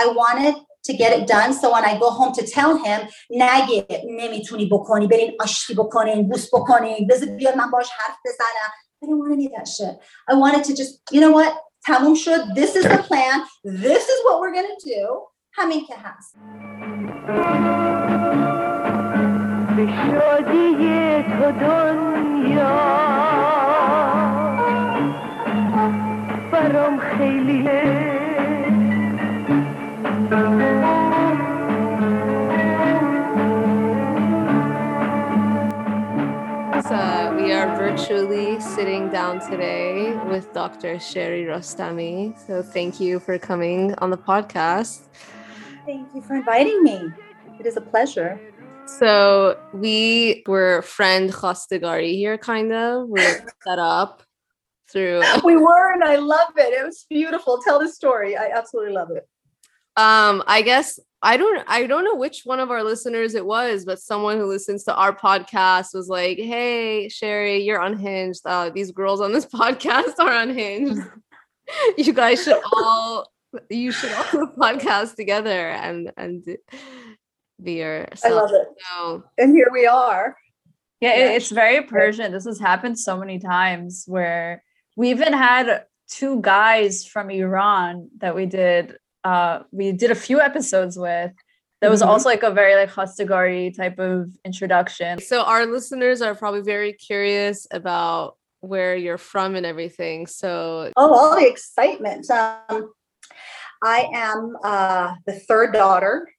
[0.00, 0.54] I wanted
[0.86, 5.06] to get it done so when I go home to tell him نگه نمیتونی بکنی
[5.06, 9.46] برین آشتی بکنین بوس بکنین بذار بیاد من باش حرف بزنم I didn't want any
[9.46, 9.94] of that shit.
[10.28, 11.52] I wanted to just, you know what?
[11.86, 12.54] تموم شد.
[12.54, 13.42] This is the plan.
[13.64, 15.28] This is what we're going to do.
[15.52, 16.34] همین که هست.
[19.76, 22.78] به شادی تو دنیا
[26.52, 28.11] برام خیلیه
[37.95, 40.99] virtually sitting down today with Dr.
[40.99, 42.35] Sherry Rostami.
[42.47, 45.01] So thank you for coming on the podcast.
[45.85, 47.11] Thank you for inviting me.
[47.59, 48.41] It is a pleasure.
[48.87, 53.09] So we were friend Khastigari here, kind of.
[53.09, 54.23] We're set up
[54.91, 55.21] through.
[55.43, 56.73] we were, and I love it.
[56.73, 57.61] It was beautiful.
[57.63, 58.35] Tell the story.
[58.35, 59.27] I absolutely love it.
[59.95, 63.85] Um, I guess I don't I don't know which one of our listeners it was,
[63.85, 68.41] but someone who listens to our podcast was like, "Hey, Sherry, you're unhinged.
[68.45, 71.01] Uh, these girls on this podcast are unhinged.
[71.97, 73.31] you guys should all
[73.69, 76.45] you should all podcast together and and
[77.61, 78.67] be yourself." I love it.
[78.91, 80.35] So, and here we are.
[80.99, 82.33] Yeah, yeah, it's very Persian.
[82.33, 84.63] This has happened so many times where
[84.97, 90.39] we even had two guys from Iran that we did uh, we did a few
[90.41, 91.31] episodes with.
[91.81, 92.11] That was mm-hmm.
[92.11, 95.19] also like a very like Khastigari type of introduction.
[95.19, 100.25] So our listeners are probably very curious about where you're from and everything.
[100.25, 102.29] So oh, all the excitement.
[102.31, 102.93] Um,
[103.83, 106.29] I am uh, the third daughter,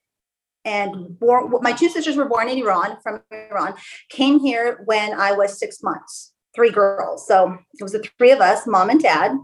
[0.65, 1.53] and born.
[1.61, 3.75] My two sisters were born in Iran, from Iran.
[4.09, 6.33] Came here when I was six months.
[6.55, 9.37] Three girls, so it was the three of us, mom and dad.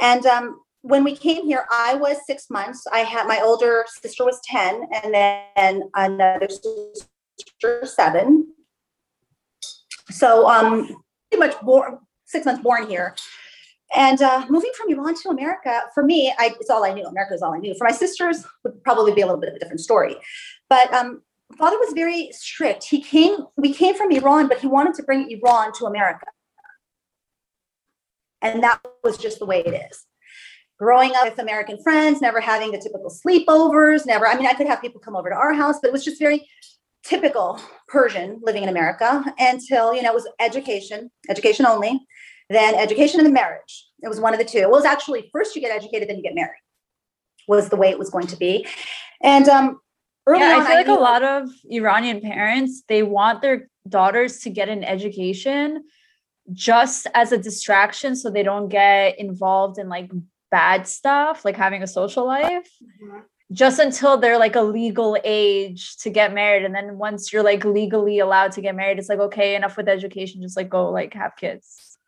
[0.00, 2.86] And um, when we came here, I was six months.
[2.90, 8.48] I had my older sister was 10, and then another sister seven.
[10.10, 10.96] So um
[11.30, 13.14] pretty much born six months born here.
[13.94, 17.04] And uh, moving from Iran to America, for me, I, it's all I knew.
[17.04, 17.74] America is all I knew.
[17.74, 20.14] For my sisters, would probably be a little bit of a different story.
[20.68, 21.22] But um,
[21.56, 22.84] father was very strict.
[22.84, 26.26] He came, we came from Iran, but he wanted to bring Iran to America.
[28.42, 30.04] And that was just the way it is
[30.78, 34.68] growing up with American friends, never having the typical sleepovers, never, I mean, I could
[34.68, 36.48] have people come over to our house, but it was just very
[37.04, 42.06] typical Persian living in America until, you know, it was education, education only,
[42.48, 43.86] then education and then marriage.
[44.02, 44.58] It was one of the two.
[44.58, 46.60] It was actually first you get educated, then you get married,
[47.48, 48.66] was the way it was going to be.
[49.22, 49.80] And um,
[50.26, 53.42] early yeah, on, I feel I like knew- a lot of Iranian parents, they want
[53.42, 55.84] their daughters to get an education
[56.52, 60.10] just as a distraction so they don't get involved in like
[60.50, 63.20] bad stuff, like having a social life, mm-hmm.
[63.52, 66.64] just until they're like a legal age to get married.
[66.64, 69.88] And then once you're like legally allowed to get married, it's like, okay, enough with
[69.88, 71.98] education, just like go like have kids.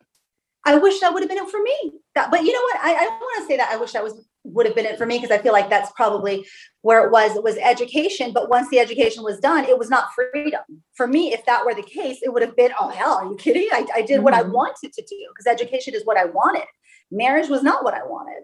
[0.65, 1.93] I wish that would have been it for me.
[2.13, 2.77] That, but you know what?
[2.83, 4.97] I, I don't want to say that I wish that was would have been it
[4.97, 6.45] for me because I feel like that's probably
[6.81, 7.35] where it was.
[7.35, 10.61] It was education, but once the education was done, it was not freedom.
[10.93, 13.35] For me, if that were the case, it would have been, oh hell, are you
[13.35, 13.67] kidding?
[13.71, 14.23] I, I did mm-hmm.
[14.23, 14.53] what I mm-hmm.
[14.53, 16.65] wanted to do because education is what I wanted.
[17.11, 18.43] Marriage was not what I wanted,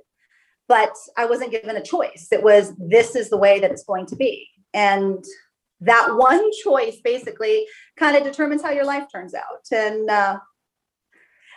[0.68, 2.28] but I wasn't given a choice.
[2.32, 4.48] It was, this is the way that it's going to be.
[4.74, 5.24] And
[5.82, 7.66] that one choice basically
[7.98, 9.66] kind of determines how your life turns out.
[9.72, 10.40] And uh,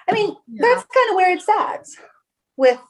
[0.09, 0.61] I mean, yeah.
[0.63, 1.87] that's kind of where it's at
[2.57, 2.81] with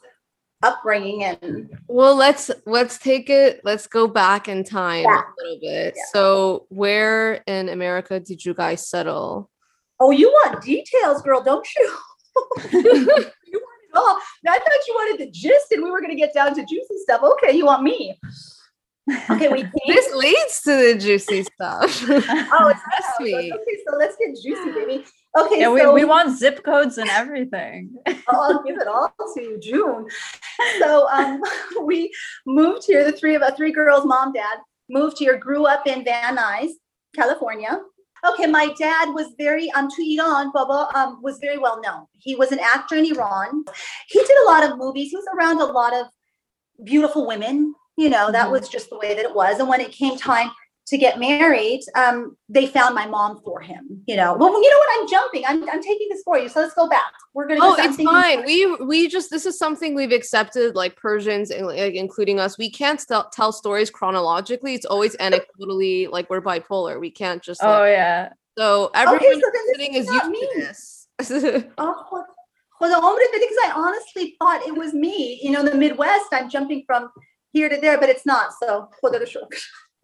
[0.63, 5.21] upbringing and well let's let's take it let's go back in time yeah.
[5.21, 6.03] a little bit yeah.
[6.13, 9.51] so where in america did you guys settle
[10.01, 11.97] oh you want details girl don't you
[13.95, 16.55] you oh, I thought you wanted the gist and we were going to get down
[16.55, 17.23] to juicy stuff.
[17.23, 18.19] Okay, you want me.
[19.31, 22.05] Okay, we this leads to the juicy stuff.
[22.09, 23.53] oh, it's sweet.
[23.61, 25.05] Okay, so let's get juicy, baby.
[25.39, 27.95] Okay, yeah, so we, we want zip codes and everything.
[28.29, 30.09] I'll give it all to you, June.
[30.81, 31.41] So um,
[31.85, 32.13] we
[32.47, 34.59] moved here, the three of us, three girls, mom, dad,
[34.89, 36.71] moved here, grew up in Van Nuys,
[37.15, 37.81] California.
[38.29, 40.51] Okay, my dad was very um to Iran.
[40.53, 42.07] Baba um was very well known.
[42.19, 43.65] He was an actor in Iran.
[44.09, 45.11] He did a lot of movies.
[45.11, 46.07] He was around a lot of
[46.85, 47.75] beautiful women.
[47.97, 48.53] You know, that mm-hmm.
[48.53, 49.59] was just the way that it was.
[49.59, 50.51] And when it came time
[50.91, 54.03] to get married, um, they found my mom for him.
[54.07, 54.89] You know, well, you know what?
[54.99, 55.45] I'm jumping.
[55.47, 56.49] I'm, I'm taking this for you.
[56.49, 57.13] So let's go back.
[57.33, 57.61] We're gonna.
[57.63, 58.45] Oh, it's fine.
[58.45, 62.59] We we just this is something we've accepted, like Persians, and, like, including us.
[62.59, 64.75] We can't st- tell stories chronologically.
[64.75, 66.11] It's always anecdotally.
[66.11, 67.01] like we're bipolar.
[67.01, 67.63] We can't just.
[67.63, 68.31] Like, oh yeah.
[68.59, 70.41] So everyone okay, so sitting is, is used me.
[70.41, 71.07] to this.
[71.79, 72.25] oh,
[72.81, 75.39] well, the only thing because I honestly thought it was me.
[75.41, 76.27] You know, the Midwest.
[76.33, 77.11] I'm jumping from
[77.53, 78.51] here to there, but it's not.
[78.61, 78.89] So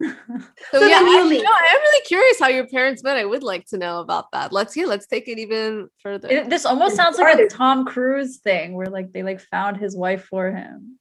[0.01, 0.09] so,
[0.71, 3.17] so yeah, I, no, I'm really curious how your parents met.
[3.17, 4.51] I would like to know about that.
[4.51, 4.85] Let's see.
[4.85, 6.29] Let's take it even further.
[6.29, 9.95] It, this almost sounds like a Tom Cruise thing, where like they like found his
[9.95, 10.99] wife for him.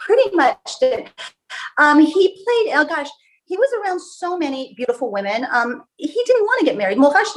[0.00, 1.10] Pretty much did.
[1.78, 2.74] Um, he played.
[2.76, 3.08] Oh gosh,
[3.46, 5.46] he was around so many beautiful women.
[5.52, 6.98] Um, he didn't want to get married.
[6.98, 7.30] Marriage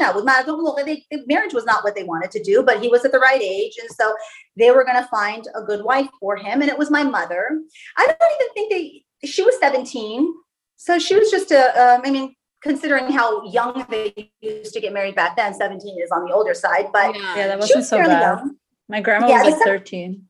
[1.53, 3.77] was not what they wanted to do, but he was at the right age.
[3.79, 4.15] And so
[4.57, 6.61] they were going to find a good wife for him.
[6.61, 7.61] And it was my mother.
[7.95, 10.33] I don't even think they, she was 17.
[10.75, 11.95] So she was just a.
[11.95, 16.11] Um, I mean, considering how young they used to get married back then, 17 is
[16.11, 18.21] on the older side, but yeah, yeah that wasn't was so bad.
[18.21, 18.55] Young.
[18.87, 20.23] My grandma yeah, was like 13.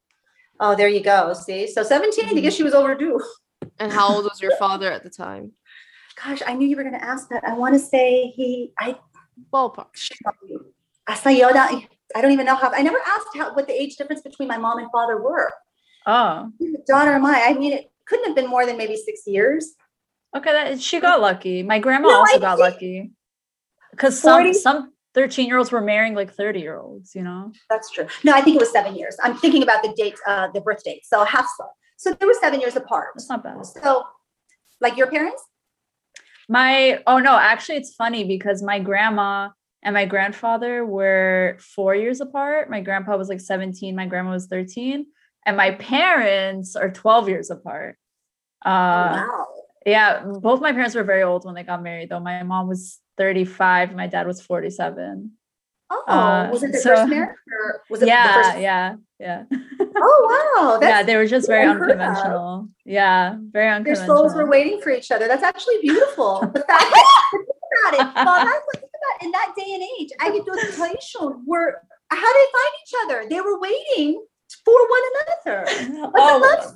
[0.59, 1.33] Oh, there you go.
[1.33, 2.38] See, so 17, mm-hmm.
[2.38, 3.19] I guess she was overdue.
[3.80, 5.53] And how old was your father at the time?
[6.21, 7.45] Gosh, I knew you were going to ask that.
[7.45, 8.97] I want to say he, I,
[9.53, 9.88] ballpark.
[12.15, 14.57] I don't even know how, I never asked how, what the age difference between my
[14.57, 15.51] mom and father were.
[16.06, 16.51] Oh.
[16.88, 17.45] Daughter am I.
[17.47, 19.75] I mean, it, couldn't have been more than maybe six years.
[20.35, 20.51] okay.
[20.51, 21.63] That, she got lucky.
[21.63, 23.11] My grandma No, also I got think- lucky
[23.91, 27.51] because some 40 some 13 year olds were marrying like 30 year olds, you know?
[27.69, 28.07] That's true.
[28.23, 29.17] No, I think it was seven years.
[29.23, 31.01] I'm thinking about the date, uh, the birth date.
[31.06, 31.65] So half so.
[31.97, 33.07] So they were seven years apart.
[33.15, 33.65] That's not bad.
[33.65, 34.03] So,
[34.79, 35.44] like your parents?
[36.47, 39.50] My oh no, actually it's funny because my grandma
[39.83, 42.69] and my grandfather were four years apart.
[42.69, 45.06] My grandpa was like 17, my grandma was 13,
[45.45, 47.97] and my parents are 12 years apart.
[48.65, 49.45] Uh wow.
[49.86, 52.19] yeah, both my parents were very old when they got married, though.
[52.19, 55.31] My mom was 35, my dad was 47.
[55.91, 58.59] Oh, Uh, was it the so- first marriage or was it yeah, the first?
[58.59, 59.44] yeah, yeah.
[60.01, 60.80] Oh, wow.
[60.88, 62.00] yeah, they were just very unheard of.
[62.00, 62.69] unconventional.
[62.85, 64.07] Yeah, very unconventional.
[64.07, 65.27] their souls were waiting for each other.
[65.27, 66.39] That's actually beautiful.
[66.53, 68.15] The fact that, think about it.
[68.25, 69.25] Well, that's what, think about it.
[69.25, 70.09] in that day and age.
[70.21, 71.81] I get those shown were
[72.12, 73.30] how did they find each other?
[73.30, 74.24] They were waiting
[74.66, 76.12] for one another.
[76.16, 76.75] Oh, love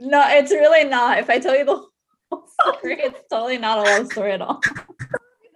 [0.00, 1.18] no, it's really not.
[1.18, 1.82] If I tell you the
[2.30, 4.60] whole story, it's totally not a love story at all.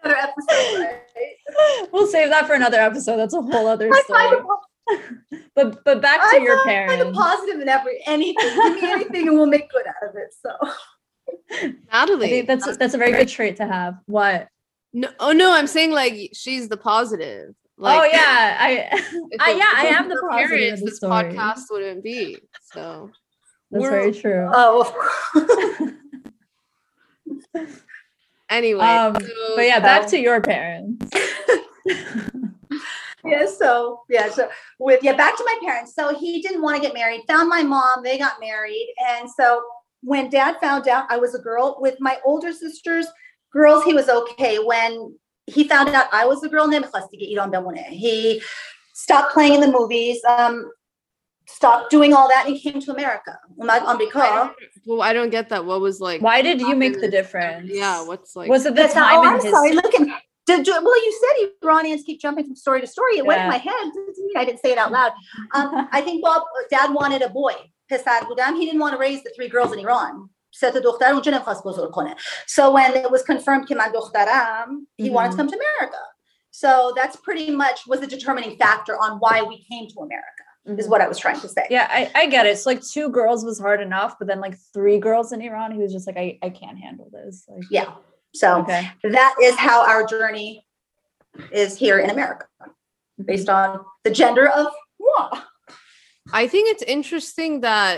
[0.03, 0.81] another episode.
[0.81, 1.89] Right?
[1.93, 3.19] We'll save that for another episode.
[3.19, 4.99] That's a whole other I find, story.
[5.37, 7.19] a, But but back to I your find a parents.
[7.19, 8.35] positive in every anything.
[8.57, 10.35] Give me anything and we'll make good out of it.
[10.45, 10.57] So
[11.53, 12.29] I Natalie.
[12.31, 13.95] think that's that's a very good trait to have.
[14.07, 14.49] What?
[14.93, 17.55] no, oh no, I'm saying like she's the positive.
[17.83, 18.69] Like, oh yeah, I,
[19.41, 21.13] I yeah, I wasn't am the for parents, the this story.
[21.35, 22.39] podcast wouldn't be.
[22.73, 23.11] So
[23.71, 24.49] That's we're- very true.
[24.53, 24.83] oh
[25.35, 25.93] of
[28.51, 31.11] anyway, Um, so- but yeah, back to your parents.
[33.25, 35.95] yeah, so yeah, so with yeah, back to my parents.
[35.95, 38.95] So he didn't want to get married, found my mom, they got married.
[39.09, 39.63] And so
[40.03, 43.07] when dad found out I was a girl with my older sisters,
[43.53, 44.59] girls, he was okay.
[44.59, 45.15] When
[45.53, 47.85] he found out I was a girl named Hlastige Iran Bemone.
[47.85, 48.43] He
[48.95, 50.71] stopped playing in the movies, um,
[51.47, 53.39] stopped doing all that, and came to America.
[53.57, 53.71] Well,
[55.03, 55.65] I don't get that.
[55.65, 56.21] What was like?
[56.21, 57.71] Why did you make the difference?
[57.73, 58.49] Yeah, what's like?
[58.49, 59.19] Was it the That's time?
[59.19, 59.73] Oh, I'm his- sorry.
[59.73, 60.11] Look, and
[60.47, 63.13] did you, well, you said Iranians keep jumping from story to story.
[63.13, 63.23] It yeah.
[63.23, 63.93] went in my head.
[64.37, 65.13] I didn't say it out loud.
[65.55, 67.55] Um, I think Bob, Dad wanted a boy.
[67.91, 68.57] Pesad Budam.
[68.57, 70.29] He didn't want to raise the three girls in Iran.
[70.54, 72.16] سه تا دختر اونجا نمیخواست بزرگ کنه.
[72.48, 75.38] So when it was confirmed که من دخترم, he wanted to Mhm.
[75.38, 76.02] come to America.
[76.52, 80.46] So that's pretty much was the determining factor on why we came to America,
[80.82, 81.66] is what I was trying to say.
[81.78, 82.52] Yeah, I, I get it.
[82.56, 85.80] It's like two girls was hard enough, but then like three girls in Iran, he
[85.86, 87.36] was just like, I, I can't handle this.
[87.52, 87.90] Like, Yeah.
[88.42, 88.84] So Okay.
[89.20, 90.50] that is how our journey
[91.64, 92.46] is here in America,
[93.32, 93.68] based on
[94.06, 94.68] the gender of
[95.06, 95.26] moi.
[96.42, 97.96] I think it's interesting that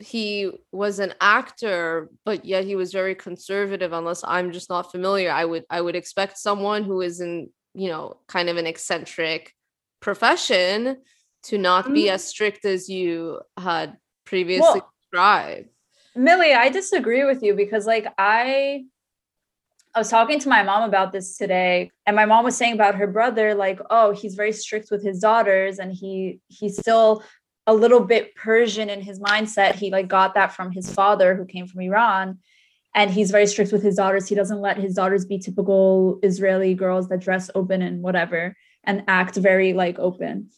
[0.00, 3.92] he was an actor, but yet he was very conservative.
[3.92, 7.88] Unless I'm just not familiar, I would I would expect someone who is in you
[7.88, 9.54] know kind of an eccentric
[10.00, 10.96] profession
[11.44, 12.12] to not be Mm.
[12.12, 15.68] as strict as you had previously Well, described.
[16.16, 18.84] Millie, I disagree with you because like I
[19.94, 22.94] I was talking to my mom about this today and my mom was saying about
[22.96, 27.22] her brother like oh he's very strict with his daughters and he he still
[27.66, 29.74] a little bit Persian in his mindset.
[29.74, 32.38] He like got that from his father who came from Iran
[32.94, 34.28] and he's very strict with his daughters.
[34.28, 39.04] He doesn't let his daughters be typical Israeli girls that dress open and whatever and
[39.06, 40.50] act very like open.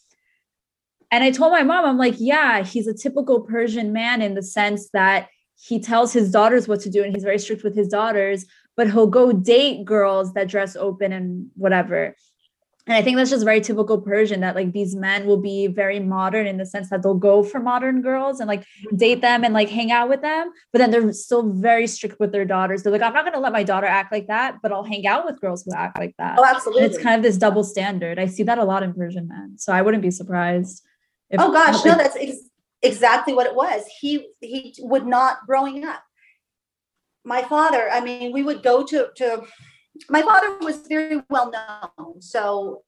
[1.11, 4.43] And I told my mom, I'm like, yeah, he's a typical Persian man in the
[4.43, 5.29] sense that
[5.61, 8.91] he tells his daughters what to do and he's very strict with his daughters, but
[8.91, 12.17] he'll go date girls that dress open and whatever.
[12.89, 16.01] And I think that's just very typical Persian that like these men will be very
[16.01, 18.97] modern in the sense that they'll go for modern girls and like mm-hmm.
[18.97, 22.33] date them and like hang out with them, but then they're still very strict with
[22.33, 22.83] their daughters.
[22.83, 25.07] They're like, I'm not going to let my daughter act like that, but I'll hang
[25.07, 26.41] out with girls who act like that.
[26.41, 26.87] Oh, And absolutely.
[26.87, 28.19] it's kind of this double standard.
[28.19, 29.59] I see that a lot in Persian men.
[29.59, 30.83] So I wouldn't be surprised.
[31.31, 32.49] If, oh gosh, no, that's ex-
[32.83, 33.85] exactly what it was.
[34.01, 36.03] He he would not growing up.
[37.25, 39.45] My father, I mean, we would go to to
[40.09, 42.21] my father was very well known.
[42.21, 42.83] So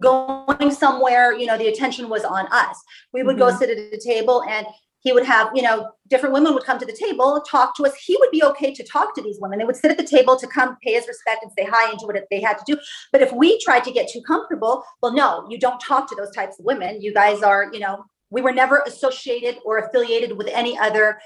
[0.00, 2.82] going somewhere, you know, the attention was on us.
[3.12, 3.58] We would go Mhm.
[3.58, 4.66] sit at a table and
[5.00, 7.94] he would have, you know, different women would come to the table, talk to us.
[7.94, 9.58] He would be okay to talk to these women.
[9.58, 11.98] They would sit at the table to come pay his respect and say hi and
[11.98, 12.76] do what they had to do.
[13.12, 16.34] But if we tried to get too comfortable, well, no, you don't talk to those
[16.34, 17.00] types of women.
[17.00, 21.20] You guys are, you know, we were never associated or affiliated with any other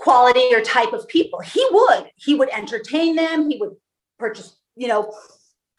[0.00, 1.40] quality or type of people.
[1.40, 3.50] He would, he would entertain them.
[3.50, 3.76] He would
[4.18, 5.12] purchase, you know,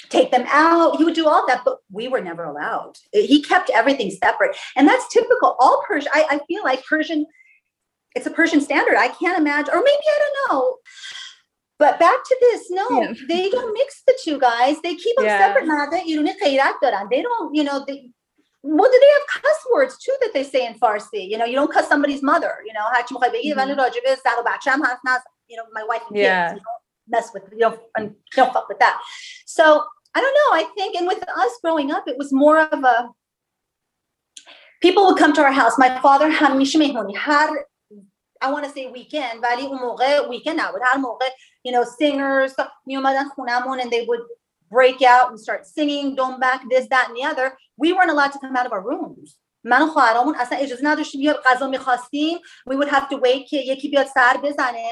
[0.09, 0.97] take them out.
[0.97, 2.93] He would do all that, but we were never allowed.
[3.13, 4.55] He kept everything separate.
[4.75, 5.55] And that's typical.
[5.59, 7.25] All Persian, I, I feel like Persian,
[8.15, 8.95] it's a Persian standard.
[8.97, 10.77] I can't imagine, or maybe I don't know.
[11.79, 13.13] But back to this, no, Yeah.
[13.27, 14.79] they don't mix the two guys.
[14.81, 15.39] They keep them Yeah.
[15.39, 15.65] separate.
[15.65, 17.09] Nada, yirune khairat daran.
[17.09, 18.11] They don't, you know, they,
[18.62, 21.22] what do they have cuss words too that they say in Farsi?
[21.32, 22.54] You know, you don't cuss somebody's mother.
[22.66, 25.64] You know, "هرچی می‌خوای بگی، ولی راجع به زن و بچه‌م حرف نزن." you know,
[25.72, 26.24] my wife and kids.
[26.24, 26.54] Yeah.
[26.54, 29.00] You don't mess with, you don't, and you don't fuck with that.
[29.46, 30.50] So I don't know.
[30.60, 33.10] I think, and with us growing up, it was more of a.
[34.82, 35.78] People would come to our house.
[35.78, 37.66] My father همیشه مهمونی هر
[38.44, 41.28] I want to say weekend ولی اون موقع weekend نبود هر موقع
[41.68, 42.54] you know singers
[42.86, 44.20] می اومدن خونمون and they would
[44.70, 47.46] break out and start singing don't back this that and the other
[47.82, 51.20] we weren't allowed to come out of our rooms من و خواهرامون اصلا اجازه نداشتیم
[51.20, 52.38] یا غذا میخواستیم
[52.70, 54.90] we would have to wait که یکی بیاد سر بزنه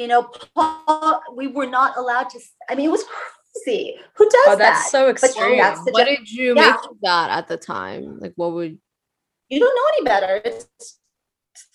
[0.00, 0.22] you know
[0.54, 2.38] Paul, we were not allowed to
[2.70, 3.82] I mean it was crazy
[4.16, 5.58] who does Oh, that's that so But extreme.
[5.64, 6.66] that's the What gen- did you Yeah.
[6.72, 8.02] make of that at the time?
[8.22, 8.74] Like, what would
[9.52, 10.32] you don't know any better.
[10.48, 10.64] It's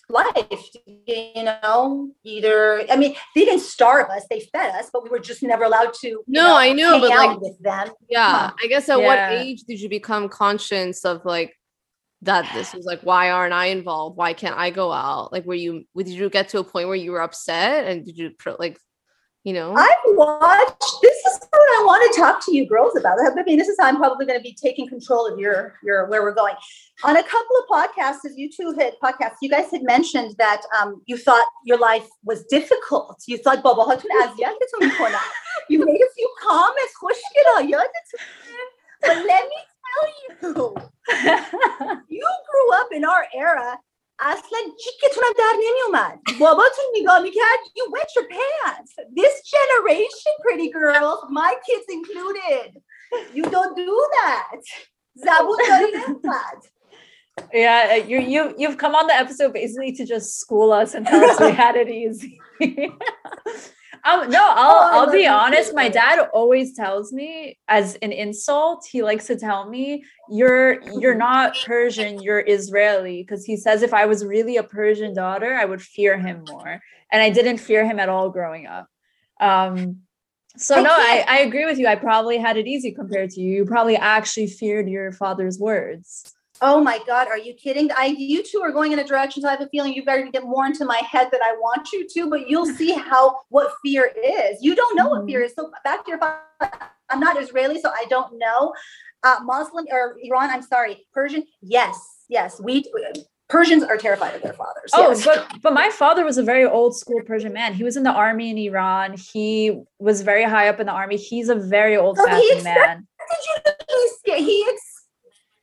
[0.09, 0.69] life,
[1.07, 2.11] you know.
[2.25, 5.65] Either I mean, they didn't starve us; they fed us, but we were just never
[5.65, 6.09] allowed to.
[6.09, 7.89] you No, I know, hang but, out like, with them.
[8.09, 8.53] Yeah, Huh.
[8.63, 11.55] I guess at what age did you become conscious of like
[12.23, 14.17] that this was like why aren't I involved?
[14.17, 15.33] Why can't I go out?
[15.33, 18.17] Like were you did you get to a point where you were upset and did
[18.17, 18.79] you pro- like
[19.45, 19.75] you know?
[19.75, 23.19] I've watched this is what i want to talk to you girls about.
[23.21, 26.09] I mean this is how i'm probably going to be taking control of your your
[26.09, 26.55] where we're going.
[27.05, 30.63] On a couple of podcasts as you two had podcasts you guys had mentioned that
[30.81, 33.23] um, you thought your life was difficult.
[33.27, 33.63] You thought
[35.69, 36.95] you made a few comments.
[39.01, 40.35] But let me tell you
[42.09, 43.79] you grew up in our era
[44.20, 51.20] اصلا جیکتونم در نمیومد باباتون نگاه میکرد you wet your pants this generation pretty girls
[51.30, 52.70] my kids included
[53.34, 54.62] you don't do that
[55.14, 56.64] زبون داری نمیاد
[57.54, 61.06] yeah, uh, you you you've come on the episode basically to just school us and
[61.08, 62.40] tell us we had it easy.
[64.05, 65.75] um, no, I'll Oh, I'll be honest.
[65.75, 68.87] My dad always tells me as an insult.
[68.91, 73.95] He likes to tell me you're you're not Persian, you're Israeli, because he says if
[73.95, 76.81] I was really a Persian daughter, I would fear him more,
[77.11, 78.89] and I didn't fear him at all growing up.
[79.41, 80.01] Um,
[80.57, 81.87] so I no, I, I agree with you.
[81.87, 83.57] I probably had it easy compared to you.
[83.57, 86.33] You probably actually feared your father's words.
[86.63, 89.49] Oh my god are you kidding i you two are going in a direction so
[89.49, 92.07] i have a feeling you better get more into my head than i want you
[92.09, 95.71] to but you'll see how what fear is you don't know what fear is so
[95.83, 96.41] back to your father
[97.11, 98.73] i'm not israeli so i don't know
[99.25, 102.85] uh, muslim or iran i'm sorry persian yes yes we
[103.49, 105.25] persians are terrified of their fathers Oh, yes.
[105.25, 107.75] but but my father was a very old school Persian man.
[107.75, 109.17] He was in the army in Iran.
[109.33, 111.17] He was very high up in the army.
[111.17, 113.07] He's a very old fashioned expect- man.
[113.31, 114.67] did you know he,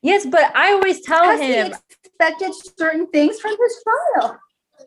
[0.02, 4.38] Yes, but I always tell he him, expected certain things from his child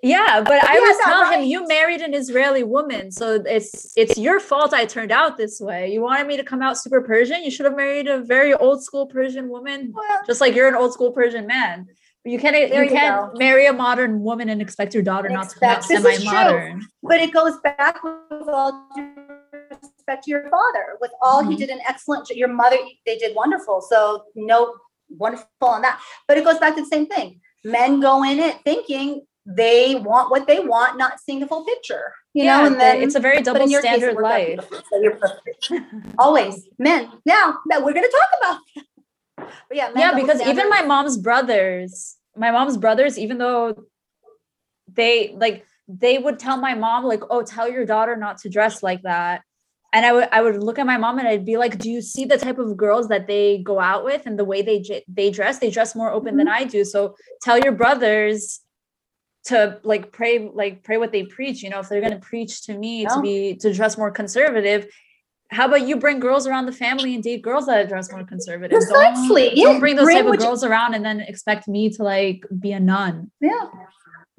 [0.02, 4.18] yeah, but I Yeah, always tell him you married an Israeli woman, so it's it's
[4.18, 5.92] your fault I turned out this way.
[5.92, 7.42] You wanted me to come out super Persian.
[7.44, 10.74] You should have married a very old school Persian woman, well just like you're an
[10.74, 11.86] old school Persian man.
[12.22, 13.38] But you can't you you can't go.
[13.38, 16.16] marry a modern woman and expect your daughter And not to come out expect- this
[16.24, 16.86] semi-modern.
[17.02, 19.08] but it goes back with all due
[19.70, 21.58] respect to your father with all he Mhm.
[21.58, 24.74] did an excellent your mother they did wonderful so no
[25.18, 26.00] wonderful on that.
[26.28, 27.40] But it goes back to the same thing.
[27.64, 32.14] Men go in it thinking they want what they want not seeing the full picture
[32.32, 34.68] you know and then it's a very double case, standard worked life.
[34.90, 35.78] so
[36.18, 36.66] always.
[36.78, 38.60] Men now that we're going to talk
[39.36, 43.84] about but yeah yeah because even my mom's brothers my mom's brothers even though
[44.92, 48.82] they like they would tell my mom like oh tell your daughter not to dress
[48.82, 49.42] like that
[49.94, 52.02] and i would i would look at my mom and i'd be like do you
[52.02, 55.04] see the type of girls that they go out with and the way they j-
[55.08, 56.62] they dress they dress more open than mm-hmm.
[56.62, 58.60] i do so tell your brothers
[59.44, 62.62] to like pray like pray what they preach you know if they're going to preach
[62.62, 64.86] to me to be to dress more conservative
[65.50, 68.76] how about you bring girls around the family and date girls that dress more conservative?
[68.80, 69.48] Precisely.
[69.48, 69.64] Don't, yeah.
[69.64, 72.02] don't bring those Bring type of what you- girls around and then expect me to
[72.02, 73.30] like be a nun.
[73.40, 73.68] Yeah.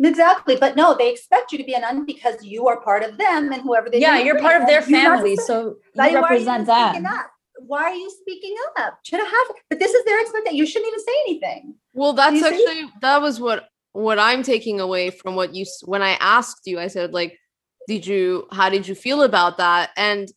[0.03, 0.57] Exactly.
[0.57, 3.51] But no, they expect you to be a nun because you are part of them
[3.51, 7.03] and whoever they Yeah, you're part of their family, so you represent that.
[7.05, 7.31] up?
[7.59, 8.99] Why are you speaking up?
[9.03, 10.57] Should have but this is their expectation.
[10.57, 11.75] You shouldn't even say anything.
[11.93, 12.45] Well, that's see?
[12.45, 16.79] actually that was what what I'm taking away from what you when I asked you.
[16.79, 17.39] I said like,
[17.87, 19.91] did you how did you feel about that?
[19.95, 20.29] And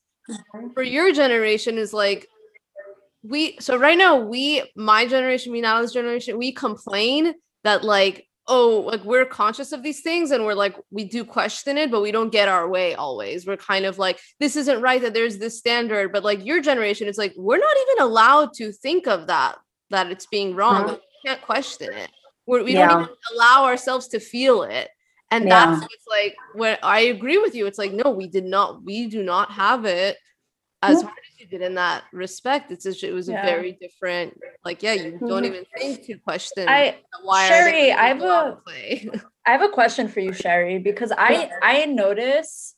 [0.75, 0.93] for mm-hmm.
[0.93, 2.29] your generation is like
[3.25, 7.35] we so right now we my generation me Natalie's generation we complain
[7.65, 11.77] that like oh like we're conscious of these things and we're like we do question
[11.77, 15.03] it but we don't get our way always we're kind of like this isn't right
[15.03, 18.73] that there's this standard but like your generation is like we're not even allowed to
[18.73, 19.57] think of that
[19.91, 20.93] that it's being wrong Mhm.
[20.93, 22.11] we can't question it
[22.47, 22.89] we're, we Yeah.
[22.89, 24.89] don't even allow ourselves to feel it
[25.31, 25.67] and Yeah.
[25.67, 29.07] that's what's like what i agree with you it's like no we did not we
[29.07, 30.17] do not have it
[30.83, 31.09] as Yeah.
[31.09, 33.43] hard as you did in that respect it's just it was Yeah.
[33.43, 35.47] a very different like yeah you don't Mhm.
[35.47, 38.59] even think to question I why Sherry, I have a-
[39.47, 42.75] I have a question for you, Sherry, because I I notice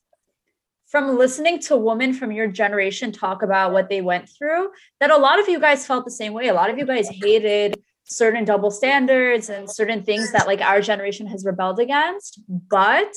[0.87, 5.17] from listening to women from your generation talk about what they went through that a
[5.17, 6.49] lot of you guys felt the same way.
[6.49, 10.81] A lot of you guys hated certain double standards and certain things that like our
[10.81, 13.13] generation has rebelled against, but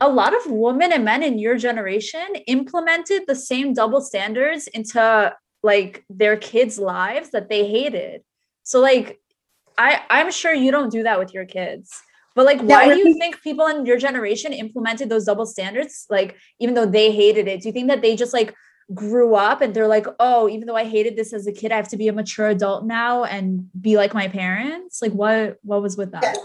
[0.00, 5.34] a lot of women and men in your generation implemented the same double standards into
[5.62, 8.22] like their kids' lives that they hated.
[8.62, 9.18] So like
[9.76, 12.00] I I'm sure you don't do that with your kids.
[12.34, 16.06] But like Yeah, why do you think people in your generation implemented those double standards
[16.08, 17.62] like even though they hated it?
[17.62, 18.54] Do you think that they just like
[18.94, 21.76] grew up and they're like, "Oh, even though I hated this as a kid, I
[21.76, 25.82] have to be a mature adult now and be like my parents?" Like what what
[25.82, 26.36] was with that?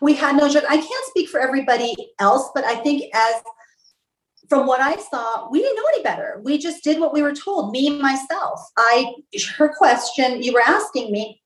[0.00, 0.46] we had no.
[0.46, 3.34] I can't speak for everybody else, but I think as
[4.48, 6.40] from what I saw, we didn't know any better.
[6.44, 7.72] We just did what we were told.
[7.72, 8.60] Me myself.
[8.76, 9.14] I
[9.56, 11.42] her question you were asking me,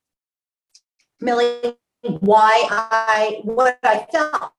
[1.21, 4.53] Millie, why I what I felt.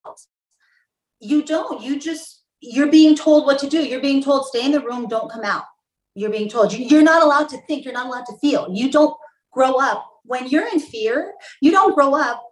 [1.19, 1.81] You don't.
[1.81, 3.83] You just you're being told what to do.
[3.83, 5.63] You're being told stay in the room, don't come out.
[6.15, 7.85] You're being told you- you're not allowed to think.
[7.85, 8.67] You're not allowed to feel.
[8.72, 9.15] You don't
[9.51, 11.33] grow up when you're in fear.
[11.61, 12.43] You don't grow up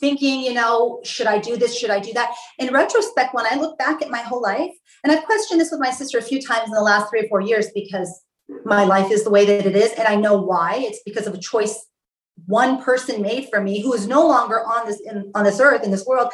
[0.00, 1.76] thinking, you know, should I do this?
[1.76, 2.34] Should I do that?
[2.58, 5.80] In retrospect, when I look back at my whole life, and I've questioned this with
[5.80, 8.22] my sister a few times in the last three or four years because
[8.64, 10.76] my life is the way that it is, and I know why.
[10.78, 11.86] It's because of a choice
[12.46, 15.84] one person made for me who is no longer on this in, on this earth
[15.84, 16.32] in this world,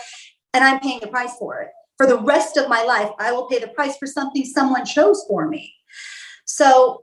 [0.52, 1.68] and I'm paying the price for it.
[2.02, 5.24] For the rest of my life, I will pay the price for something someone chose
[5.28, 5.72] for me.
[6.46, 7.02] So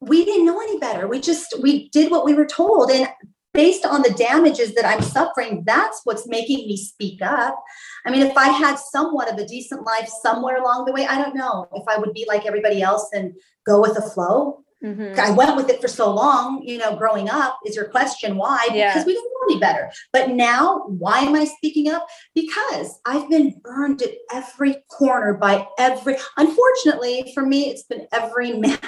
[0.00, 1.08] we didn't know any better.
[1.08, 3.08] We just we did what we were told, and
[3.54, 7.58] based on the damages that I'm suffering, that's what's making me speak up.
[8.04, 11.16] I mean, if I had somewhat of a decent life somewhere along the way, I
[11.16, 13.32] don't know if I would be like everybody else and
[13.66, 14.62] go with the flow.
[14.82, 15.18] Mhm.
[15.18, 18.68] I went with it for so long, you know, growing up is your question why?
[18.72, 18.92] Yeah.
[18.92, 19.90] Because we didn't know any better.
[20.12, 22.06] But now, why am I speaking up?
[22.34, 28.52] Because I've been burned at every corner by every, unfortunately for me, it's been every
[28.58, 28.78] man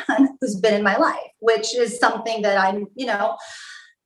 [0.41, 3.37] who's been in my life, which is something that I'm, you know,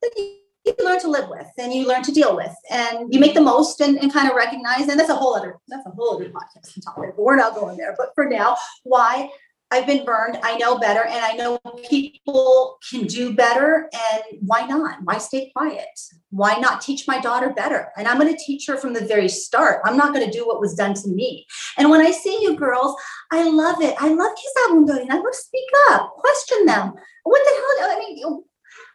[0.00, 3.20] that you you learn to live with and you learn to deal with and you
[3.20, 5.90] make the most and, and kind of recognize and that's a whole other that's a
[5.90, 9.28] whole other podcast topic but we're not going there but for now why
[9.70, 10.38] I've been burned.
[10.42, 13.90] I know better, and I know people can do better.
[13.92, 14.98] And why not?
[15.02, 15.88] Why stay quiet?
[16.30, 17.90] Why not teach my daughter better?
[17.96, 19.80] And I'm going to teach her from the very start.
[19.84, 21.46] I'm not going to do what was done to me.
[21.76, 22.94] And when I see you girls,
[23.32, 23.96] I love it.
[23.98, 25.10] I love Kisabundori.
[25.10, 26.92] I love speak up, question them.
[27.24, 27.90] What the hell?
[27.90, 28.44] I mean,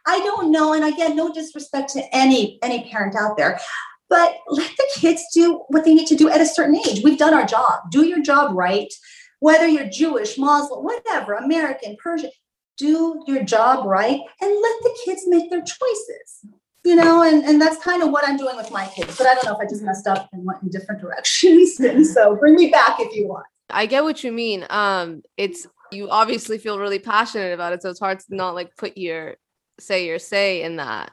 [0.06, 0.72] I don't know.
[0.72, 3.60] And again, no disrespect to any any parent out there.
[4.08, 7.02] But let the kids do what they need to do at a certain age.
[7.04, 7.90] We've done our job.
[7.90, 8.92] Do your job right
[9.40, 12.30] whether you're Jewish, Muslim, whatever, American, Persian,
[12.78, 16.46] do your job right and let the kids make their choices.
[16.82, 19.18] You know, and, and that's kind of what I'm doing with my kids.
[19.18, 21.78] But I don't know if I just messed up and went in different directions.
[21.78, 23.44] And so bring me back if you want.
[23.68, 24.66] I get what you mean.
[24.70, 28.76] Um, it's you obviously feel really passionate about it, so it's hard to not like
[28.76, 29.36] put your
[29.78, 31.12] say your say in that.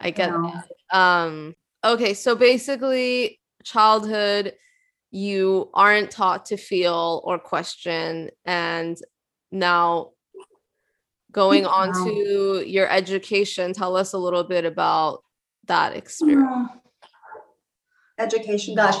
[0.00, 0.96] I get that.
[0.96, 4.54] Um, okay, so basically, childhood,
[5.10, 8.98] you aren't taught to feel or question, and
[9.50, 10.10] now
[11.32, 15.22] going on to your education, tell us a little bit about
[15.66, 16.48] that experience.
[16.50, 16.68] Oh.
[18.18, 18.96] Education, gosh.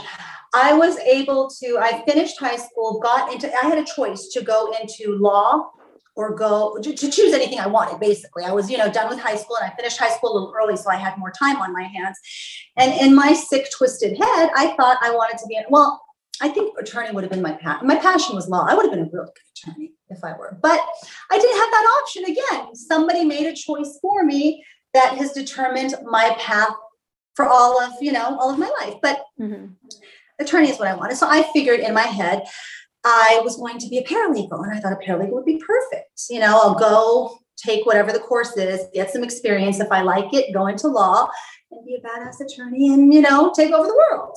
[0.54, 4.42] I was able to, I finished high school, got into, I had a choice to
[4.42, 5.70] go into law
[6.16, 8.44] or go to, to choose anything I wanted, basically.
[8.44, 10.54] I was, you know, done with high school and I finished high school a little
[10.58, 12.18] early, so I had more time on my hands.
[12.76, 16.02] And in my sick, twisted head, I thought I wanted to be, well,
[16.40, 17.86] I think attorney would have been my passion.
[17.86, 18.66] My passion was law.
[18.68, 19.92] I would have been a really good attorney.
[20.08, 20.56] if I were.
[20.62, 20.80] But
[21.30, 22.74] I didn't have that option again.
[22.76, 26.70] Somebody made a choice for me that has determined my path
[27.34, 28.94] for all of, you know, all of my life.
[29.02, 29.74] But Mhm.
[30.40, 31.16] attorney is what I wanted.
[31.16, 32.44] So I figured in my head
[33.08, 36.22] I was going to be a paralegal and I thought a paralegal would be perfect.
[36.28, 39.78] You know, I'll go take whatever the course is, get some experience.
[39.78, 41.28] If I like it, go into law
[41.70, 44.36] and be a badass attorney and, you know, take over the world.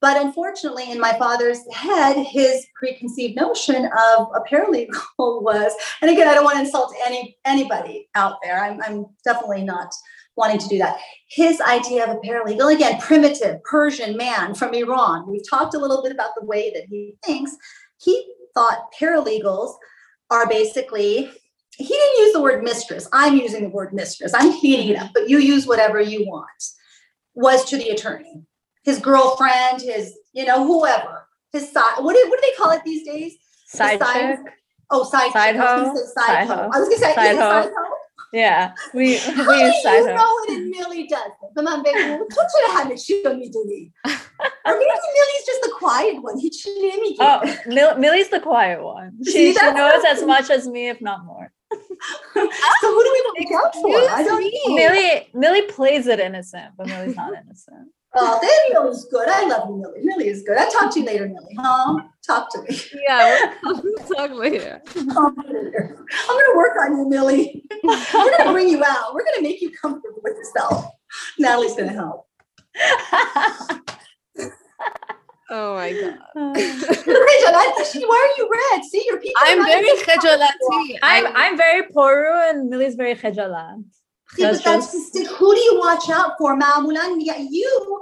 [0.00, 6.26] But unfortunately, in my father's head, his preconceived notion of a paralegal was, and again,
[6.26, 8.64] I don't want to insult any anybody out there.
[8.64, 9.92] I'm, I'm definitely not
[10.36, 10.98] wanting to do that.
[11.28, 15.30] His idea of a paralegal, again, primitive Persian man from Iran.
[15.30, 17.56] We've talked a little bit about the way that he thinks.
[17.98, 19.74] He thought paralegals
[20.30, 21.30] are basically,
[21.76, 23.08] he didn't use the word mistress.
[23.12, 24.32] I'm using the word mistress.
[24.34, 26.64] I'm heating it up, but you use whatever you want,
[27.34, 28.42] was to the attorney.
[28.84, 31.26] His girlfriend, his, you know, whoever.
[31.52, 33.34] His side, what do, what do they call it these days?
[33.66, 34.52] Side Side- chick.
[34.90, 35.60] Oh, side, Side chick.
[35.62, 35.96] I was gonna hoe?
[35.96, 36.58] say side, Side.
[36.58, 37.70] I was gonna say Side.
[38.32, 40.14] Yeah, we we use side you hoe.
[40.14, 41.32] know it and Millie doesn't?
[41.56, 41.98] Come on, baby.
[42.18, 43.92] What should I have it show me to me?
[44.66, 46.38] Or maybe Millie's just the quiet one.
[46.38, 47.16] He should name me.
[47.20, 49.12] Oh, Mill- Millie's the quiet one.
[49.24, 51.52] She she knows as much as me, if not more.
[51.72, 51.78] so
[52.34, 53.96] who do we look out for?
[54.10, 54.74] I don't know.
[54.74, 57.88] Millie Millie plays it innocent, but Millie's not innocent.
[58.18, 59.28] Oh, then Millie's good.
[59.28, 60.00] I love you, Millie.
[60.02, 60.56] Millie is good.
[60.56, 61.56] I'll talk to you later, Millie.
[61.58, 62.00] Huh?
[62.26, 62.80] Talk to me.
[63.06, 63.82] Yeah, we'll,
[64.14, 64.80] talk later.
[64.96, 67.64] I'm gonna work on you, Millie.
[67.82, 69.14] We're gonna bring you out.
[69.14, 70.86] We're gonna make you comfortable with yourself.
[71.38, 72.26] Natalie's gonna help.
[75.48, 76.18] Oh my god.
[76.36, 78.84] Uh, Rachel, why are you red?
[78.84, 79.40] See, your people.
[79.46, 83.82] I'm very even I'm I'm very poru and Millie's very khajalat.
[84.30, 87.16] See, but That's that's just- just who do you watch out for, Mamulan?
[87.20, 88.00] Yeah, you.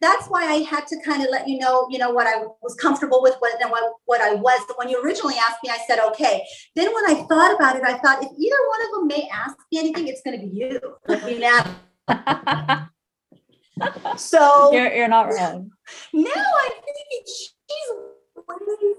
[0.00, 2.74] That's why I had to kind of let you know, you know, what I was
[2.74, 4.60] comfortable with, what and what, what I was.
[4.66, 6.42] But when you originally asked me, I said okay.
[6.74, 9.56] Then when I thought about it, I thought if either one of them may ask
[9.70, 10.80] me anything, it's going to be you.
[11.08, 12.88] I mean, that-
[14.16, 15.70] So you're you're not wrong.
[16.12, 17.88] now I think she's
[18.36, 18.94] way,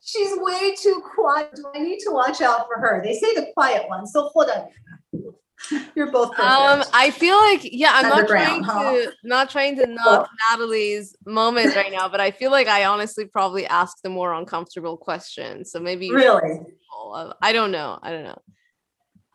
[0.00, 1.54] she's way too quiet.
[1.54, 3.00] Do I need to watch out for her?
[3.02, 4.06] They say the quiet one.
[4.06, 4.68] So hold on.
[5.94, 6.48] You're both perfect.
[6.48, 11.14] Um, I feel like yeah, I'm not Underground, trying to not trying to knock Natalie's
[11.26, 15.70] moment right now, but I feel like I honestly probably asked the more uncomfortable questions.
[15.70, 16.40] So maybe really.
[16.40, 17.98] be careful of- I don't know.
[18.02, 18.40] I don't know.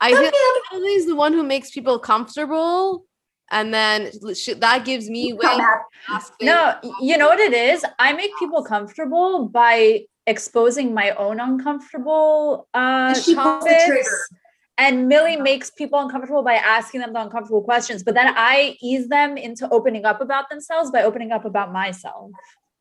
[0.01, 3.05] I think like Natalie's the one who makes people comfortable,
[3.51, 5.77] and then she, that gives me way to
[6.09, 6.33] ask.
[6.41, 7.85] No, you know what it is?
[7.99, 14.29] I make people comfortable by exposing my own uncomfortable uh And she pulls the topics.
[14.77, 19.07] And Millie makes people uncomfortable by asking them the uncomfortable questions, but then I ease
[19.07, 22.31] them into opening up about themselves by opening up about myself.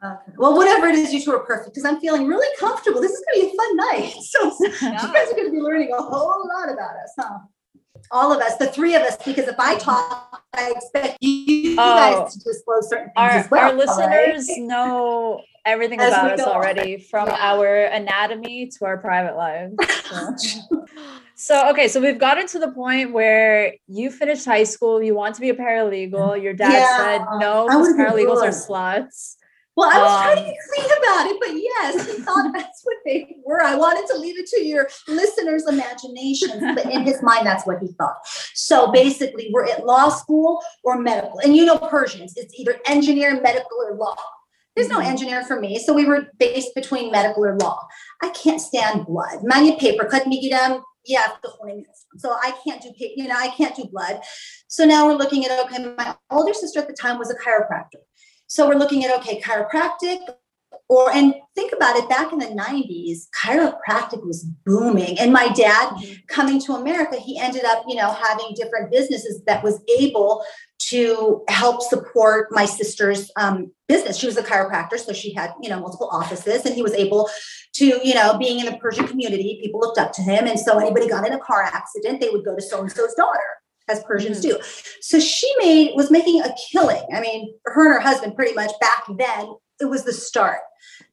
[0.05, 0.33] Okay.
[0.37, 3.01] Well, whatever it is, you two are perfect because I'm feeling really comfortable.
[3.01, 4.15] This is going to be a fun night.
[4.23, 7.39] So you guys are going to be learning a whole lot about us, huh?
[8.11, 9.85] All of us, the three of us, because if I mm-hmm.
[9.85, 12.25] talk, I expect you, Oh.
[12.25, 13.61] guys to disclose certain things Our, as well.
[13.61, 14.35] our right?
[14.37, 16.57] listeners know everything As about us go on.
[16.57, 17.37] already from Yeah.
[17.41, 19.75] our anatomy to our private lives.
[20.05, 20.85] So.
[21.37, 25.35] So okay, so we've gotten to the point where you finished high school, you want
[25.35, 26.41] to be a paralegal.
[26.41, 29.35] Your dad Yeah, said no, because paralegals are sluts.
[29.77, 32.81] Well, I was trying to Um, be clean about it, but yes, he thought that's
[32.85, 33.61] what they were.
[33.61, 37.81] I wanted to leave it to your listeners' imaginations, but in his mind, that's what
[37.81, 38.19] he thought.
[38.55, 41.39] So basically, we're at law school or medical.
[41.41, 44.17] And you know Persians, it's either engineer, medical, or law.
[44.77, 45.07] There's no Mhm.
[45.07, 45.79] engineer for me.
[45.79, 47.87] So we were based between medical or law.
[48.23, 49.43] I can't stand blood.
[49.43, 50.41] Many paper cut me
[51.07, 51.33] yeah,
[52.17, 54.21] so I can't do you know I can't do blood.
[54.69, 58.01] So now we're looking at okay, my older sister at the time was a chiropractor.
[58.55, 60.21] So we're looking at okay, chiropractic
[60.89, 65.19] or and think about it back in the 90s chiropractic was booming.
[65.19, 65.97] And my dad
[66.29, 70.45] coming to america he ended up you know having different businesses that was able
[70.91, 74.19] to help support my sister's um, business.
[74.19, 77.29] She was a chiropractor so she had you know multiple offices and he was able
[77.75, 80.47] to you know being in the persian community people looked up to him.
[80.47, 83.15] And so anybody got in a car accident they would go to so and so's
[83.15, 84.59] daughter as persians do.
[85.01, 87.03] So she made was making a killing.
[87.13, 90.61] I mean her and her husband pretty much back then it was the start.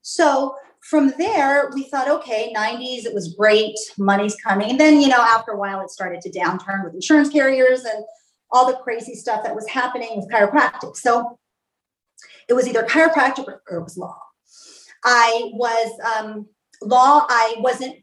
[0.01, 0.55] So
[0.89, 4.71] from there we thought okay 90s it was great money's coming.
[4.71, 8.03] And then you know after a while it started to downturn with insurance carriers and
[8.51, 10.95] all the crazy stuff that was happening with chiropractic.
[10.97, 11.38] So
[12.49, 14.17] it was either chiropractic or, or it was law.
[15.03, 16.47] I was um,
[16.81, 17.95] law i wasn't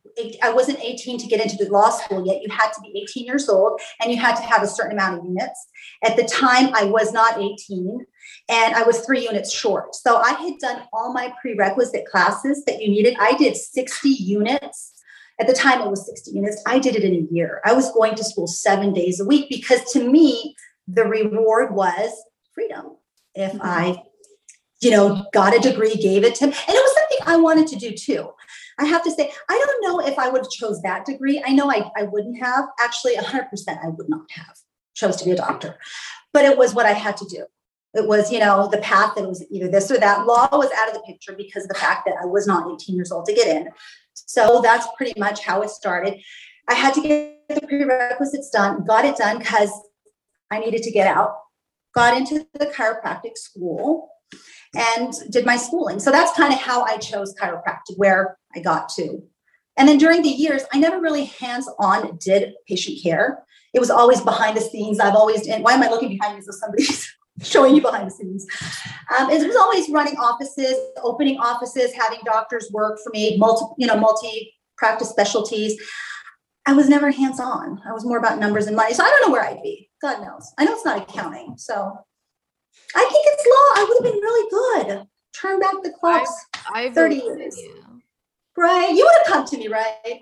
[0.42, 3.24] i wasn't 18 to get into the law school yet you had to be 18
[3.24, 5.66] years old and you had to have a certain amount of units
[6.02, 8.06] at the time i was not 18
[8.50, 9.94] and I was three units short.
[9.94, 13.16] So I had done all my prerequisite classes that you needed.
[13.20, 14.94] I did 60 units
[15.40, 16.60] At the time, it was 60 units.
[16.66, 17.60] I did it in a year.
[17.64, 20.56] I was going to school seven days a week because to me,
[20.88, 22.10] the reward was
[22.52, 22.96] freedom.
[23.36, 23.60] If Mhm.
[23.62, 24.02] I,
[24.80, 27.76] you know, got a degree, gave it to and it was something I wanted to
[27.76, 28.30] do too.
[28.78, 31.42] I have to say, I don't know if I would have chose that degree.
[31.44, 32.66] I know I, I wouldn't have.
[32.80, 33.44] Actually, 100%
[33.84, 34.56] I would not have
[34.94, 35.78] chose to be a doctor.
[36.32, 37.44] But it was what I had to do.
[37.94, 40.26] It was, you know, the path that was either this or that.
[40.26, 42.94] Law was out of the picture because of the fact that I was not 18
[42.94, 43.68] years old to get in.
[44.14, 46.20] So that's pretty much how it started.
[46.68, 49.70] I had to get the prerequisites done, got it done because
[50.50, 51.36] I needed to get out,
[51.94, 54.10] got into the chiropractic school
[54.74, 55.98] and did my schooling.
[55.98, 59.22] So that's kind of how I chose chiropractic, where I got to.
[59.76, 63.44] And then during the years, I never really hands on did patient care.
[63.72, 64.98] It was always behind the scenes.
[64.98, 68.10] I've always, and why am I looking behind me So somebody's showing you behind the
[68.10, 68.44] scenes?
[69.16, 73.86] Um, it was always running offices, opening offices, having doctors work for me, multi, you
[73.86, 75.80] know, multi practice specialties.
[76.66, 77.80] I was never hands on.
[77.88, 78.94] I was more about numbers and money.
[78.94, 79.88] So I don't know where I'd be.
[80.02, 80.52] God knows.
[80.58, 81.54] I know it's not accounting.
[81.56, 81.98] So
[82.94, 83.82] I think it's law.
[83.82, 85.06] I would have been really good.
[85.40, 86.32] Turn back the clocks.
[86.72, 87.56] I 30 years.
[87.58, 87.84] you.
[88.56, 88.90] Right.
[88.90, 90.20] You would have come to me, right?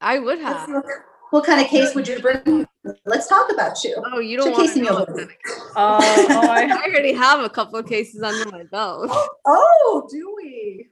[0.00, 0.68] I would have.
[0.68, 0.84] look.
[1.30, 2.66] What kind of case would you bring?
[3.06, 3.96] Let's talk about you.
[4.12, 4.90] Oh, you don't your want to in know.
[4.90, 5.16] your what book?
[5.18, 5.36] kind of-
[5.76, 9.08] Oh, oh, I I, already have a couple of cases under my belt.
[9.46, 10.88] Oh, do we?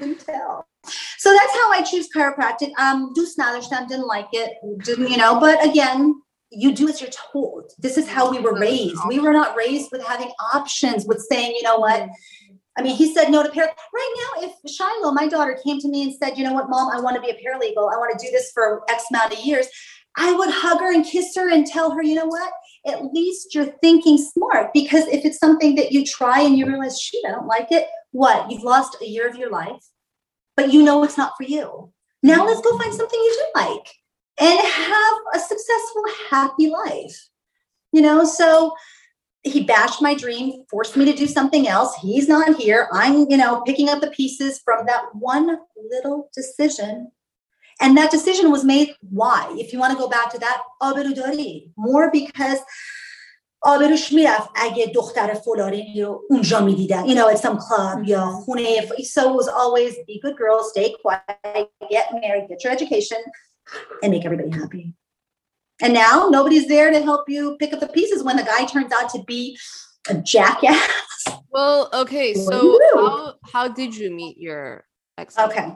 [0.00, 0.66] Do tell.
[1.18, 2.70] So that's how I choose chiropractic.
[2.78, 4.52] Um, do Snatherstam didn't like it,
[4.84, 5.38] didn't you know?
[5.40, 6.14] But again,
[6.50, 7.72] you do as you're told.
[7.78, 9.00] This is how we were raised.
[9.08, 12.08] We were not raised with having options, with saying, you know what?
[12.76, 13.70] I mean, he said no to par.
[13.94, 16.90] Right now, if Shiloh, my daughter, came to me and said, you know what, mom,
[16.92, 17.92] I want to be a paralegal.
[17.92, 19.68] I want to do this for X amount of years.
[20.16, 22.52] I would hug her and kiss her and tell her, you know what?
[22.86, 24.72] At least you're thinking smart.
[24.72, 27.86] Because if it's something that you try and you realize, shoot, I don't like it,
[28.12, 28.50] what?
[28.50, 29.82] You've lost a year of your life,
[30.56, 31.92] but you know it's not for you.
[32.22, 32.46] Now mm-hmm.
[32.46, 33.88] let's go find something you do like
[34.39, 37.29] and have a successful, happy life.
[37.91, 38.75] You know, so
[39.43, 41.95] he bashed my dream, forced me to do something else.
[41.95, 42.87] He's not here.
[42.91, 45.57] I'm, you know, picking up the pieces from that one
[45.89, 47.11] little decision.
[47.81, 49.55] And that decision was made why?
[49.57, 51.71] If you want to go back to that, آبروداری.
[51.77, 52.59] more because
[53.61, 58.81] آبروش میرفت اگه دختر فلانی رو اونجا میدیدن you know at some club یا خونه
[58.87, 63.17] so it was always be good girl stay quiet get married get your education
[64.02, 64.94] and make everybody happy
[65.82, 68.92] and now nobody's there to help you pick up the pieces when the guy turns
[68.92, 69.56] out to be
[70.08, 70.90] a jackass
[71.54, 72.34] Well, okay.
[72.34, 74.84] So how how did you meet your
[75.16, 75.38] ex?
[75.38, 75.72] Okay.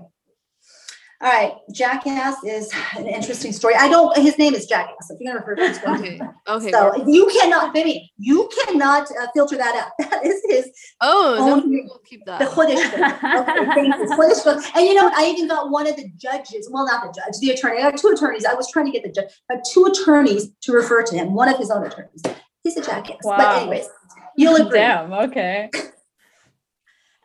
[1.20, 1.52] All right.
[1.72, 3.74] Jackass is an interesting story.
[3.74, 5.10] I don't, his name is Jackass.
[5.10, 6.20] If you're to refer to him, Okay.
[6.46, 6.70] Okay.
[6.70, 9.90] So you cannot, baby, you cannot uh, filter that out.
[10.10, 12.40] That is his, oh, own- we'll keep that.
[12.42, 13.18] Chodesh book.
[13.48, 14.44] Okay, thank you.
[14.44, 14.64] Book.
[14.76, 15.14] And you know what?
[15.14, 17.82] I even got one of the judges, well, not the judge, the attorney.
[17.82, 18.44] I got two attorneys.
[18.44, 21.34] I was trying to get the judge, I had two attorneys to refer to him,
[21.34, 22.22] one of his own attorneys.
[22.62, 23.18] He's a jackass.
[23.24, 23.38] Wow.
[23.38, 23.88] But anyways,
[24.36, 24.78] you'll agree.
[24.78, 25.12] damn.
[25.12, 25.68] Okay.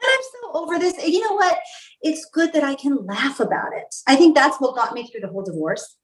[0.04, 1.08] And I'm so over this.
[1.08, 1.58] You know what?
[2.04, 3.96] It's good that I can laugh about it.
[4.08, 5.98] I think that's what got me through the whole divorce.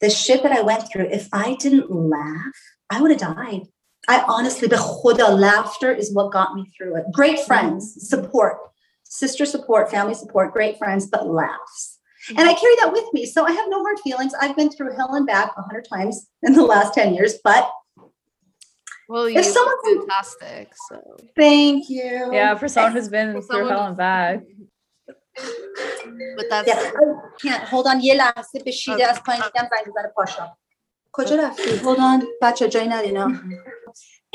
[0.00, 2.52] The shit that I went through, if I didn't laugh,
[2.90, 3.62] I would have died.
[4.08, 7.04] I honestly, the khuda laughter is what got me through it.
[7.12, 7.46] Great mm-hmm.
[7.46, 8.58] friends, support,
[9.04, 12.00] sister support, family support, great friends, but laughs.
[12.28, 12.38] Mm-hmm.
[12.40, 13.26] And I carry that with me.
[13.26, 14.32] So I have no hard feelings.
[14.40, 17.70] I've been through hell and back a hundred times in the last 10 years, but
[19.08, 20.72] Well, you If look someone fantastic.
[20.88, 22.30] So thank you.
[22.32, 24.42] Yeah, for someone who's been through hell and back.
[26.37, 27.03] But that's Yeah, I
[27.41, 27.63] can't.
[27.63, 30.57] Hold on یه لحظه به شیده از پایین دیدم زنگ بزنه پاشا
[31.11, 33.31] کجا رفتی؟ Hold on بچه جایی ندینا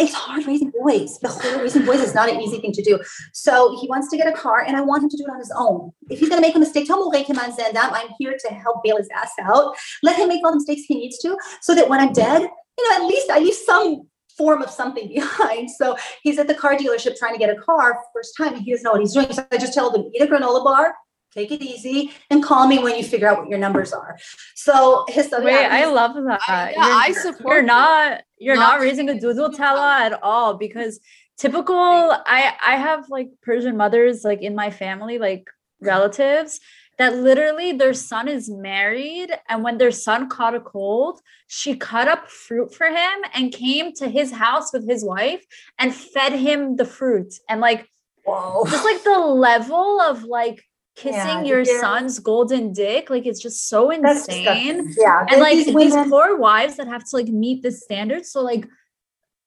[0.00, 1.20] It's hard raising boys.
[1.22, 2.98] به خدا raising boys is not an easy thing to do.
[3.32, 5.40] So he wants to get a car and I want him to do it on
[5.46, 5.80] his own.
[6.12, 8.48] If he's going to make a mistake, تا موقعی که من زندم, I'm here to
[8.54, 9.76] help bail his ass out.
[10.02, 12.40] Let him make all the mistakes he needs to so that when I'm dead,
[12.78, 14.05] you know, at least I leave some
[14.37, 15.69] form of something behind.
[15.71, 18.71] So he's at the car dealership trying to get a car first time and he
[18.71, 19.31] doesn't know what he's doing.
[19.31, 20.95] So I just tell him, eat a granola bar,
[21.33, 24.17] take it easy, and call me when you figure out what your numbers are.
[24.55, 26.39] So his Wait, I love that.
[26.47, 27.55] I, yeah, You're- I support.
[27.55, 30.05] you're not you're Not not raising a doodle doodle tella tella.
[30.05, 30.99] at all because
[31.39, 35.47] typical i i have like persian mothers like in my family like
[35.81, 36.59] relatives
[36.97, 42.07] that literally their son is married and when their son caught a cold she cut
[42.07, 45.45] up fruit for him and came to his house with his wife
[45.79, 47.87] and fed him the fruit and like
[48.25, 48.63] whoa.
[48.67, 50.63] just like the level of like
[50.95, 54.93] kissing Yeah, your son's golden dick like it's just so insane.
[54.97, 55.25] Yeah.
[55.29, 58.67] and like these these poor wives that have to like meet the standards so like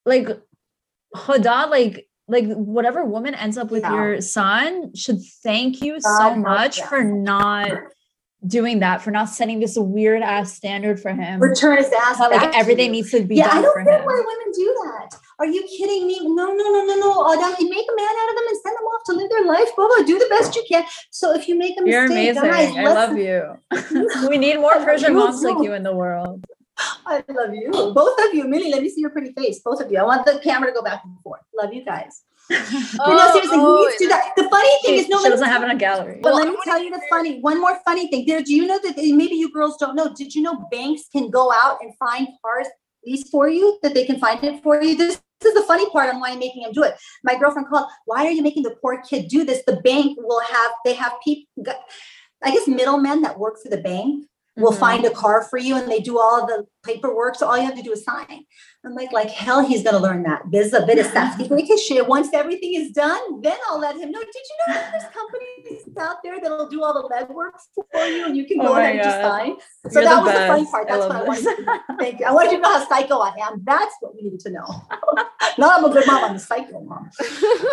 [0.07, 0.29] like
[1.15, 3.95] Hoda like like whatever woman ends up with Yeah.
[3.95, 6.89] your son should thank you so much them.
[6.89, 7.71] for not
[8.47, 11.41] doing that, for not setting this weird ass standard for him.
[11.41, 12.19] Return his ass.
[12.19, 12.93] Back like everything you.
[12.93, 15.19] needs to be Yeah, I don't get why women do that.
[15.41, 16.19] Are you kidding me?
[16.23, 17.23] No, no, no, no, no.
[17.25, 19.45] Uh, that, make a man out of them and send them off to live their
[19.45, 19.69] life.
[19.77, 20.07] Blah, blah.
[20.07, 20.85] Do the best you can.
[21.11, 22.75] So if you make a You're mistake, amazing.
[22.75, 24.29] guys, I love you.
[24.29, 26.45] we need more Persian moms like you in the world.
[27.07, 27.71] I love you.
[27.71, 28.47] Both of you.
[28.47, 29.61] Millie, let me see your pretty face.
[29.61, 29.99] Both of you.
[29.99, 31.41] I want the camera to go back and forth.
[31.55, 32.23] Love you guys.
[32.51, 34.33] but no, oh, seriously, oh, who needs to do that?
[34.37, 36.19] The funny thing She, is, no, she doesn't have it in a gallery.
[36.21, 38.25] But Well, let me tell you the funny, one more funny thing.
[38.27, 40.13] There, do you know that maybe you girls don't know?
[40.13, 42.67] Did you know banks can go out and find cars
[43.07, 43.79] lease for you?
[43.83, 44.97] That they can find it for you.
[44.97, 46.97] This, this is the funny part on why I'm making them do it.
[47.23, 47.89] My girlfriend called.
[48.07, 49.63] Why are you making the poor kid do this?
[49.65, 50.73] The bank will have.
[50.85, 51.47] They have people.
[52.43, 54.25] I guess middlemen that work for the bank
[54.61, 54.79] will Mhm.
[54.79, 57.37] find a car for you, and they do all the paperwork.
[57.37, 58.45] So all you have to do is sign.
[58.85, 60.43] I'm like, like hell, he's gonna learn that.
[60.51, 62.07] There's a bit of safety shit.
[62.07, 64.21] Once everything is done, then I'll let him know.
[64.21, 68.27] Did you know that there's companies out there that'll do all the legwork for you,
[68.27, 69.57] and you can Oh go my ahead and just sign.
[69.91, 70.89] So You're that the was the funny part.
[70.89, 71.45] That's love what I wanted.
[71.45, 71.57] this.
[71.57, 71.97] To.
[71.99, 72.27] Thank you.
[72.27, 73.63] I wanted you to know how psycho I am.
[73.65, 74.67] That's what we needed to know.
[75.59, 76.25] Not I'm a good mom.
[76.25, 77.11] I'm a psycho mom.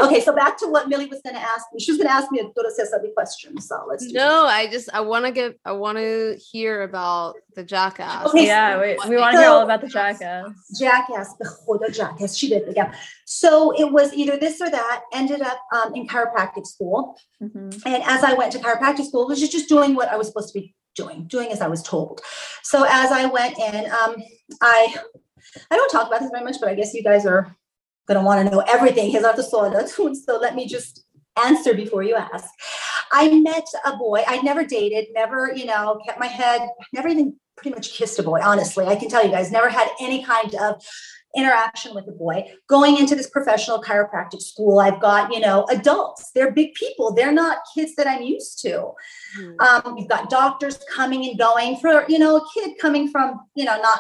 [0.02, 1.80] Okay, so back to what Millie was going to ask me.
[1.80, 3.60] She was going to ask me a Dora Cesari question.
[3.62, 7.36] So let's do No, I just I want to get I want to hear about
[7.58, 8.28] the jackass.
[8.28, 10.48] Okay, yeah, we, we want to so, hear all about the jackass.
[10.80, 12.38] Jackass, the jackass.
[12.38, 12.94] She did, yeah.
[13.26, 15.02] So it was either this or that.
[15.12, 17.70] Ended up um, in chiropractic school, mm-hmm.
[17.86, 20.60] and as I went to chiropractic school, was just doing what I was supposed to
[20.60, 22.22] be doing, doing as I was told.
[22.62, 24.16] So as I went in, um,
[24.62, 24.96] I
[25.72, 27.56] I don't talk about this very much, but I guess you guys are
[28.08, 29.12] going to want to know everything.
[29.18, 31.06] So let me just
[31.44, 32.50] answer before you ask.
[33.12, 37.36] I met a boy I never dated, never, you know, kept my head, never even
[37.58, 38.40] pretty much kissed a boy.
[38.42, 40.82] Honestly, I can tell you guys, never had any kind of
[41.36, 42.46] interaction with a boy.
[42.68, 46.32] Going into this professional chiropractic school, I've got, you know, adults.
[46.34, 47.14] They're big people.
[47.14, 48.92] They're not kids that I'm used to.
[49.36, 49.52] Hmm.
[49.60, 53.66] Um, you've got doctors coming and going for, you know, a kid coming from, you
[53.66, 54.00] know, not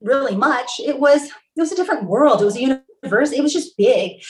[0.00, 0.80] really much.
[0.80, 2.40] It was, it was a different world.
[2.40, 2.60] It was a
[3.02, 3.32] universe.
[3.32, 4.22] It was just big.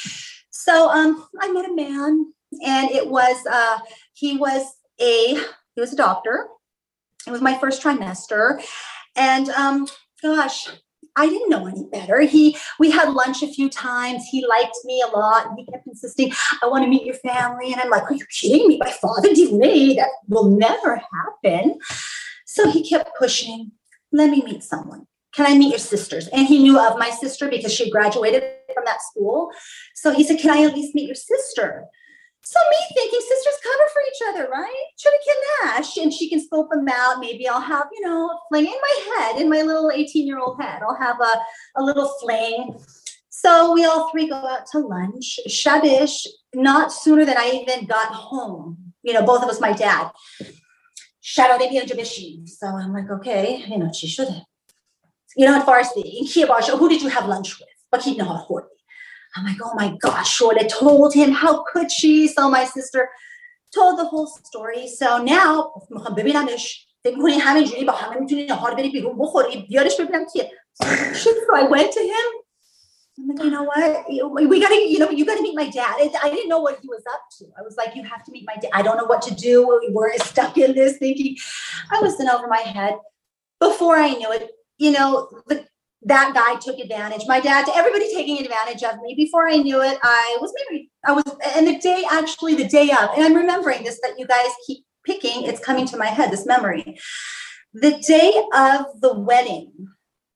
[0.50, 2.32] So um, I met a man
[2.64, 3.78] and it was, uh,
[4.14, 4.64] he was
[5.00, 5.34] a,
[5.74, 6.48] he was a doctor.
[7.26, 8.62] It was my first trimester.
[9.16, 9.86] And um,
[10.22, 10.68] gosh,
[11.16, 12.20] I didn't know any better.
[12.20, 14.24] He, we had lunch a few times.
[14.30, 15.48] He liked me a lot.
[15.56, 17.72] He kept insisting, I want to meet your family.
[17.72, 18.78] And I'm like, are you kidding me?
[18.78, 19.96] My father did me.
[19.96, 21.78] That will never happen.
[22.46, 23.72] So he kept pushing,
[24.12, 25.06] let me meet someone.
[25.32, 26.26] Can I meet your sisters?
[26.28, 28.42] And he knew of my sister because she graduated
[28.74, 29.50] from that school.
[29.94, 31.86] So he said, Can I at least meet your sister?
[32.42, 34.84] So me thinking sisters cover for each other, right?
[34.98, 35.16] Chubby
[35.62, 37.20] Nash, and she can scope them out.
[37.20, 40.82] Maybe I'll have, you know, a fling in my head, in my little 18-year-old head.
[40.82, 41.40] I'll have a,
[41.76, 42.78] a little fling.
[43.28, 45.38] So we all three go out to lunch.
[45.48, 48.92] Shabish, not sooner than I even got home.
[49.02, 50.10] You know, both of us, my dad.
[51.20, 52.48] Shadow baby and Jabishi.
[52.48, 54.44] So I'm like, okay, you know, she should have.
[55.36, 57.68] You know, at Farsi, in Kiyabasha, who did you have lunch with?
[57.90, 58.64] But he know how to
[59.35, 62.27] I'm like, oh my gosh, Shorta told him, how could she?
[62.27, 63.09] So my sister
[63.73, 64.87] told the whole story.
[64.87, 65.71] So now,
[66.17, 70.51] ببینمش فکر می‌کنی همینجوری با همه میتونی نهار بری بیرون بخوری بیارش ببینم کیه
[70.83, 72.27] so I went to him
[73.17, 74.05] I'm like, you know what?
[74.09, 75.95] You- We gotta, you know, you gotta meet my dad.
[76.03, 77.45] I I didn't know what he was up to.
[77.59, 78.71] I was like, you have to meet my dad.
[78.73, 79.55] I don't know what to do.
[79.97, 81.31] We're stuck in this thinking.
[81.95, 82.95] I was in over my head.
[83.67, 84.43] Before I knew it,
[84.83, 85.09] you know,
[85.49, 85.55] the,
[86.02, 87.22] that guy took advantage.
[87.26, 89.14] My dad, everybody taking advantage of me.
[89.14, 90.90] Before I knew it, I was married.
[91.04, 94.26] I was, and the day, actually, the day of, and I'm remembering this that you
[94.26, 95.44] guys keep picking.
[95.44, 96.30] It's coming to my head.
[96.30, 96.98] This memory.
[97.74, 99.72] The day of the wedding,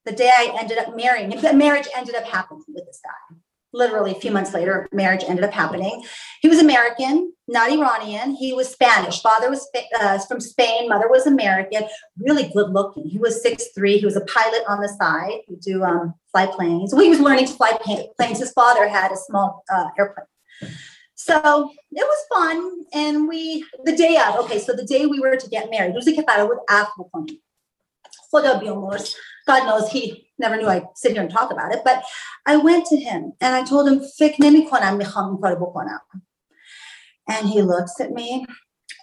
[0.04, 3.36] the day I ended up marrying, the marriage ended up happening with this guy
[3.74, 6.02] literally a few months later, marriage ended up happening.
[6.40, 8.34] He was American, not Iranian.
[8.34, 9.20] He was Spanish.
[9.20, 9.68] Father was
[10.00, 10.88] uh, from Spain.
[10.88, 11.82] Mother was American.
[12.18, 13.06] Really good looking.
[13.08, 13.98] He was six three.
[13.98, 15.40] He was a pilot on the side.
[15.48, 16.94] We do um, fly planes.
[16.94, 17.76] Well, he was learning to fly
[18.16, 18.38] planes.
[18.38, 20.26] His father had a small uh, airplane.
[21.16, 22.84] So it was fun.
[22.92, 26.16] And we, the day of, okay, so the day we were to get married, it
[26.16, 27.30] Capato would ask with Afro
[28.33, 29.15] خدا بیامرز.
[29.49, 30.03] God knows he
[30.37, 31.81] never knew I'd sit here and talk about it.
[31.83, 31.97] But
[32.45, 36.01] I went to him and I told him, فکر نمی کنم میخوام این کارو بکنم.
[37.31, 38.47] And he looks at me.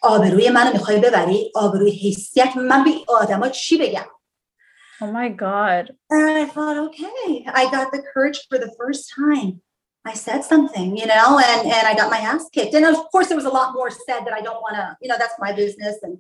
[0.03, 4.07] آبروی منو میخوای ببری؟ آبروی حیثیت من به آدما چی بگم؟
[5.03, 5.85] Oh my god.
[6.11, 9.61] And I thought, okay, I got the courage for the first time.
[10.07, 12.75] I said something, you know, and and I got my ass kicked.
[12.79, 15.09] And of course, there was a lot more said that I don't want to, you
[15.11, 15.97] know, that's my business.
[16.07, 16.15] And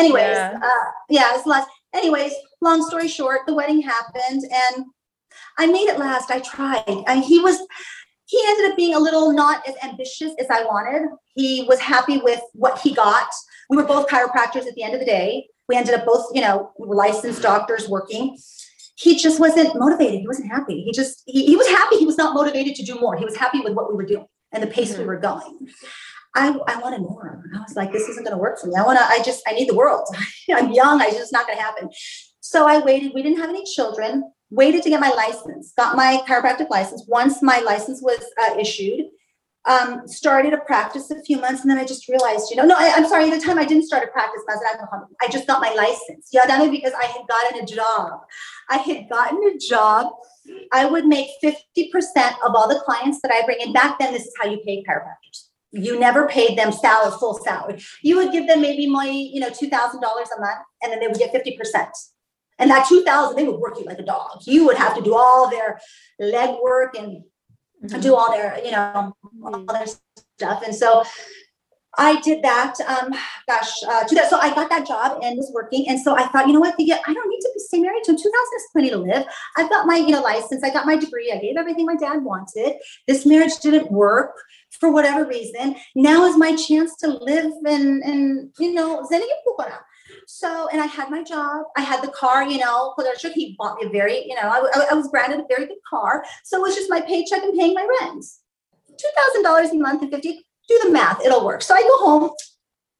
[0.00, 0.60] anyways, Yeah.
[0.68, 0.86] uh,
[1.16, 1.66] yeah, it's less.
[1.93, 4.85] Anyways, long story short, the wedding happened, and
[5.57, 6.31] I made it last.
[6.31, 6.83] I tried.
[7.07, 7.59] And he was,
[8.25, 11.09] he ended up being a little not as ambitious as I wanted.
[11.35, 13.27] He was happy with what he got,
[13.69, 15.47] We were both chiropractors at the end of the day.
[15.67, 18.37] We ended up both, you know, licensed doctors working.
[18.95, 20.19] He just wasn't motivated.
[20.19, 20.83] He wasn't happy.
[20.83, 21.97] He just, he, he was happy.
[21.97, 23.15] He was not motivated to do more.
[23.15, 25.07] He was happy with what we were doing and the pace we Mhm.
[25.07, 25.67] were going.
[26.35, 27.43] I, I wanted more.
[27.55, 28.73] I was like, this isn't going to work for me.
[28.75, 30.07] I want to, I just, I need the world.
[30.53, 31.01] I'm young.
[31.01, 31.89] I just not going to happen.
[32.39, 33.11] So I waited.
[33.13, 34.31] We didn't have any children.
[34.49, 35.73] Waited to get my license.
[35.77, 37.05] Got my chiropractic license.
[37.07, 39.05] Once my license was uh, issued,
[39.65, 42.75] um, started a practice a few months, and then I just realized, you know, no,
[42.77, 43.31] I, I'm sorry.
[43.31, 44.41] At the time, I didn't start a practice.
[44.49, 46.29] I just got my license.
[46.33, 48.19] Yeah, that was because I had gotten a job.
[48.69, 50.11] I had gotten a job.
[50.73, 51.55] I would make 50%
[52.45, 53.71] of all the clients that I bring in.
[53.71, 55.49] Back then, this is how you paid chiropractors.
[55.73, 57.83] You never paid them salary, full salary.
[58.01, 61.17] You would give them maybe money, you know, $2,000 a month, and then they would
[61.17, 61.87] get 50%.
[62.59, 64.41] And that 2000 they would work you like a dog.
[64.45, 65.79] You would have to do all their
[66.19, 67.23] leg work and
[67.83, 67.99] mm-hmm.
[67.99, 69.87] do all their, you know, all their
[70.37, 70.61] stuff.
[70.63, 71.03] And so
[71.97, 72.75] I did that.
[72.81, 73.13] Um,
[73.47, 74.29] gosh, uh, that.
[74.29, 75.87] So I got that job and was working.
[75.87, 76.75] And so I thought, you know what?
[76.79, 78.17] I don't need to be stay married to him.
[78.17, 79.25] 2000 is plenty to live.
[79.57, 80.63] I've got my, you know, license.
[80.63, 81.31] I got my degree.
[81.31, 82.75] I gave everything my dad wanted.
[83.07, 84.35] This marriage didn't work
[84.71, 85.75] for whatever reason.
[85.95, 89.05] Now is my chance to live and and you know,
[90.27, 92.93] so, and I had my job, I had the car, you know,
[93.33, 96.23] he bought me a very, you know, I, I was granted a very good car.
[96.43, 98.23] So it was just my paycheck and paying my rent.
[98.91, 101.61] $2,000 a month and 50, do the math, it'll work.
[101.61, 102.31] So I go home.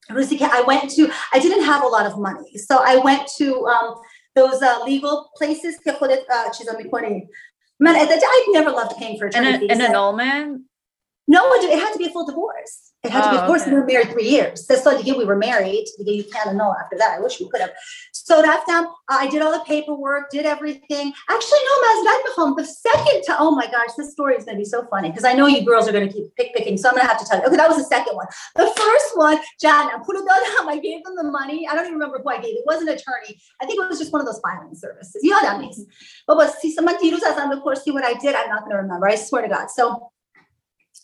[0.10, 2.58] I went to, I didn't have a lot of money.
[2.58, 3.96] So I went to um,
[4.36, 5.78] those uh, legal places.
[5.88, 6.50] Uh,
[7.80, 9.72] Man, I never loved paying for attorney An, fees.
[9.72, 10.64] an annulment?
[11.28, 12.93] No, it had to be a full divorce.
[13.04, 13.72] It had to be, Oh, of course, okay.
[13.72, 14.66] we were married three years.
[14.66, 15.86] That's so again, we were married.
[16.00, 17.18] You can't know after that.
[17.18, 17.72] I wish we could have.
[18.14, 21.12] So that's um, I did all the paperwork, did everything.
[21.30, 23.38] Actually, no, Mazdan the second time.
[23.40, 25.88] Oh my gosh, this story is gonna be so funny because I know you girls
[25.90, 26.78] are gonna keep pick picking.
[26.78, 27.46] So I'm gonna have to tell you.
[27.46, 28.28] Okay, that was the second one.
[28.56, 30.70] The first one, Jan, I put it on.
[30.70, 31.68] I gave them the money.
[31.68, 32.56] I don't even remember who I gave.
[32.56, 33.40] It wasn't an attorney.
[33.62, 35.22] I think it was just one of those filing services.
[35.22, 35.86] You know what that means.
[36.26, 38.36] But was see someone of course see what I did.
[38.36, 39.08] I'm not gonna remember.
[39.08, 39.70] I swear to God.
[39.70, 40.12] So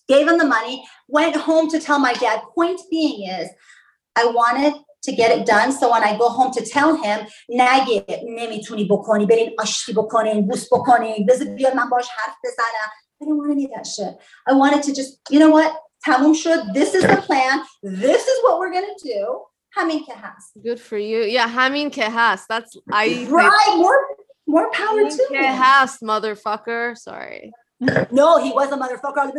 [0.09, 2.43] gave him the money, went home to tell my dad.
[2.55, 3.49] Point being is,
[4.17, 4.75] I wanted
[5.05, 5.73] to get it done.
[5.73, 10.73] So when I go home to tell him, نگه نمیتونی بکنی برین آشتی بکنین بوس
[10.73, 12.91] بکنین بذار بیاد من باش حرف بزنم.
[13.23, 14.15] I didn't want any of that shit.
[14.49, 15.73] I wanted to just, you know what?
[16.05, 16.73] تموم شد.
[16.75, 17.63] This is the plan.
[17.83, 19.47] This is what we're gonna do.
[19.73, 20.53] همین که هست.
[20.59, 21.23] Good for you.
[21.23, 22.47] Yeah, Hamin Kehas.
[22.49, 24.01] That's I Right, more,
[24.47, 25.43] more power to him.
[25.43, 26.97] Kehas, motherfucker.
[26.97, 27.53] Sorry.
[28.12, 29.32] No, he was a motherfucker.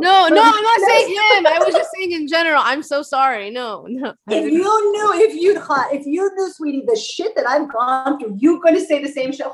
[0.00, 1.46] No, no, I'm not saying him.
[1.46, 2.60] I was just saying in general.
[2.64, 3.50] I'm so sorry.
[3.50, 4.12] No, no.
[4.28, 5.60] If you knew, if you
[5.92, 9.32] if you knew, sweetie, the shit that I've gone through, you're gonna say the same
[9.32, 9.46] shit.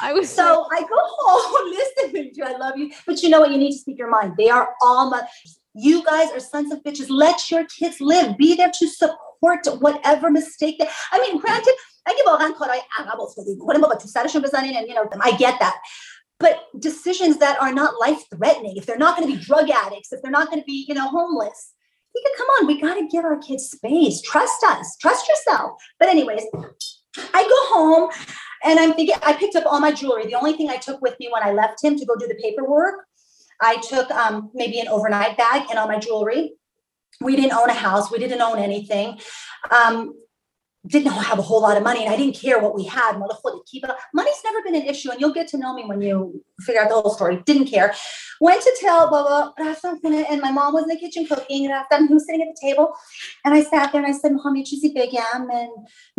[0.00, 3.40] I was so I go oh, home listening to I love you, but you know
[3.40, 3.50] what?
[3.50, 4.34] You need to speak your mind.
[4.38, 5.26] They are all my.
[5.74, 7.06] You guys are sons of bitches.
[7.08, 8.36] Let your kids live.
[8.38, 13.57] Be there to support whatever mistake that, I mean, granted, اگه واقعا کارهای عقب افتادی
[13.57, 15.75] کنه بابا تو سرشون بزنین and you know, I get that.
[16.39, 20.13] But decisions that are not life threatening, if they're not going to be drug addicts,
[20.13, 21.73] if they're not going to be, you know, homeless,
[22.13, 24.21] you can come on, we got to give our kids space.
[24.21, 25.71] Trust us, trust yourself.
[25.99, 26.43] But, anyways,
[27.33, 28.11] I go home
[28.63, 30.25] and I'm thinking, I picked up all my jewelry.
[30.27, 32.35] The only thing I took with me when I left him to go do the
[32.35, 33.05] paperwork,
[33.61, 36.53] I took um, maybe an overnight bag and all my jewelry.
[37.22, 39.18] we didn't own a house we didn't own anything
[39.70, 40.14] um,
[40.86, 43.16] didn't have a whole lot of money and I didn't care what we had.
[43.16, 46.88] Money's never been an issue, and you'll get to know me when you figure out
[46.88, 47.40] the whole story.
[47.46, 47.94] Didn't care.
[48.40, 52.26] Went to tell Baba and my mom was in the kitchen cooking, and he was
[52.26, 52.92] sitting at the table.
[53.44, 55.70] And I sat there and I said, Muhammad Chizi Begam and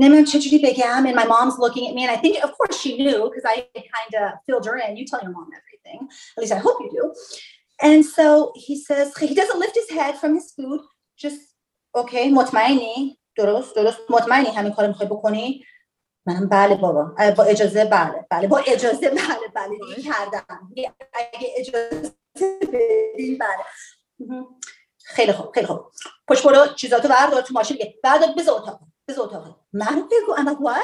[0.01, 0.79] Nimam big.
[0.79, 3.67] And my mom's looking at me, and I think, of course, she knew because I
[3.75, 4.95] kind of filled her in.
[4.95, 6.07] You tell your mom everything.
[6.37, 7.13] At least I hope you do.
[7.81, 10.79] And so he says, he doesn't lift his head from his food.
[11.17, 11.41] Just
[11.97, 13.97] okay, مطمئنی؟ درست درست.
[14.09, 15.65] مطمئنی همین کار می‌خوای بکنی؟
[16.25, 17.03] من بله بابا.
[17.37, 18.25] با اجازه بله.
[18.29, 19.77] بله با اجازه بله بله.
[19.95, 20.71] دیگه کردم.
[20.75, 22.11] دیگه اگه اجازه
[22.73, 23.63] بدین بله.
[25.05, 25.91] خیلی خوب خیلی خوب.
[26.27, 27.77] پشت برو چیزاتو بردار تو ماشین.
[27.77, 28.79] بگه بردار بذار اتاق.
[29.07, 29.59] بذار اتاق.
[29.73, 30.33] منو بگو.
[30.37, 30.81] اما وای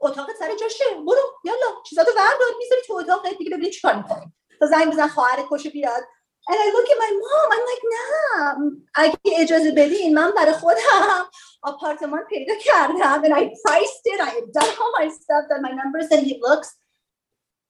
[0.00, 0.84] اتاقت سر جاشه.
[1.06, 1.66] برو یالا.
[1.86, 2.48] چیزاتو بردار.
[2.58, 4.32] می‌ذاری تو اتاقت دیگه ببینی چیکار می‌کنی.
[4.60, 6.02] تا زنگ بزن خواهرت پشت بیاد.
[6.49, 11.29] And I look at my mom, I'm like, نه اگه اجازه بدین من برای خودم
[11.61, 15.71] آپارتمان پیدا کردم and I priced it, I had done all my stuff, done my
[15.71, 16.67] numbers and he looks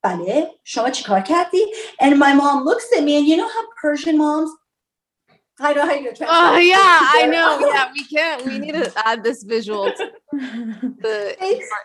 [0.03, 1.65] بله شما چیکار کردی
[2.01, 4.51] and my mom looks at me and you know how Persian moms
[5.59, 7.51] I know how you're trying Oh yeah, I know.
[7.73, 8.45] Yeah, we can't.
[8.45, 10.03] We need to add this visual to
[11.05, 11.83] the Face- our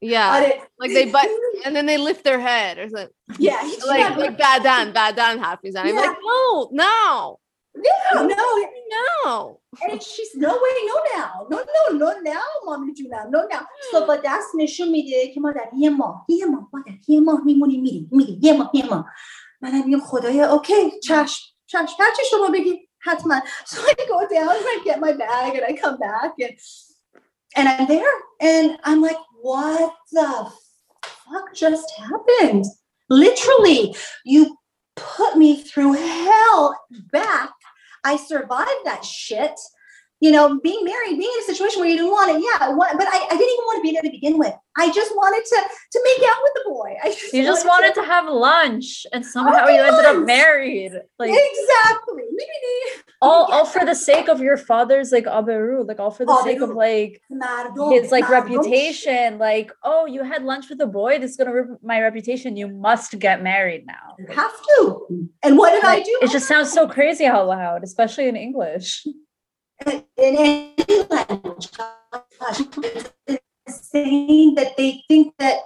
[0.00, 0.10] face- Instagram.
[0.10, 1.26] Yeah, like they but
[1.64, 3.08] and then they lift their head or something.
[3.38, 5.74] yeah, he's Like like badan, badan happens.
[5.76, 7.38] And I'm like, no, no.
[7.74, 8.68] Yeah, no.
[9.24, 9.60] No.
[9.88, 11.46] And she's no way, no now.
[11.50, 13.24] No, no, no now, mommy do now.
[13.28, 13.66] No now.
[13.90, 17.40] So but that's an issue میده که مادر یه ماه یه ماه مادر یه ماه
[17.44, 19.04] میمونی میری میری یه ماه یه ماه
[19.60, 24.66] منم میگم خدایا اوکی چشم چشم هرچی شما بگی حتما so I go down and
[24.74, 26.54] I get my bag and I come back and
[27.55, 30.51] and I'm there and I'm like what the
[31.01, 32.65] fuck just happened
[33.09, 33.95] literally
[34.25, 34.57] you
[34.95, 36.77] put me through hell
[37.11, 37.51] back
[38.03, 39.59] I survived that shit.
[40.21, 42.43] You know, being married, being in a situation where you didn't want it.
[42.43, 44.53] Yeah, want, but I, I didn't even want to be there to begin with.
[44.77, 45.55] I just wanted to
[45.91, 46.95] to make out with the boy.
[47.03, 50.93] I just You just wanted to have lunch and somehow you ended up married.
[51.17, 52.23] Like exactly.
[53.21, 56.61] all, all for the sake of your father's like aberu, like all for the sake
[56.61, 57.21] of like
[57.91, 59.37] his like reputation.
[59.37, 62.55] Like, oh, you had lunch with a boy, this is gonna rip my reputation.
[62.55, 64.15] You must get married now.
[64.17, 65.29] You have to.
[65.43, 66.19] And what did I do?
[66.21, 69.05] It just sounds so crazy out loud, especially in English.
[69.85, 70.75] In any
[71.09, 71.69] language.
[71.77, 72.61] Gosh,
[73.67, 75.59] saying that they think that,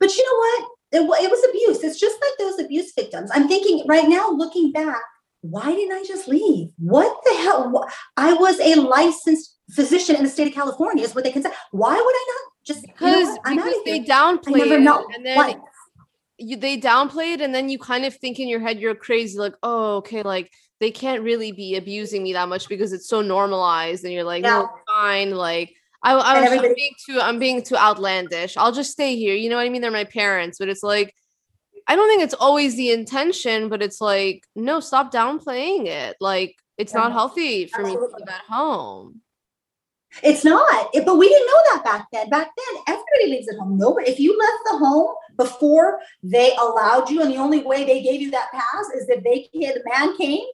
[0.00, 0.70] but you know what?
[0.92, 1.82] It, it was abuse.
[1.82, 3.30] It's just like those abuse victims.
[3.34, 5.00] I'm thinking right now, looking back,
[5.40, 6.70] why didn't I just leave?
[6.78, 7.88] What the hell?
[8.16, 11.50] I was a licensed physician in the state of California, is what they can say.
[11.72, 13.38] Why would I not just you know Because?
[13.44, 14.04] I'm because they here.
[14.08, 15.06] I downplay never it know.
[15.14, 15.62] and then
[16.38, 19.38] you they downplay it and then you kind of think in your head you're crazy
[19.38, 23.20] like oh okay like they can't really be abusing me that much because it's so
[23.22, 24.62] normalized and you're like no Yeah.
[24.64, 28.72] it's fine like I, I was I'm everybody- being too I'm being too outlandish I'll
[28.72, 31.14] just stay here you know what I mean they're my parents but it's like
[31.88, 36.54] I don't think it's always the intention but it's like no stop downplaying it like
[36.78, 38.20] it's not healthy for me to Absolutely.
[38.20, 39.20] live at home
[40.22, 40.88] It's not.
[40.94, 42.28] It- but we didn't know that back then.
[42.30, 43.76] Back then, everybody lives at home.
[43.76, 44.10] Nobody.
[44.10, 48.20] If you left the home before they allowed you, and the only way they gave
[48.22, 50.46] you that pass is that they the man came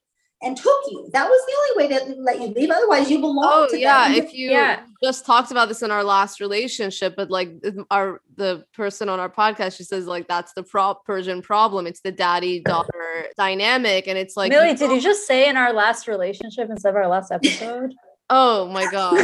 [0.42, 1.08] and took you.
[1.12, 2.70] That was the only way to let you leave.
[2.70, 4.16] Otherwise, you belong Oh to yeah, them.
[4.18, 4.80] if you Yeah.
[5.02, 7.50] just talked about this in our last relationship, but like
[7.90, 11.86] our the person on our podcast, she says like that's the pro- Persian problem.
[11.86, 15.56] It's the daddy daughter dynamic, and it's like Millie, you did you just say in
[15.56, 17.94] our last relationship instead of our last episode?
[18.30, 19.18] Oh my god,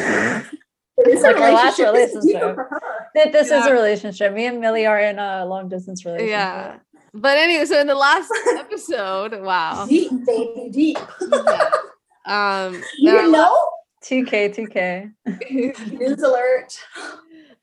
[0.99, 2.13] It is like our last relationship.
[2.13, 2.55] This is deeper relationship.
[2.57, 2.81] for her.
[3.15, 4.35] that this is a relationship.
[4.35, 6.31] Me and Millie are in a long distance relationship.
[6.31, 6.77] yeah.
[7.21, 10.99] But anyway, so in the last episode, wow, Deep, baby, deep.
[11.31, 11.71] yeah.
[12.67, 13.57] um, You didn't know?
[14.05, 15.13] 2K, 2K.
[15.99, 16.73] News alert.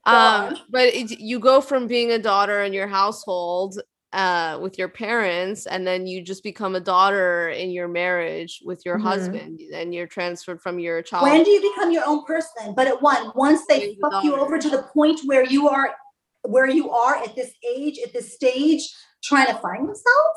[0.05, 3.79] um but it, you go from being a daughter in your household
[4.13, 8.85] uh with your parents and then you just become a daughter in your marriage with
[8.85, 9.01] your Mhm.
[9.03, 12.73] husband and you're transferred from your child When do you become your own person?
[12.75, 15.67] But at one, once they Being the fuck you over to the point where you
[15.69, 15.95] are,
[16.43, 18.83] where you are at this age, at this stage,
[19.25, 20.35] trying to find yourself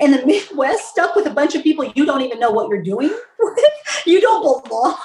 [0.00, 2.82] in the Midwest, stuck with a bunch of people you don't even know what you're
[2.82, 3.10] doing.
[3.38, 3.58] with,
[4.06, 4.96] you don't belong.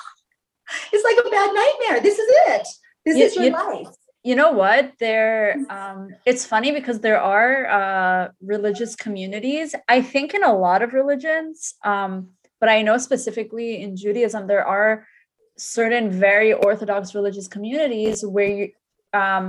[0.92, 2.02] It's like a bad nightmare.
[2.02, 2.68] This is it.
[3.06, 3.88] This You- is your you- life.
[4.26, 4.94] You know what?
[5.02, 9.76] There um it's funny because there are uh religious communities.
[9.90, 12.30] I think in a lot of religions, um,
[12.62, 15.06] but I know specifically in Judaism, there are
[15.58, 18.70] certain very orthodox religious communities where you
[19.14, 19.46] um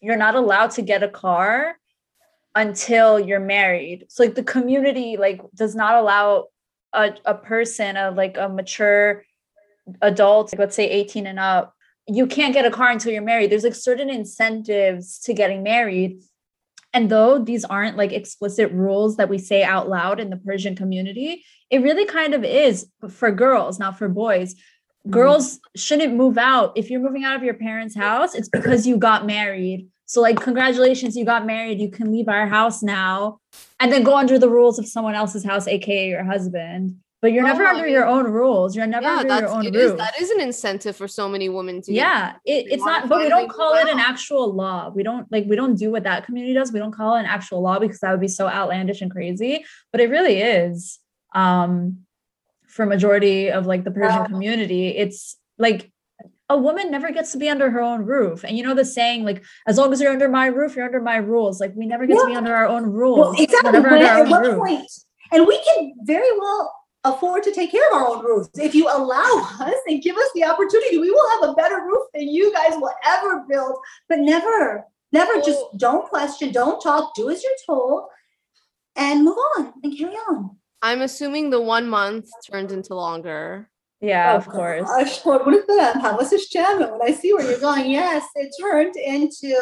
[0.00, 1.76] you're not allowed to get a car
[2.54, 4.06] until you're married.
[4.08, 6.46] So like the community like does not allow
[6.92, 9.24] a, a person of like a mature
[10.00, 11.74] adult, like, let's say 18 and up,
[12.06, 13.50] you can't get a car until you're married.
[13.50, 16.22] There's like certain incentives to getting married.
[16.92, 20.76] And though these aren't like explicit rules that we say out loud in the Persian
[20.76, 24.54] community, it really kind of is for girls, not for boys.
[24.54, 25.10] Mm-hmm.
[25.10, 26.72] Girls shouldn't move out.
[26.76, 29.88] If you're moving out of your parents' house, it's because you got married.
[30.06, 31.80] So, like, congratulations, you got married.
[31.80, 33.38] You can leave our house now
[33.80, 36.96] and then go under the rules of someone else's house, aka your husband.
[37.22, 38.76] But you're never Oh, I under your own rules.
[38.76, 41.80] You're never yeah under your own is, that is an incentive for so many women
[41.82, 45.26] to yeah it, it's not but we don't call it an actual law we don't
[45.32, 47.78] like we don't do what that community does we don't call it an actual law
[47.78, 50.98] because that would be so outlandish and crazy but it really is
[51.34, 52.00] um
[52.68, 54.26] for majority of like the persian Wow.
[54.26, 55.90] community it's like
[56.50, 59.24] a woman never gets to be under her own roof and you know the saying
[59.24, 62.06] like as long as you're under my roof you're under my rules like we never
[62.06, 63.72] get to be under our own rules Well, We're exactly.
[63.72, 64.58] never our at own what roof.
[64.58, 64.90] point?
[65.32, 66.72] And we can very well
[67.04, 68.50] afford to take care of our own roofs.
[68.58, 72.06] If you allow us and give us the opportunity, we will have a better roof
[72.14, 73.76] than you guys will ever build.
[74.08, 78.04] But never, never just don't question, don't talk, do as you're told,
[78.96, 80.56] and move on and carry on.
[80.82, 83.68] i'm assuming the one month turned into longer
[84.04, 86.00] yeah Oh, of course gosh, what it been?
[86.00, 86.90] How was this jamming?
[86.90, 89.60] When I see where you're going, yes, it turned into.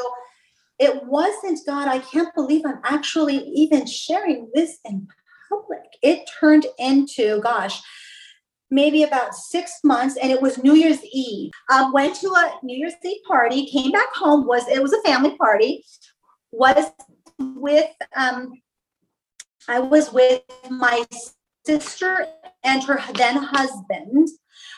[0.78, 1.86] It wasn't God.
[1.86, 5.06] I can't believe I'm actually even sharing this in
[5.48, 5.84] public.
[6.02, 7.80] It turned into, gosh,
[8.70, 11.52] maybe about six months, and it was New Year's Eve.
[11.70, 14.46] Um, went to a New Year's Eve party, came back home.
[14.46, 15.84] Was it was a family party?
[16.50, 16.90] Was
[17.38, 18.52] with um,
[19.68, 21.04] I was with my
[21.66, 22.26] sister
[22.64, 24.28] and her then husband,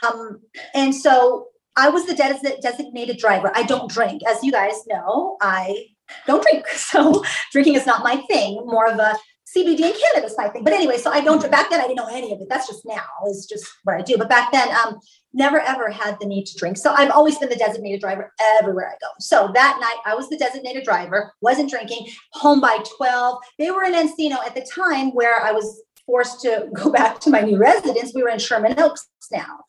[0.06, 0.40] um,
[0.74, 3.50] and so I was the des- designated driver.
[3.54, 5.36] I don't drink, as you guys know.
[5.40, 5.86] I
[6.26, 8.62] don't drink, so drinking is not my thing.
[8.66, 9.16] More of a
[9.56, 10.64] CBD and cannabis type thing.
[10.64, 11.48] But anyway, so I don't.
[11.50, 12.48] Back then, I didn't know any of it.
[12.48, 13.04] That's just now.
[13.26, 14.16] It's just what I do.
[14.18, 14.98] But back then, um,
[15.32, 16.76] never ever had the need to drink.
[16.76, 19.08] So I've always been the designated driver everywhere I go.
[19.20, 21.32] So that night, I was the designated driver.
[21.40, 22.08] Wasn't drinking.
[22.32, 23.38] Home by twelve.
[23.58, 27.30] They were in Encino at the time where I was forced to go back to
[27.30, 28.12] my new residence.
[28.14, 29.64] We were in Sherman Oaks now.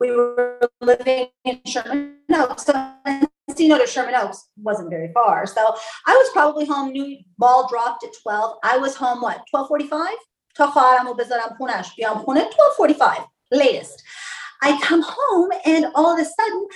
[0.00, 2.64] We were living in Sherman Oaks.
[2.64, 5.46] Encino to Sherman Oaks wasn't very far.
[5.46, 5.74] So
[6.06, 6.92] I was probably home.
[6.92, 8.58] New ball dropped at 12.
[8.64, 10.16] I was home, what, 1245?
[10.56, 10.72] Twelve
[12.76, 14.02] forty-five, latest.
[14.62, 16.66] I come home and all of a sudden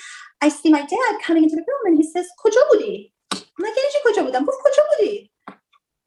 [0.42, 3.12] I see my dad coming into the room and he says, Kojobudi.
[3.32, 5.30] I'm like, Energy Kojobudi.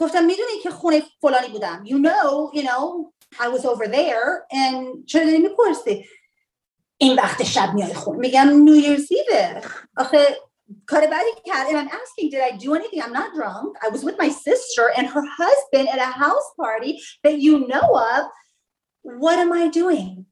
[0.01, 5.05] گفتم میدونی که خونه فلانی بودم you know you know I was over there and
[5.07, 6.05] چرا داری میپرسی
[6.99, 9.61] این وقت شب میای خونه میگم نیو ایرز ایوه
[9.97, 10.41] آخه
[10.87, 14.03] کار بدی کرد and I'm asking did I do anything I'm not drunk I was
[14.05, 16.93] with my sister and her husband at a house party
[17.25, 18.23] that you know of
[19.23, 20.27] what am I doing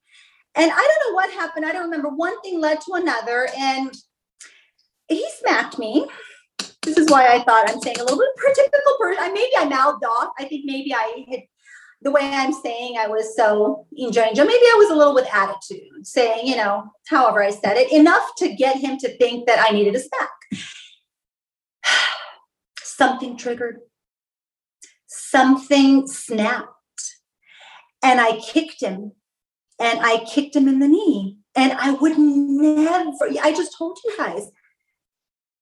[0.60, 3.38] and I don't know what happened I don't remember one thing led to another
[3.70, 3.90] and
[5.08, 5.92] he smacked me
[6.83, 10.03] this is why I thought I'm saying a little bit typical person maybe I mouthed
[10.03, 11.41] off I think maybe I had
[12.01, 14.45] the way I'm saying I was so enjoying Joe.
[14.45, 18.35] Maybe I was a little with attitude, saying, you know, however I said it, enough
[18.37, 20.63] to get him to think that I needed a smack.
[22.83, 23.79] Something triggered,
[25.07, 26.69] something snapped,
[28.03, 29.13] and I kicked him,
[29.79, 31.37] and I kicked him in the knee.
[31.55, 33.11] And I would never,
[33.41, 34.49] I just told you guys,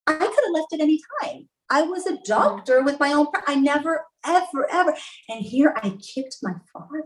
[0.07, 1.49] I could have left at any time.
[1.69, 2.85] I was a doctor mm.
[2.85, 3.27] with my own.
[3.45, 4.95] I never, ever, ever.
[5.29, 7.03] And here I kicked my father.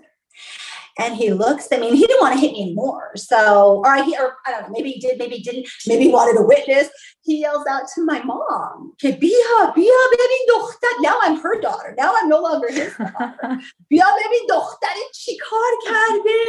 [1.00, 3.12] And he looks, I mean, he didn't want to hit me anymore.
[3.16, 6.12] So, or I, or I don't know, maybe he did, maybe he didn't, maybe he
[6.12, 6.90] wanted a witness.
[7.22, 10.88] He yells out to my mom, "Que Bia, Bia, baby, dochter.
[11.00, 11.96] Now I'm her daughter.
[11.98, 13.38] Now I'm no longer his daughter.
[13.90, 16.40] Bia, baby, dochter, chikar karde.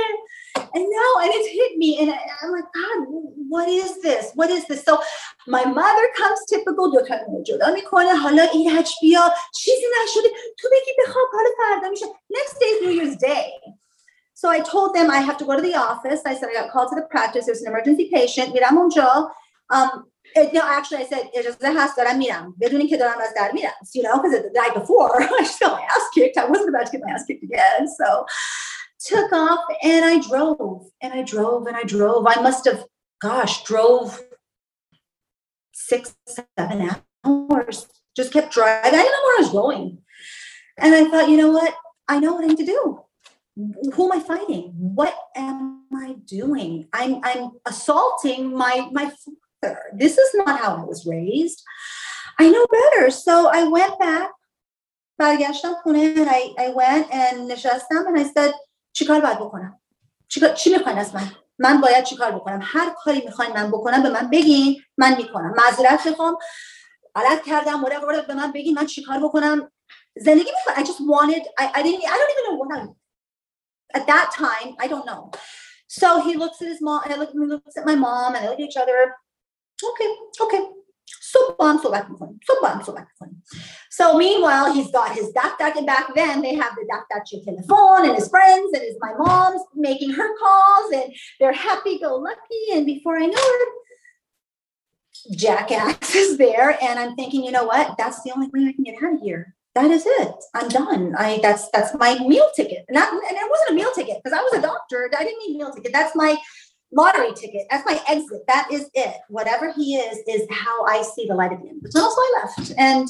[0.72, 2.00] And now, and it's hit me.
[2.02, 3.08] And I, I'm like, God,
[3.50, 4.32] what is this?
[4.36, 4.84] What is this?
[4.84, 5.00] So
[5.48, 10.68] my mother comes typical دو تا جدا میکنه حالا این هچ بیا چیزی نشده تو
[10.72, 13.52] بگی بخواب حالا فردا میشه next day is New Year's Day
[14.34, 16.72] so I told them I have to go to the office I said I got
[16.74, 19.32] called to the practice there's an emergency patient میرم اونجا
[19.74, 19.90] um,
[20.36, 23.72] it, no, actually, I said, اجازه هست دارم میرم بدون که دارم از در میرم.
[23.96, 26.38] You know, because the night before, I just got my ass kicked.
[26.38, 27.88] I wasn't about to get my ass kicked again.
[28.00, 28.26] So
[29.05, 32.27] took off and I drove and I drove and I drove.
[32.27, 32.85] I must have,
[33.21, 34.21] gosh, drove
[35.73, 36.91] six, seven
[37.25, 37.87] hours,
[38.17, 38.99] just kept driving.
[38.99, 39.99] I didn't know where I was going.
[40.79, 41.75] And I thought, you know what?
[42.09, 43.01] I know what I need to do.
[43.95, 44.73] Who am I fighting?
[44.77, 46.89] What am I doing?
[46.93, 49.13] I'm I'm assaulting my my
[49.63, 49.79] father.
[49.95, 51.63] This is not how I was raised.
[52.39, 53.11] I know better.
[53.11, 54.31] So I went back,
[55.19, 58.53] and I, I went and nishastam and I said,
[58.93, 59.81] چیکار باید بکنم؟
[60.29, 64.11] چی, چی می‌خواین از من؟ من باید چیکار بکنم؟ هر کاری می‌خواین من بکنم به
[64.11, 65.55] من بگین من می‌کنم.
[65.57, 66.39] معذرت می‌خوام.
[67.15, 69.73] غلط کردم مورا رو به من بگین من چیکار بکنم.
[70.17, 72.89] زندگی می I just wanted I, I didn't I don't even know what
[73.95, 75.31] at that time I don't know.
[75.89, 77.19] So he looks at his mom and
[77.53, 78.99] looks at my mom and they look at each other.
[79.89, 80.09] Okay
[80.45, 80.63] okay.
[81.21, 83.37] Subban Solakmakoin, Subban Solakmakoin.
[83.91, 88.17] So meanwhile, he's got his dakdak, and back then they have the dakdak telephone and
[88.17, 92.73] his friends and his my mom's making her calls, and they're happy go lucky.
[92.73, 93.69] And before I know it,
[95.37, 97.97] jackass is there, and I'm thinking, you know what?
[97.99, 99.55] That's the only way I can get out of here.
[99.75, 100.35] That is it.
[100.55, 101.15] I'm done.
[101.17, 102.85] I that's that's my meal ticket.
[102.91, 105.11] Not, and it wasn't a meal ticket because I was a doctor.
[105.19, 105.93] I didn't need meal ticket.
[105.93, 106.37] That's my
[106.93, 107.67] lottery ticket.
[107.71, 108.43] That's my exit.
[108.49, 109.17] That is it.
[109.29, 111.85] Whatever he is, is how I see the light at the end.
[111.95, 112.73] Also I left.
[112.79, 113.09] And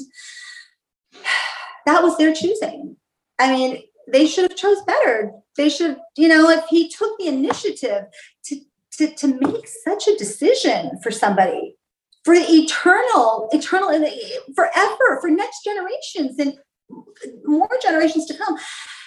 [1.86, 2.96] that was their choosing.
[3.38, 5.32] I mean, they should have chose better.
[5.56, 8.04] They should, you know, if he took the initiative
[8.44, 8.56] to
[8.98, 11.76] to, to make such a decision for somebody
[12.24, 13.88] for eternal, eternal,
[14.54, 16.54] forever, for next generations and
[17.44, 18.56] more generations to come.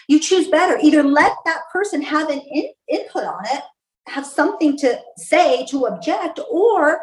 [0.07, 0.77] You choose better.
[0.81, 3.63] Either let that person have an in, input on it
[4.07, 6.99] have something to say to object or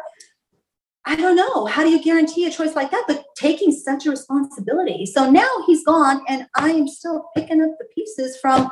[1.05, 4.09] i don't know how do you guarantee a choice like that but taking such a
[4.09, 8.71] responsibility so now he's gone and i am still picking up the pieces from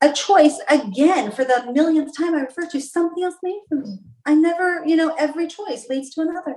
[0.00, 3.98] a choice again for the millionth time I refer to something else made for me.
[4.24, 6.56] I never, you know, every choice leads to another.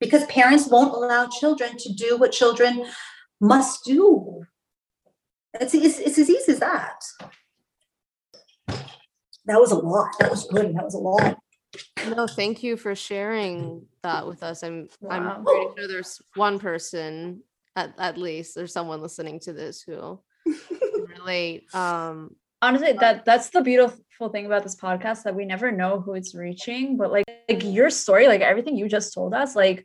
[0.00, 2.86] Because parents won't allow children to do what children
[3.40, 4.42] must do.
[5.60, 7.00] It's, it's, it's as easy as that.
[9.46, 10.14] That was a lot.
[10.20, 10.74] That was good.
[10.74, 11.38] That was a lot.
[12.08, 14.62] No, thank you for sharing that with us.
[14.62, 15.36] I'm Wow.
[15.36, 17.42] I'm pretty sure there's one person
[17.76, 21.74] at, at least there's someone listening to this who can relate.
[21.74, 26.14] Um honestly that that's the beautiful thing about this podcast that we never know who
[26.14, 29.84] it's reaching but like like your story like everything you just told us like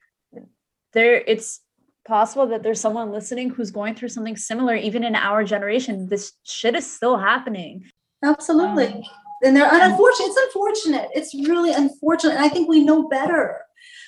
[0.94, 1.60] there it's
[2.08, 6.32] possible that there's someone listening who's going through something similar even in our generation this
[6.44, 7.84] shit is still happening
[8.24, 8.88] Absolutely.
[8.88, 9.04] Um,
[9.44, 10.28] and they're and unfortunate.
[10.28, 11.10] It's unfortunate.
[11.14, 12.36] It's really unfortunate.
[12.36, 13.62] And I think we know better.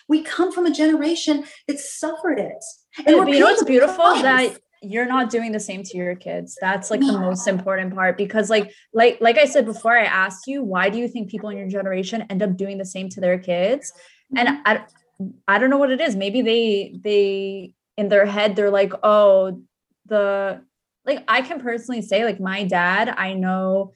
[0.08, 2.64] We come from a generation that suffered it.
[3.06, 6.90] and you know it's beautiful that you're not doing the same to your kids that's
[6.90, 10.64] like the most important part because like like like i said before i asked you
[10.64, 13.38] why do you think people in your generation end up doing the same to their
[13.38, 13.94] kids
[14.36, 14.62] and Mm-hmm.
[14.66, 14.86] I,
[15.48, 19.62] I don't know what it is maybe they they in their head they're like oh
[20.08, 20.62] the
[21.06, 23.92] like i can personally say like my dad i know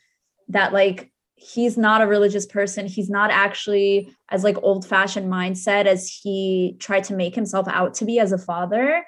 [0.49, 2.87] that like he's not a religious person.
[2.87, 7.93] He's not actually as like old fashioned mindset as he tried to make himself out
[7.95, 9.05] to be as a father.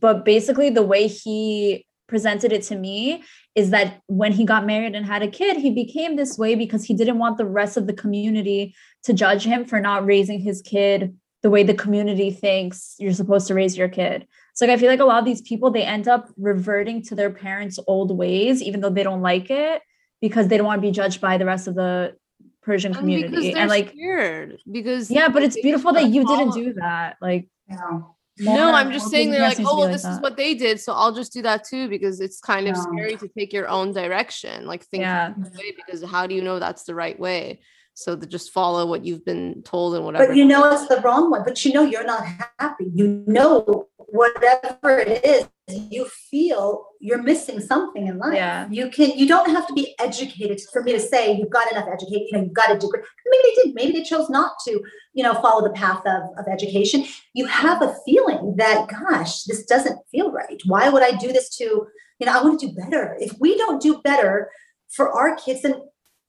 [0.00, 3.22] But basically the way he presented it to me
[3.54, 6.84] is that when he got married and had a kid he became this way because
[6.84, 10.60] he didn't want the rest of the community to judge him for not raising his
[10.60, 14.26] kid the way the community thinks you're supposed to raise your kid.
[14.54, 17.14] So like i feel like a lot of these people they end up reverting to
[17.14, 19.80] their parents old ways even though they don't like it
[20.26, 22.16] because they don't want to be judged by the rest of the
[22.62, 26.52] persian and community they're and like scared because yeah but it's beautiful that you didn't
[26.62, 28.16] do that like No.
[28.38, 30.80] No, I'm just saying they're like, oh, well, to be this is what they did,
[30.80, 32.82] so I'll just do that too because it's kind of No.
[32.82, 34.66] scary to take your own direction.
[34.66, 35.34] Like think Yeah.
[35.60, 37.60] way because how do you know that's the right way?
[37.94, 40.26] So to just follow what you've been told and whatever.
[40.26, 41.44] But you know it's the wrong one.
[41.44, 42.24] But you know you're not
[42.58, 42.90] happy.
[42.92, 45.48] You know whatever it is,
[45.90, 48.34] you feel you're missing something in life.
[48.34, 48.68] Yeah.
[48.70, 51.88] You can you don't have to be educated for me to say you've got enough
[51.88, 53.00] education, you know, you've got a degree.
[53.26, 54.82] Maybe they did, maybe they chose not to,
[55.14, 57.04] you know, follow the path of, of education.
[57.32, 60.60] You have a feeling that, gosh, this doesn't feel right.
[60.66, 63.16] Why would I do this to, you know, I want to do better.
[63.20, 64.50] If we don't do better
[64.90, 65.82] for our kids, then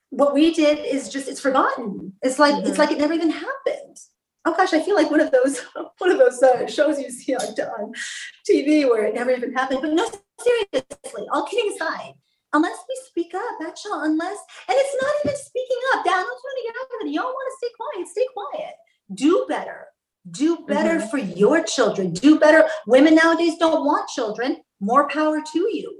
[0.10, 2.14] what we did is just it's forgotten.
[2.22, 2.78] It's like it's Mhm.
[2.78, 3.98] like it never even happened.
[4.46, 5.60] Oh gosh, I feel like one of those
[5.98, 7.46] one of those uh, shows you see on,
[7.80, 7.94] on
[8.50, 9.82] TV where it never even happened.
[9.82, 10.08] But no,
[10.42, 12.14] seriously, all kidding aside,
[12.54, 14.38] unless we speak up, actually, unless
[14.68, 16.06] and it's not even speaking up.
[16.06, 17.12] Down, I'm trying to get out of it.
[17.12, 18.08] You don't want to stay quiet.
[18.08, 18.74] Stay quiet.
[19.14, 19.88] Do better.
[20.32, 21.12] Do better Mhm.
[21.12, 22.12] for your children.
[22.12, 22.68] Do better.
[22.88, 24.64] Women nowadays don't want children.
[24.80, 25.96] More power to you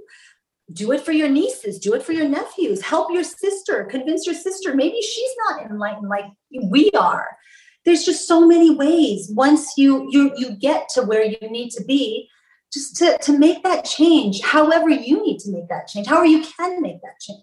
[0.72, 4.34] do it for your nieces do it for your nephews help your sister convince your
[4.34, 4.74] sister.
[4.74, 6.26] Maybe she's not enlightened like
[6.70, 7.36] we are.
[7.84, 11.84] There's just so many ways once you you you get to where you need to
[11.84, 12.28] be
[12.72, 16.44] just to to make that change however you need to make that change however you
[16.56, 17.42] can make that change.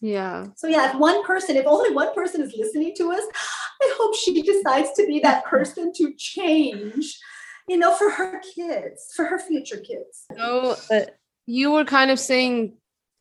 [0.00, 0.48] Yeah.
[0.56, 3.24] so yeah if one person if only one person is listening to us
[3.82, 7.18] i hope she decides to be that person to change
[7.68, 12.18] you know for her kids for her future kids So but you were kind of
[12.18, 12.74] saying,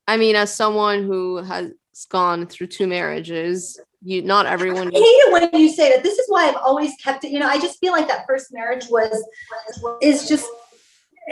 [0.07, 1.71] I mean, as someone who has
[2.09, 6.03] gone through two marriages, you not everyone I hate it when you say that.
[6.03, 7.31] This is why I've always kept it.
[7.31, 9.23] You know, I just feel like that first marriage was
[10.01, 10.47] is just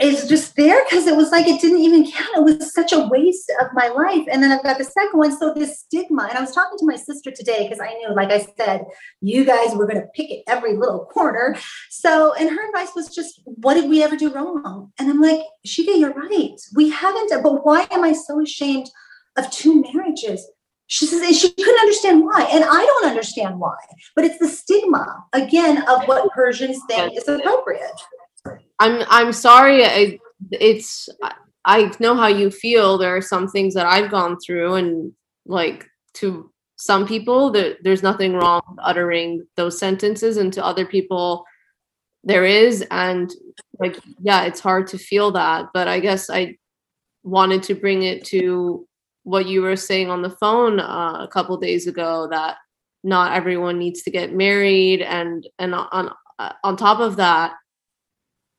[0.00, 2.36] is just there because it was like it didn't even count.
[2.36, 4.26] It was such a waste of my life.
[4.30, 5.36] And then I've got the second one.
[5.36, 6.26] So this stigma.
[6.28, 8.84] And I was talking to my sister today because I knew, like I said,
[9.20, 11.56] you guys were going to pick at every little corner.
[11.90, 14.92] So, and her advice was just, what did we ever do wrong?
[14.98, 16.60] And I'm like, Shika, you're right.
[16.74, 17.30] We haven't.
[17.42, 18.90] But why am I so ashamed
[19.36, 20.44] of two marriages?
[20.86, 23.76] She says and she couldn't understand why, and I don't understand why.
[24.14, 28.00] But it's the stigma again of what Persians think is appropriate.
[28.78, 29.84] I'm I'm sorry.
[29.84, 30.18] I,
[30.50, 31.34] it's I-
[32.00, 32.98] know how you feel.
[32.98, 35.12] There are some things that I've gone through, and
[35.46, 40.84] like to some people, there, there's nothing wrong with uttering those sentences, and to other
[40.84, 41.44] people,
[42.24, 42.84] there is.
[42.90, 43.32] And
[43.78, 45.66] like, yeah, it's hard to feel that.
[45.72, 46.56] But I guess I
[47.22, 48.86] wanted to bring it to
[49.22, 52.56] what you were saying on the phone uh, a couple days ago that
[53.02, 56.10] not everyone needs to get married, and and on
[56.62, 57.52] on top of that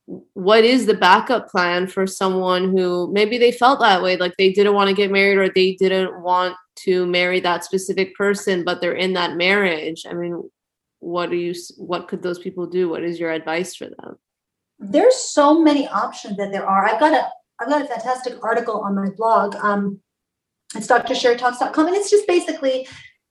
[0.07, 4.51] what is the backup plan for someone who maybe they felt that way like they
[4.51, 8.81] didn't want to get married or they didn't want to marry that specific person but
[8.81, 10.47] they're in that marriage i mean
[10.99, 14.17] what do you what could those people do what is your advice for them
[14.79, 16.85] There's so many options that there are.
[16.85, 17.29] I've got a
[17.59, 19.55] I've got a fantastic article on my blog.
[19.55, 20.01] Um,
[20.75, 22.87] it's drsherrytalks.com, and it's just basically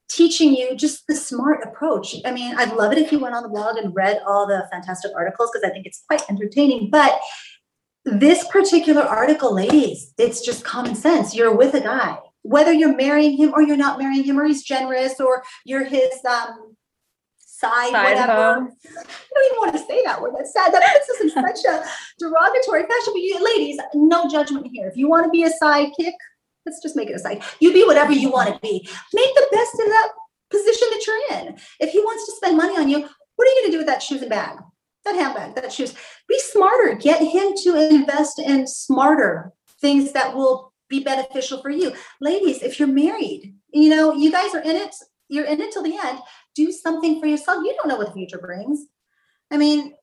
[0.09, 2.17] teaching you just the smart approach.
[2.25, 4.67] I mean, I'd love it if you went on the blog and read all the
[4.71, 6.91] fantastic articles because I think it's quite entertaining.
[6.91, 7.21] But
[8.05, 11.35] this particular article, ladies, it's just common sense.
[11.35, 14.63] You're with a guy, whether you're marrying him or you're not marrying him, or he's
[14.63, 16.77] generous, or you're his um,
[17.39, 18.33] side, Side whatever.
[18.33, 18.51] hoe.
[18.51, 20.35] I don't even want to say that word.
[20.37, 20.73] That's sad.
[20.73, 21.31] That puts us in
[21.65, 21.85] such a
[22.19, 23.13] derogatory fashion.
[23.15, 24.87] But you, ladies, no judgment here.
[24.89, 26.13] If you want to be a sidekick,
[26.67, 27.43] let's just make it a side.
[27.61, 28.89] You be whatever you want to be.
[29.13, 30.09] Make the best of that
[30.51, 31.59] position that you're in.
[31.81, 33.01] If he wants to spend money on you,
[33.37, 34.57] what are you going to do with that shoes and bag?
[35.05, 35.95] That handbag, that shoes.
[36.29, 36.95] Be smarter.
[36.95, 41.93] Get him to invest in smarter things that will be beneficial for you.
[42.21, 44.95] Ladies, if you're married, you know, you guys are in it,
[45.29, 46.21] you're in it till the end.
[46.55, 47.63] Do something for yourself.
[47.65, 48.87] You don't know what the future brings.
[49.51, 49.95] I mean,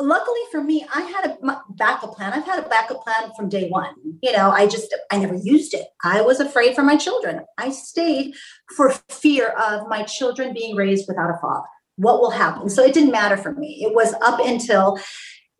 [0.00, 1.38] luckily for me, I had a
[1.70, 2.32] backup plan.
[2.32, 3.94] I've had a backup plan from day one.
[4.22, 5.86] You know, I just, I never used it.
[6.04, 7.40] I was afraid for my children.
[7.58, 8.34] I stayed
[8.76, 11.66] for fear of my children being raised without a father.
[11.96, 12.68] What will happen?
[12.68, 13.84] So it didn't matter for me.
[13.84, 14.98] It was up until,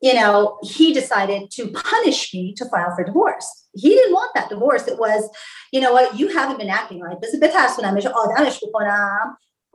[0.01, 3.69] you know, he decided to punish me to file for divorce.
[3.75, 4.89] He didn't want that divorce.
[4.89, 5.29] It was,
[5.73, 7.21] you know what, you haven't been acting right.
[7.21, 8.13] This oh, is betas ko namin siya.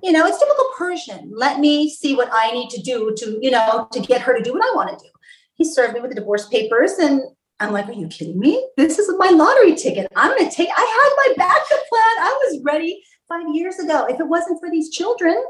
[0.05, 1.31] You know, it's typical Persian.
[1.33, 4.43] Let me see what I need to do to, you know, to get her to
[4.43, 5.09] do what I want to do.
[5.55, 7.23] He served me with the divorce papers and
[7.59, 8.69] I'm like, are you kidding me?
[8.77, 10.11] This is my lottery ticket.
[10.15, 12.17] I'm going to take, I had my backup plan.
[12.19, 14.05] I was ready five years ago.
[14.07, 15.43] If it wasn't for these children,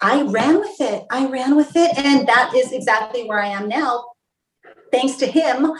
[0.00, 1.04] I ran with it.
[1.12, 1.96] I ran with it.
[1.98, 4.06] And that is exactly where I am now,
[4.90, 5.70] thanks to him.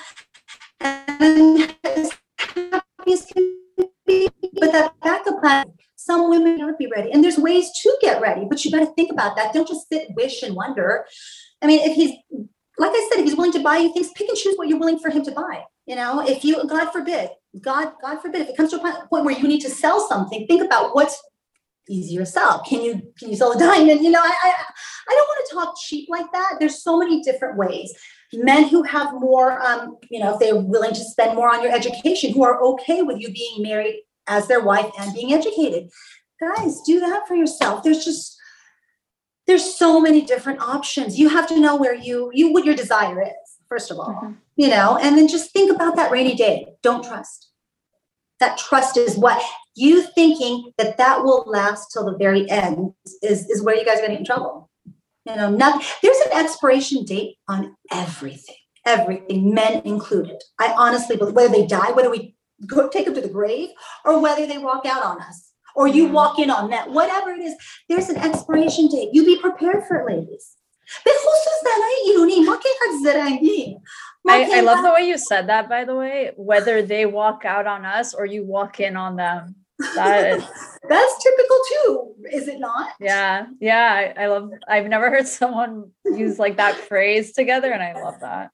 [0.80, 3.56] And as happy as can
[4.06, 4.28] be,
[4.60, 5.72] but that backup plan,
[6.04, 7.12] some women don't be ready.
[7.12, 9.52] And there's ways to get ready, but you got to think about that.
[9.52, 11.04] Don't just sit, wish, and wonder.
[11.60, 12.12] I mean, if he's,
[12.78, 14.78] like I said, if he's willing to buy you things, pick and choose what you're
[14.78, 15.62] willing for him to buy.
[15.86, 17.30] You know, if you, God forbid,
[17.60, 20.46] God, God forbid, if it comes to a point where you need to sell something,
[20.46, 21.20] think about what's
[21.88, 22.62] easier to sell.
[22.62, 24.02] Can you can you sell a diamond?
[24.02, 24.54] You know, I I,
[25.08, 26.56] I don't want to talk cheap like that.
[26.60, 27.92] There's so many different ways.
[28.32, 31.72] Men who have more, um, you know, if they're willing to spend more on your
[31.72, 35.90] education, who are okay with you being married as their wife and being educated.
[36.40, 37.82] Guys, do that for yourself.
[37.82, 38.38] There's just
[39.46, 41.18] there's so many different options.
[41.18, 44.14] You have to know where you you what your desire is, first of all.
[44.14, 44.36] Mhm.
[44.56, 46.74] You know, and then just think about that rainy day.
[46.82, 47.48] Don't trust.
[48.38, 49.42] That trust is what
[49.74, 53.98] you thinking that that will last till the very end is, is where you guys
[53.98, 54.70] are going to get in trouble.
[55.26, 58.56] You know, not, there's an expiration date on everything,
[58.86, 60.42] everything, men included.
[60.58, 62.34] I honestly believe whether they die, whether we
[62.66, 63.70] go take them to the grave
[64.04, 66.14] or whether they walk out on us or you mm-hmm.
[66.14, 67.54] walk in on that whatever it is
[67.88, 69.10] there's an expiration date.
[69.12, 70.56] You be prepared for it ladies.
[74.28, 77.66] I, I love the way you said that by the way whether they walk out
[77.66, 79.56] on us or you walk in on them.
[79.94, 80.44] That is
[80.88, 82.92] that's typical too is it not?
[83.00, 87.82] Yeah yeah I, I love i've never heard someone use like that phrase together and
[87.82, 88.50] i love that.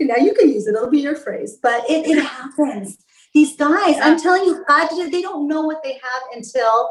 [0.00, 0.76] Now you can use it.
[0.76, 2.98] It'll be your phrase but it, it happens.
[3.34, 6.88] These guys, I'm telling you, God, they don't know what they have until,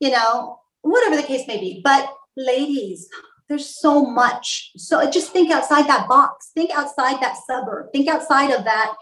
[0.00, 1.80] you know, whatever the case may be.
[1.82, 3.08] But ladies,
[3.48, 4.72] there's so much.
[4.76, 6.50] So just think outside that box.
[6.54, 7.92] Think outside that suburb.
[7.92, 8.94] Think outside of that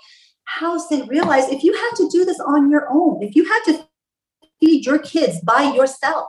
[0.45, 3.61] house and realize if you had to do this on your own, if you had
[3.65, 3.87] to
[4.61, 6.29] feed your kids by yourself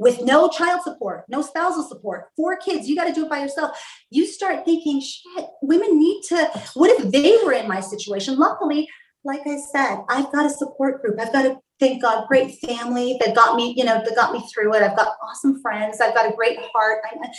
[0.00, 3.38] with no child support, no spousal support, four kids, you got to do it by
[3.38, 3.78] yourself.
[4.10, 8.36] You start thinking, shit, women need to, what if they were in my situation?
[8.36, 8.88] Luckily,
[9.24, 11.20] like I said, I've got a support group.
[11.20, 14.42] I've got a, thank God, great family that got me, you know, that got me
[14.52, 14.82] through it.
[14.82, 16.00] I've got awesome friends.
[16.00, 17.02] I've got a great heart.
[17.10, 17.30] I'm,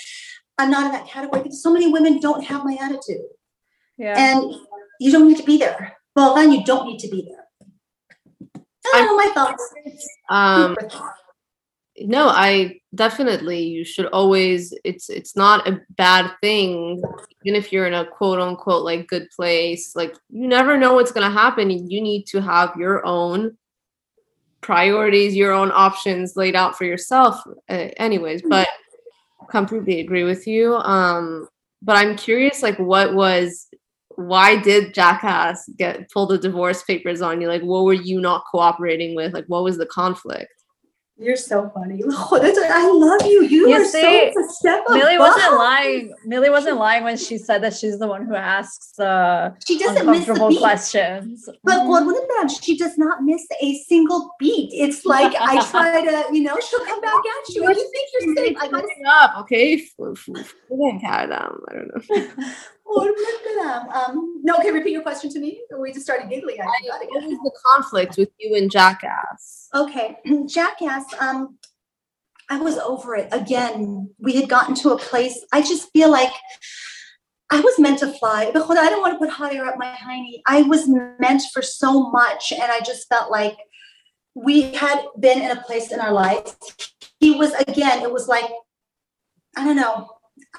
[0.57, 3.25] I'm not in that category because so many women don't have my attitude.
[3.97, 4.17] Yeah.
[4.17, 4.53] And
[4.99, 5.97] you don't need to be there.
[6.15, 7.43] Well, then you don't need to be there.
[8.93, 9.73] I don't know my thoughts.
[10.29, 11.19] Um, thoughts.
[11.99, 17.01] No i definitely you should always it's it's not a bad thing
[17.43, 21.11] even if you're in a quote unquote like good place like you never know what's
[21.11, 23.55] going to happen you need to have your own
[24.61, 28.67] priorities your own options laid out for yourself uh, anyways but
[29.49, 31.47] completely agree with you um
[31.81, 33.67] but i'm curious like what was
[34.15, 37.47] why did jackass get pull the divorce papers on you?
[37.47, 39.33] Like what were you not cooperating with?
[39.33, 40.62] Like what was the conflict
[41.23, 42.01] You're so funny.
[42.15, 43.43] Oh, that's, I love you.
[43.43, 45.35] You, You are see, so a step Millie above.
[45.35, 46.13] wasn't lying.
[46.25, 50.05] Millie wasn't lying when she said that she's the one who asks the She doesn't
[50.05, 50.59] miss the uncomfortable beat.
[50.59, 51.47] questions.
[51.63, 51.77] But.
[51.79, 51.89] Mm-hmm.
[51.89, 54.69] God, what about she does not miss a single beat.
[54.73, 57.65] It's like I try to, you know, she'll come back at you.
[57.65, 58.57] And you think you're safe.
[58.59, 59.73] I gotta Coming up, okay?
[59.75, 61.03] F- f- f- kerdem.
[61.69, 62.29] I don't know.
[63.93, 65.61] um, no, okay, repeat your question to me.
[65.79, 66.57] We just started giggling.
[66.59, 69.69] I forgot What was the conflict with you and Jackass?
[69.73, 70.17] Okay,
[70.47, 71.57] Jackass, um,
[72.49, 73.29] I was over it.
[73.31, 76.31] Again, we had gotten to a place, I just feel like
[77.49, 78.51] I was meant to fly.
[78.53, 80.41] But I don't want to put higher up my hiney.
[80.47, 82.51] I was meant for so much.
[82.51, 83.57] And I just felt like
[84.33, 86.55] we had been in a place in our lives.
[87.19, 88.49] He was, again, it was like,
[89.55, 90.09] I don't know.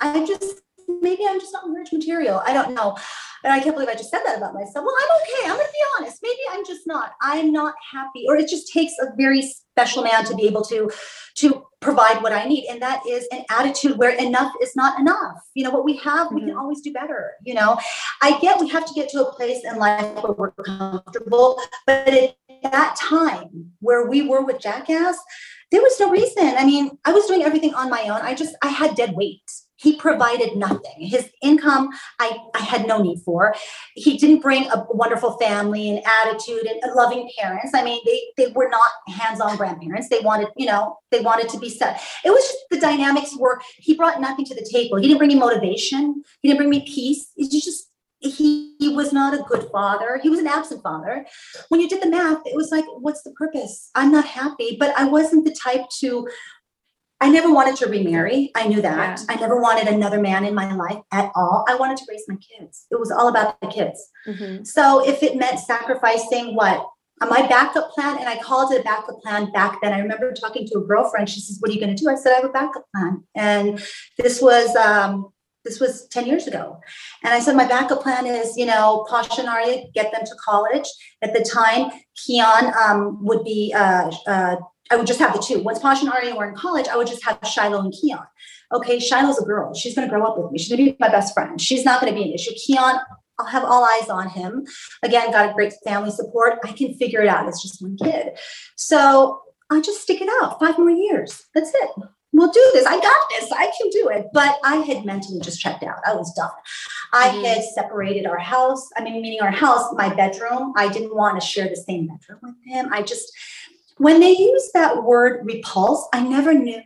[0.00, 2.42] I just, maybe I'm just not marriage material.
[2.44, 2.96] I don't know.
[3.44, 4.84] And I can't believe I just said that about myself.
[4.86, 5.50] Well, I'm okay.
[5.50, 6.18] I'm going to be honest.
[6.22, 7.12] Maybe I'm just not.
[7.20, 8.24] I'm not happy.
[8.26, 10.90] Or it just takes a very special man to be able to
[11.36, 12.66] to provide what I need.
[12.70, 15.36] And that is an attitude where enough is not enough.
[15.54, 16.58] You know, what we have, we can mm-hmm.
[16.58, 17.32] always do better.
[17.44, 17.78] You know,
[18.22, 21.60] I get we have to get to a place in life where we're comfortable.
[21.86, 25.18] But at that time where we were with Jackass,
[25.70, 26.54] there was no reason.
[26.56, 28.20] I mean, I was doing everything on my own.
[28.22, 29.42] I just I had dead weight.
[29.76, 30.98] He provided nothing.
[30.98, 33.54] His income I, I had no need for.
[33.94, 37.72] He didn't bring a wonderful family and attitude and loving parents.
[37.74, 40.08] I mean, they they were not hands-on grandparents.
[40.08, 42.00] They wanted, you know, they wanted to be set.
[42.24, 44.98] It was just the dynamics were he brought nothing to the table.
[44.98, 46.22] He didn't bring me motivation.
[46.40, 47.30] He didn't bring me peace.
[47.36, 50.18] It's just he, he was not a good father.
[50.22, 51.26] He was an absent father.
[51.68, 53.90] When you did the math, it was like, what's the purpose?
[53.94, 56.26] I'm not happy, but I wasn't the type to
[57.20, 58.50] I never wanted to remarry.
[58.54, 59.20] I knew that.
[59.20, 59.36] Yeah.
[59.36, 61.64] I never wanted another man in my life at all.
[61.68, 62.86] I wanted to raise my kids.
[62.90, 64.10] It was all about the kids.
[64.26, 64.66] Mhm.
[64.66, 66.86] So if it meant sacrificing what
[67.20, 69.92] uh, my backup plan, and I called it a backup plan back then.
[69.92, 71.30] I remember talking to a girlfriend.
[71.30, 73.22] She says, "What are you going to do?" I said, "I have a backup plan."
[73.36, 73.80] And
[74.18, 75.32] this was um,
[75.64, 76.80] this was ten years ago.
[77.22, 80.34] And I said, "My backup plan is, you know, Pasha and Arya, get them to
[80.44, 80.88] college."
[81.22, 83.72] At the time, Keon um, would be.
[83.74, 84.56] Uh, uh,
[84.90, 85.60] I would just have the two.
[85.60, 88.26] Once Posh and Arya were in college, I would just have Shiloh and Keon.
[88.72, 89.72] Okay, Shiloh's a girl.
[89.74, 90.58] She's going to grow up with me.
[90.58, 91.60] She's going to be my best friend.
[91.60, 92.50] She's not going to be an issue.
[92.66, 92.96] Keon,
[93.38, 94.66] I'll have all eyes on him.
[95.02, 96.58] Again, got a great family support.
[96.64, 97.48] I can figure it out.
[97.48, 98.38] It's just one kid.
[98.76, 101.44] So I just stick it out five more years.
[101.54, 101.90] That's it.
[102.32, 102.84] We'll do this.
[102.84, 103.52] I got this.
[103.52, 104.26] I can do it.
[104.32, 105.98] But I had mentally just checked out.
[106.04, 106.50] I was done.
[107.12, 107.44] I Mhm.
[107.44, 108.88] had separated our house.
[108.96, 110.72] I mean, meaning our house, my bedroom.
[110.76, 112.92] I didn't want to share the same bedroom with him.
[112.92, 113.30] I just,
[113.98, 116.82] when they use that word repulse, I never knew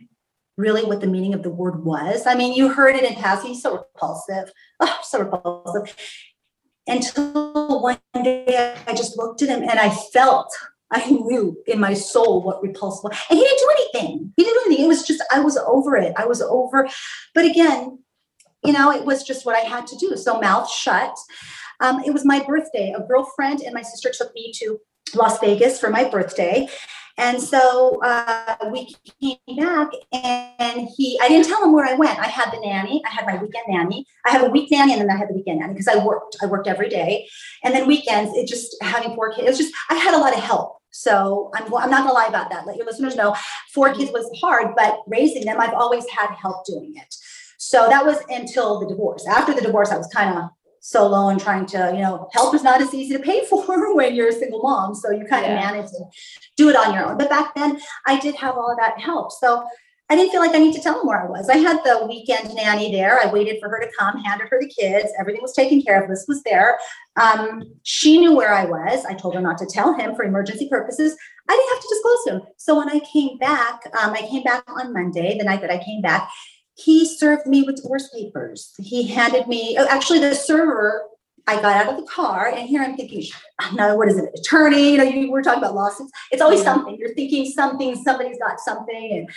[0.57, 2.27] really what the meaning of the word was.
[2.27, 4.51] I mean, you heard it in passing, so repulsive.
[4.81, 5.95] Oh, so repulsive.
[6.87, 10.49] Until one day I just looked at him and I felt,
[10.89, 13.17] I knew in my soul what repulse was.
[13.29, 14.33] And he didn't do anything.
[14.37, 14.85] He didn't do anything.
[14.85, 16.13] It was just, I was over it.
[16.17, 16.87] I was over.
[17.35, 17.99] But again,
[18.63, 20.15] you know, it was just what I had to do.
[20.15, 21.15] So mouth shut.
[21.81, 22.93] Um, it was my birthday.
[22.97, 24.79] A girlfriend and my sister took me to
[25.15, 26.67] Las Vegas for my birthday.
[27.19, 32.17] And so uh, we came back and he, I didn't tell him where I went.
[32.17, 34.05] I had the nanny, I had my weekend nanny.
[34.25, 36.37] I have a week nanny and then I had the weekend nanny because I worked.
[36.41, 37.27] I worked every day.
[37.61, 40.33] And then weekends, it just having four kids, it was just, I had a lot
[40.33, 40.77] of help.
[40.91, 42.65] So I'm, I'm not gonna lie about that.
[42.65, 43.35] Let your listeners know
[43.73, 47.15] four kids was hard, but raising them, I've always had help doing it.
[47.57, 49.27] So that was until the divorce.
[49.27, 50.49] After the divorce, I was kind of
[50.81, 54.15] solo and trying to, you know, help is not as easy to pay for when
[54.15, 54.95] you're a single mom.
[54.95, 56.05] So you kind of manage to
[56.57, 57.17] do it on your own.
[57.17, 59.31] But back then, I did have all that help.
[59.31, 59.65] So
[60.11, 61.49] I didn't feel like I need to tell him where I was.
[61.49, 63.19] I had the weekend nanny there.
[63.23, 65.11] I waited for her to come, handed her the kids.
[65.19, 66.09] Everything was taken care of.
[66.09, 66.79] This was there.
[67.15, 69.05] Um, she knew where I was.
[69.05, 71.15] I told her not to tell him for emergency purposes.
[71.47, 72.53] I didn't have to disclose to him.
[72.57, 75.83] So when I came back, um, I came back on Monday, the night that I
[75.83, 76.27] came back,
[76.83, 78.73] he served me with divorce papers.
[78.79, 81.03] He handed me, oh, actually, the server,
[81.47, 83.25] I got out of the car, and here I'm thinking,
[83.73, 84.91] no, what is it, attorney?
[84.91, 86.11] You know, you were talking about lawsuits.
[86.31, 86.65] It's always Yeah.
[86.65, 86.95] something.
[86.99, 89.11] You're thinking something, somebody's got something.
[89.17, 89.29] And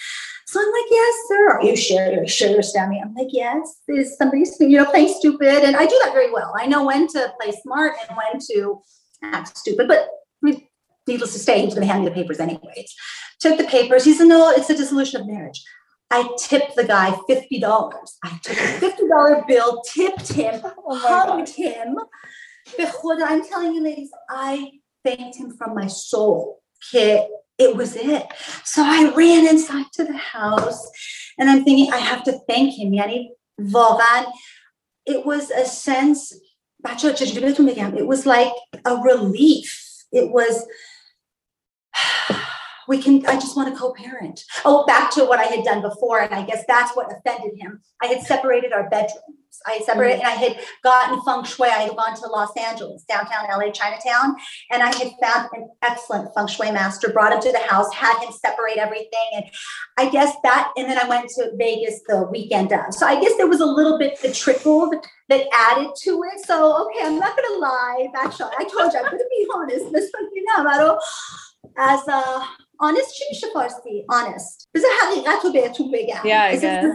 [0.47, 1.51] so I'm like, yes, sir.
[1.53, 2.13] Are you sure?
[2.13, 2.63] You're sure you're?
[2.77, 5.65] I'm like, yes, is somebody, you know, playing stupid.
[5.65, 6.55] And I do that very well.
[6.59, 8.83] I know when to play smart and when to
[9.23, 9.89] act stupid.
[9.89, 10.07] But I
[10.43, 10.69] mean,
[11.07, 12.95] needless to say, he was going to hand me the papers anyways.
[13.41, 14.05] Took the papers.
[14.05, 15.65] He said, no, it's a dissolution of marriage.
[16.12, 17.92] I tipped the guy $50.
[18.24, 21.30] I took a $50 bill, tipped him, Oh my God.
[21.30, 21.98] hugged him.
[22.78, 24.72] Behold, I'm telling you, ladies, I
[25.04, 26.62] thanked him from my soul.
[26.92, 27.28] Kid,
[27.58, 28.26] it was it.
[28.64, 30.90] So I ran inside to the house
[31.38, 32.92] and I'm thinking, I have to thank him.
[32.94, 33.30] Yani,
[33.60, 34.32] واقعاً,
[35.06, 36.34] it was a sense,
[36.86, 37.98] بچه‌ها چجوری بهتون بگم?
[37.98, 38.54] it was like
[38.86, 40.06] a relief.
[40.12, 40.66] It was,
[42.89, 44.43] we can, I just want to co-parent.
[44.65, 47.81] Oh, back to what I had done before, and I guess that's what offended him.
[48.03, 49.39] I had separated our bedrooms.
[49.67, 51.69] I separated and I had gotten feng shui.
[51.69, 54.37] I had gone to Los Angeles, downtown LA, Chinatown,
[54.71, 58.19] and I had found an excellent feng shui master, brought him to the house, had
[58.23, 59.29] him separate everything.
[59.35, 59.45] And
[59.99, 62.95] I guess that, and then I went to Vegas the weekend of.
[62.95, 64.91] So I guess there was a little bit the trickle
[65.29, 66.45] that added to it.
[66.45, 68.09] So, okay, I'm not to lie.
[68.17, 69.93] Actually, I told you, I'm to be honest.
[69.93, 71.01] This one, you know, i don't
[71.79, 72.49] as a
[72.84, 76.86] honest چی میشه فارسی honest بذار حقیقت رو بهتون بگم yeah I guess.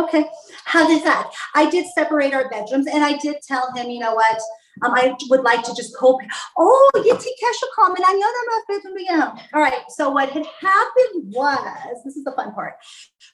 [0.00, 0.24] okay
[0.64, 1.26] حقیقت
[1.56, 4.40] I did separate our bedrooms and I did tell him you know what
[4.82, 6.18] um, I would like to just co
[6.56, 9.36] Oh, یه تیکش رو کاملا یادم رفت بهتون بگم.
[9.54, 12.74] All right, so what had happened was, this is the fun part.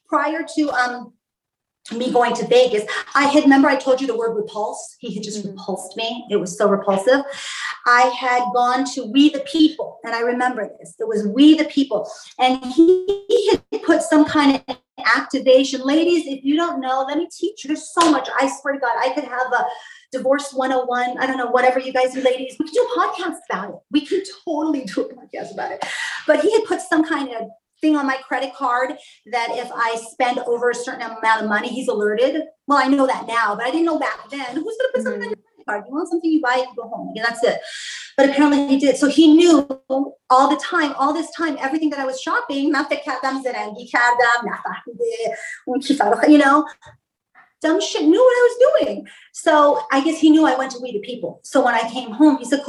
[0.08, 1.12] Prior to um,
[1.91, 2.83] me going to Vegas,
[3.15, 4.95] I had remember I told you the word repulse.
[4.99, 5.57] He had just mm-hmm.
[5.57, 6.25] repulsed me.
[6.29, 7.21] It was so repulsive.
[7.87, 10.95] I had gone to We the People, and I remember this.
[10.99, 12.09] It was We the People,
[12.39, 15.81] and he, he had put some kind of activation.
[15.81, 17.69] Ladies, if you don't know, let me teach you.
[17.69, 18.29] There's so much.
[18.39, 19.65] I swear to God, I could have a
[20.11, 21.17] divorce 101.
[21.17, 22.55] I don't know, whatever you guys do, ladies.
[22.59, 23.75] We could do podcasts about it.
[23.89, 25.83] We could totally do a podcast about it.
[26.27, 27.49] But he had put some kind of
[27.81, 28.93] thing on my credit card
[29.31, 32.43] that if I spend over a certain amount of money, he's alerted.
[32.67, 34.55] Well, I know that now, but I didn't know back then.
[34.55, 35.29] Who's going to put something on mm-hmm.
[35.29, 35.83] your credit card?
[35.87, 37.11] You want something, you buy it, you go home.
[37.15, 37.59] Yeah, that's it.
[38.17, 38.97] But apparently he did.
[38.97, 39.67] So he knew
[40.29, 42.71] all the time, all this time, everything that I was shopping, you
[46.37, 46.67] know,
[47.61, 49.07] dumb shit, knew what I was doing.
[49.33, 51.39] So I guess he knew I went to We the People.
[51.43, 52.63] So when I came home, he said,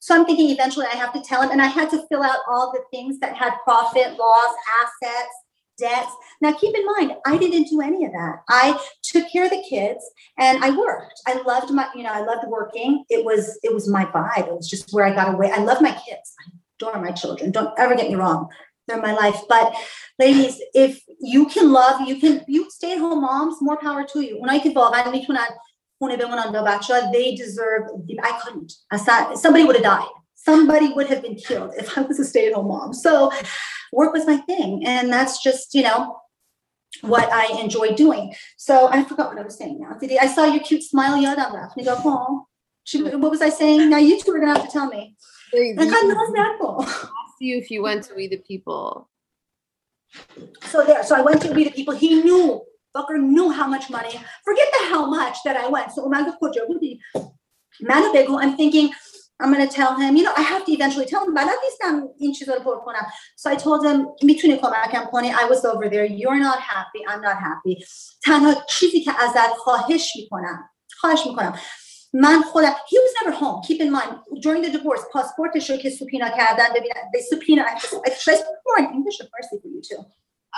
[0.00, 2.38] so I'm thinking eventually I have to tell him, and I had to fill out
[2.48, 5.34] all the things that had profit, loss, assets,
[5.78, 6.12] debts.
[6.40, 8.42] Now, keep in mind, I didn't do any of that.
[8.48, 10.04] I took care of the kids
[10.38, 11.20] and I worked.
[11.26, 13.04] I loved my, you know, I loved working.
[13.08, 14.48] It was, it was my vibe.
[14.48, 15.50] It was just where I got away.
[15.50, 16.34] I love my kids.
[16.40, 17.50] I adore my children.
[17.52, 18.48] Don't ever get me wrong.
[18.86, 19.40] They're my life.
[19.48, 19.74] But
[20.18, 24.20] ladies, if you can love, you can, you stay at home moms, more power to
[24.20, 24.40] you.
[24.40, 24.72] When I can
[25.99, 27.83] خونه بمونن با بچه ها they deserve
[28.19, 28.71] I couldn't
[29.43, 32.93] somebody would have died somebody would have been killed if I was a stay-at-home mom
[32.93, 33.31] so
[33.99, 35.99] work was my thing and that's just you know
[37.13, 38.25] what I enjoy doing
[38.57, 41.77] so I forgot what I was saying now I saw your cute smile yadam left
[41.77, 42.45] and you go oh
[43.21, 45.15] what was I saying now you two are gonna have to tell me
[45.55, 45.83] I
[47.23, 49.09] asked you if you went to We the People
[50.71, 52.61] so there so I went to We the People he knew
[52.97, 54.19] fucker knew how much money.
[54.43, 55.91] Forget the how much that I went.
[55.91, 58.91] So I'm thinking,
[59.39, 61.49] I'm going to tell him, you know, I have to eventually tell him, but
[63.35, 66.05] So I told him, I was over there.
[66.05, 67.03] You're not happy.
[67.07, 67.83] I'm not happy.
[68.25, 71.59] تنها چیزی که ازت خواهش میکنم خواهش میکنم
[72.13, 75.89] من خودم he was never home keep in mind during the divorce پاسپورتش رو که
[75.89, 80.03] سوپینا کردن ببینن they subpoena I should more in English or Farsi for you too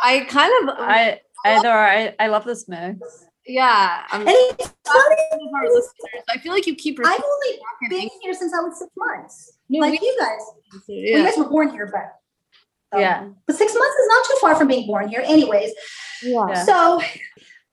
[0.04, 3.27] I kind of I Either I, I love this mix.
[3.47, 6.23] Yeah, I'm and it's funny.
[6.29, 6.99] I feel like you keep.
[7.05, 9.59] I've only been here since I was six months.
[9.69, 10.83] No, like we, you guys.
[10.87, 11.15] Yeah.
[11.15, 14.37] Well, you guys were born here, but um, yeah, but six months is not too
[14.41, 15.73] far from being born here, anyways.
[16.23, 16.65] Yeah.
[16.65, 17.01] So,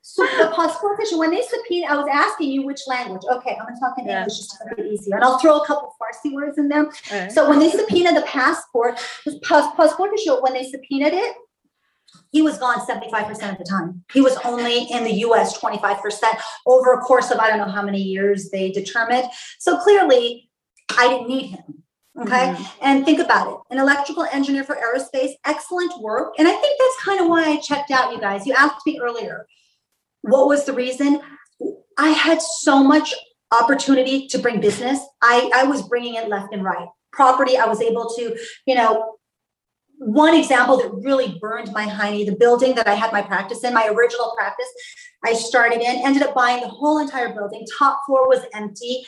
[0.02, 3.24] so the passport when they subpoena, I was asking you which language.
[3.30, 4.20] Okay, I'm gonna talk in yeah.
[4.20, 6.90] English just to make it easier, and I'll throw a couple Farsi words in there.
[7.12, 7.32] Right.
[7.32, 10.00] So when they subpoenaed the passport, the passport
[10.42, 11.36] when they subpoenaed it,
[12.32, 14.04] he was gone 75% of the time.
[14.14, 16.24] He was only in the US 25%
[16.66, 19.26] over a course of I don't know how many years they determined.
[19.60, 20.50] So clearly,
[20.98, 21.84] I didn't need him.
[22.20, 22.48] Okay.
[22.48, 22.64] Mm-hmm.
[22.82, 26.34] And think about it an electrical engineer for aerospace, excellent work.
[26.40, 28.48] And I think that's kind of why I checked out, you guys.
[28.48, 29.46] You asked me earlier,
[30.22, 31.22] what was the reason?
[31.98, 33.14] I had so much
[33.52, 35.00] opportunity to bring business.
[35.22, 36.88] I, I was bringing it left and right.
[37.12, 39.17] Property, I was able to, you know,
[39.98, 43.74] one example that really burned my hiney, the building that I had my practice in,
[43.74, 44.68] my original practice,
[45.26, 47.66] I started in, ended up buying the whole entire building.
[47.78, 49.06] Top floor was empty.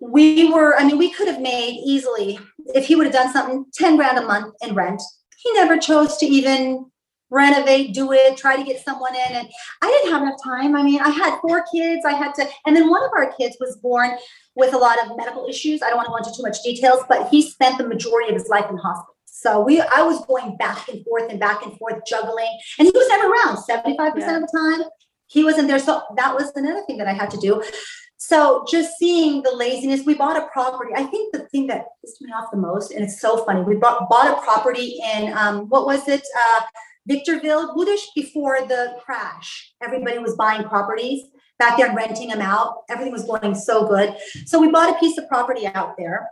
[0.00, 2.38] We were, I mean, we could have made easily,
[2.74, 5.02] if he would have done something, 10 grand a month in rent.
[5.38, 6.90] He never chose to even
[7.30, 9.36] renovate, do it, try to get someone in.
[9.36, 9.48] And
[9.82, 10.76] I didn't have enough time.
[10.76, 12.04] I mean, I had four kids.
[12.04, 14.10] I had to, and then one of our kids was born
[14.56, 15.80] with a lot of medical issues.
[15.82, 18.34] I don't want to go into too much details, but he spent the majority of
[18.34, 19.14] his life in hospital.
[19.40, 22.92] So we, I was going back and forth and back and forth, juggling, and he
[22.94, 23.56] was never around.
[23.64, 24.90] Seventy-five percent of the time,
[25.28, 25.78] he wasn't there.
[25.78, 27.62] So that was another thing that I had to do.
[28.18, 30.92] So just seeing the laziness, we bought a property.
[30.94, 33.76] I think the thing that pissed me off the most, and it's so funny, we
[33.76, 36.60] bought, bought a property in um, what was it, uh,
[37.06, 39.72] Victorville, Budish before the crash.
[39.82, 41.24] Everybody was buying properties
[41.58, 42.82] back there, renting them out.
[42.90, 44.14] Everything was going so good.
[44.44, 46.28] So we bought a piece of property out there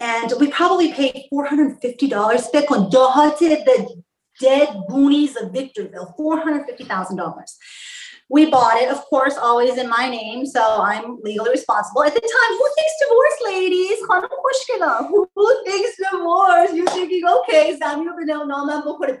[0.00, 2.90] and we probably paid $450 Bitcoin.
[2.90, 4.02] to the
[4.40, 7.44] dead boonies of Victorville, $450,000.
[8.28, 12.04] We bought it, of course, always in my name, so I'm legally responsible.
[12.04, 13.98] At the time, who thinks divorce, ladies?
[15.34, 16.72] Who thinks divorce?
[16.72, 19.18] You're thinking, okay, Samuel Benel, no, I'm going to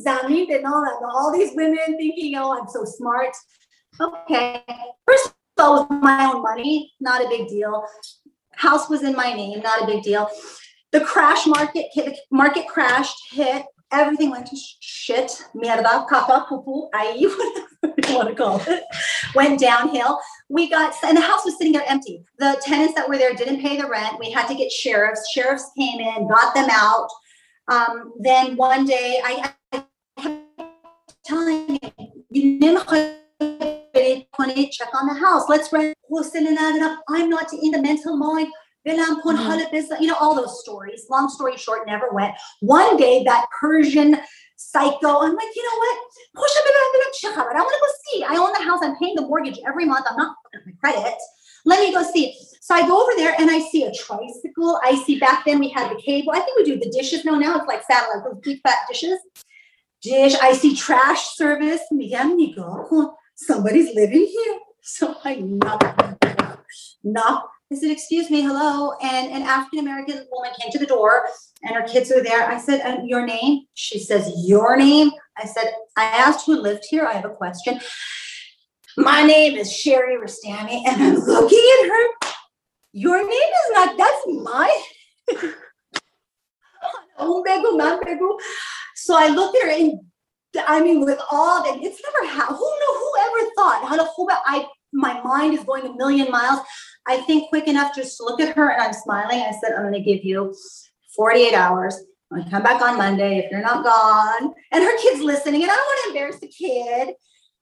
[0.00, 3.34] Zamin and all all these women thinking, oh, I'm so smart.
[4.00, 4.62] Okay.
[5.06, 7.84] First of all, with my own money, not a big deal.
[8.56, 10.28] House was in my name, not a big deal.
[10.92, 16.88] The crash market, the market crashed, hit, everything went to sh- shit, mierda, caca, poo
[16.94, 17.22] ahí,
[17.80, 18.84] whatever you want to call it,
[19.34, 20.18] went downhill.
[20.48, 22.24] We got, and the house was sitting there empty.
[22.38, 24.18] The tenants that were there didn't pay the rent.
[24.18, 25.30] We had to get sheriffs.
[25.32, 27.08] Sheriffs came in, got them out.
[27.68, 29.84] Um, then one day, I, I
[30.18, 31.90] kept telling him,
[32.30, 33.23] you
[34.70, 35.44] check on the house.
[35.48, 35.96] Let's rent.
[37.08, 38.48] I'm not in the mental mind.
[38.86, 40.00] Mhm.
[40.00, 41.06] You know, all those stories.
[41.10, 42.34] Long story short, never went.
[42.60, 44.20] One day, that Persian
[44.56, 45.98] psycho, I'm like, you know what?
[46.36, 48.24] I want to go see.
[48.24, 48.80] I own the house.
[48.82, 50.06] I'm paying the mortgage every month.
[50.08, 50.36] I'm not
[50.66, 51.18] my credit.
[51.64, 52.36] Let me go see.
[52.60, 54.78] So I go over there and I see a tricycle.
[54.84, 56.32] I see back then we had the cable.
[56.32, 57.24] I think we do the dishes.
[57.24, 59.18] No, now it's like satellite, those big fat dishes.
[60.02, 60.34] Dish.
[60.40, 61.80] I see trash service.
[63.34, 64.58] Somebody's living here.
[64.82, 65.82] So I knock,
[67.02, 67.50] knock.
[67.72, 68.92] I said, excuse me, hello.
[69.02, 71.26] And an African American woman came to the door
[71.62, 72.46] and her kids were there.
[72.46, 73.66] I said, your name?
[73.74, 75.10] She says, your name?
[75.36, 77.06] I said, I asked who lived here.
[77.06, 77.80] I have a question.
[78.96, 82.28] My name is Sherry Rostami, and I'm looking at her.
[82.92, 84.82] Your name is not, that's my.
[87.16, 88.38] Oh, Mambegu.
[88.96, 90.00] So I look at her and
[90.66, 92.58] I mean, with all that, it's never happened.
[92.58, 93.03] Who knew?
[93.34, 93.88] Who ever thought?
[93.88, 94.10] How to
[94.46, 96.60] I my mind is going a million miles.
[97.06, 99.40] I think quick enough just to look at her and I'm smiling.
[99.40, 100.54] I said, I'm going to give you
[101.16, 102.00] 48 hours.
[102.32, 104.54] I'm to come back on Monday if you're not gone.
[104.72, 107.14] And her kid's listening, and I don't want to embarrass the kid.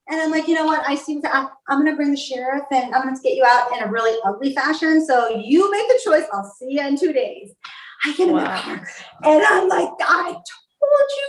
[0.09, 0.82] And I'm like, you know what?
[0.86, 3.36] I seem to, I'm, I'm going to bring the sheriff and I'm going to get
[3.36, 5.05] you out in a really ugly fashion.
[5.07, 6.24] So you make the choice.
[6.32, 7.53] I'll see you in two days.
[8.05, 8.86] I get in the car
[9.23, 10.43] and I'm like, I told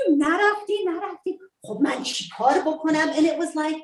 [0.07, 1.31] you, not after, not after.
[1.65, 3.77] Oh man, she horrible And it was like,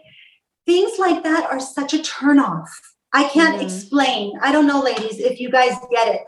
[0.70, 2.70] things like that are such a turnoff.
[3.12, 3.64] I can't Mhm.
[3.64, 4.40] explain.
[4.40, 6.22] I don't know, ladies, if you guys get it.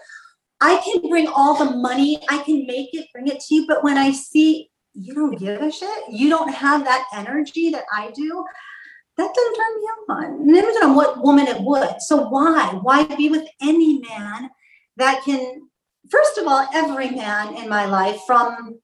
[0.59, 3.83] I can bring all the money, I can make it, bring it to you, but
[3.83, 8.11] when I see you don't give a shit, you don't have that energy that I
[8.11, 8.43] do,
[9.17, 10.53] that doesn't turn me on.
[10.53, 12.01] Limited on what woman it would.
[12.01, 12.79] So why?
[12.81, 14.49] Why be with any man
[14.97, 15.69] that can,
[16.09, 18.79] first of all, every man in my life, from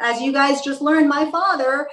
[0.00, 1.88] as you guys just learned, my father,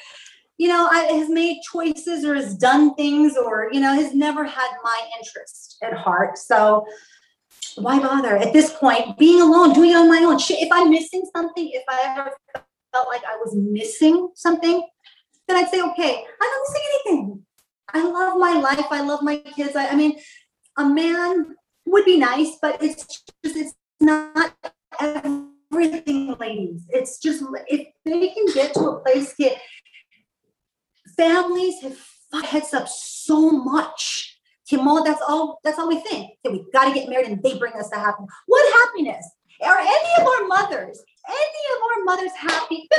[0.58, 4.44] you know, I, has made choices or has done things or, you know, has never
[4.44, 6.38] had my interest at heart.
[6.38, 6.86] So
[7.76, 10.38] why bother at this point being alone, doing it on my own?
[10.40, 12.32] If I'm missing something, if I ever
[12.94, 14.88] felt like I was missing something,
[15.48, 17.46] then I'd say, okay, I'm not missing anything.
[17.94, 18.86] I love my life.
[18.92, 19.76] I love my kids.
[19.76, 20.20] I, I mean,
[20.78, 21.56] a man
[21.86, 23.06] would be nice, but it's
[23.44, 24.56] just, it's not
[25.00, 26.86] everything, ladies.
[26.90, 29.60] It's just, if they can get to a place, get,
[31.18, 34.38] families have heads up so much.
[34.70, 35.60] Timo, that's all.
[35.64, 36.32] That's all we think.
[36.46, 38.32] We got to get married, and they bring us the happiness.
[38.48, 39.26] What happiness?
[39.62, 42.88] Are any of our mothers, any of our mothers happy?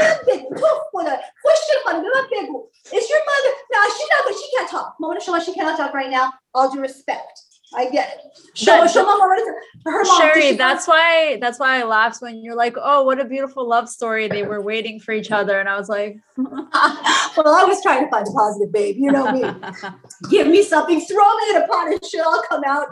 [2.93, 3.53] Is your mother?
[3.73, 4.25] No, she's not.
[4.25, 4.95] But she can't talk.
[5.01, 6.33] Mona Shoma, she cannot talk right now.
[6.55, 7.41] All due respect,
[7.77, 8.41] I get it.
[8.57, 9.43] Shoma, That- Shoma, Mona,
[9.87, 10.21] her mom.
[10.21, 13.69] Sherry, she- that's why that's why I laughed when you're like, oh, what a beautiful
[13.69, 14.29] love story.
[14.29, 15.59] They were waiting for each other.
[15.59, 18.97] And I was like, well, I was trying to find a positive babe.
[18.99, 19.43] You know me.
[20.31, 22.87] give me something, throw me in a pot of shit, I'll come out,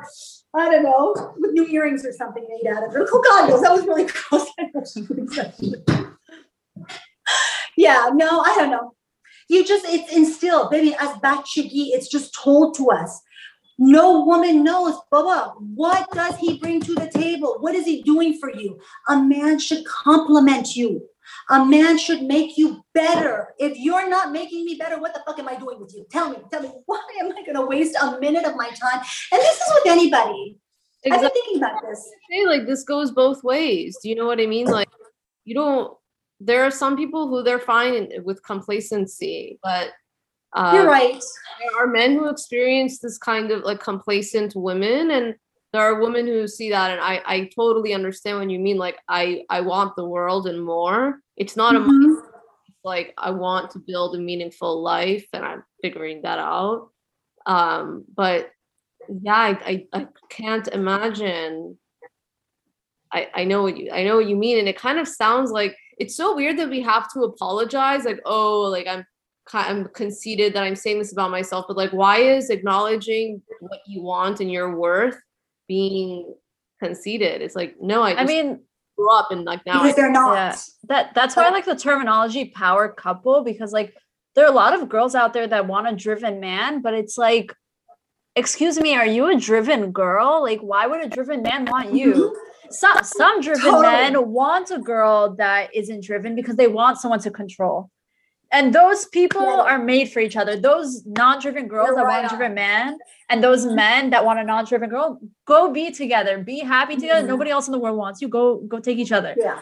[0.54, 3.08] I don't know, with new earrings or something made out of it.
[3.12, 4.48] Oh God knows, that was really gross.
[4.58, 5.52] I know she would say.
[7.76, 8.94] yeah, no, I don't know.
[9.48, 13.20] You just, it's instilled, baby, as bachigi, it's just told to us.
[13.78, 17.56] No woman knows, Baba, what does he bring to the table?
[17.60, 18.78] What is he doing for you?
[19.08, 21.08] A man should compliment you.
[21.50, 23.54] A man should make you better.
[23.58, 26.06] If you're not making me better, what the fuck am I doing with you?
[26.10, 29.02] Tell me, tell me, why am I gonna waste a minute of my time?
[29.32, 30.58] And this is with anybody.
[31.10, 32.10] I've been thinking about this.
[32.30, 33.98] say, like this goes both ways.
[34.02, 34.66] Do you know what I mean?
[34.66, 34.88] Like
[35.44, 35.96] you don't
[36.44, 39.92] there are some people who they're fine with complacency, but
[40.54, 41.22] uh, You're right.
[41.60, 45.34] there are men who experience this kind of like complacent women and
[45.72, 48.98] there are women who see that and I, I totally understand what you mean like
[49.08, 52.16] I, I want the world and more it's not a Mhm.
[52.84, 56.90] like I want to build a meaningful life and I'm figuring that out.
[57.46, 58.50] Um, but
[59.20, 61.78] yeah, I, I, I can't imagine.
[63.12, 65.50] I, I know what you I know what you mean, and it kind of sounds
[65.50, 69.04] like it's so weird that we have to apologize, like, oh, like I'm
[69.52, 74.02] I'm conceited that I'm saying this about myself, but like, why is acknowledging what you
[74.02, 75.16] want and your worth
[75.68, 76.34] being
[76.80, 77.42] conceited?
[77.42, 78.60] It's like, no, I, I mean,
[78.96, 80.34] grew up and like now because I, they're not.
[80.34, 80.56] Yeah.
[80.88, 83.94] that that's why I like the terminology power couple because like
[84.34, 87.18] there are a lot of girls out there that want a driven man, but it's
[87.18, 87.52] like,
[88.36, 90.42] excuse me, are you a driven girl?
[90.42, 92.14] Like, why would a driven man want you?
[92.14, 92.34] Mm-hmm.
[92.70, 93.82] Some some driven Totally.
[93.82, 97.90] men want a girl that isn't driven because they want someone to control.
[98.52, 100.56] And those people are made for each other.
[100.56, 102.98] Those non-driven girls You're that right want a driven man
[103.30, 106.38] and those men that want a non-driven girl, go be together.
[106.38, 107.22] Be happy together.
[107.24, 107.28] Mhm.
[107.28, 108.28] Nobody else in the world wants you.
[108.28, 109.60] Go go take each other Yeah.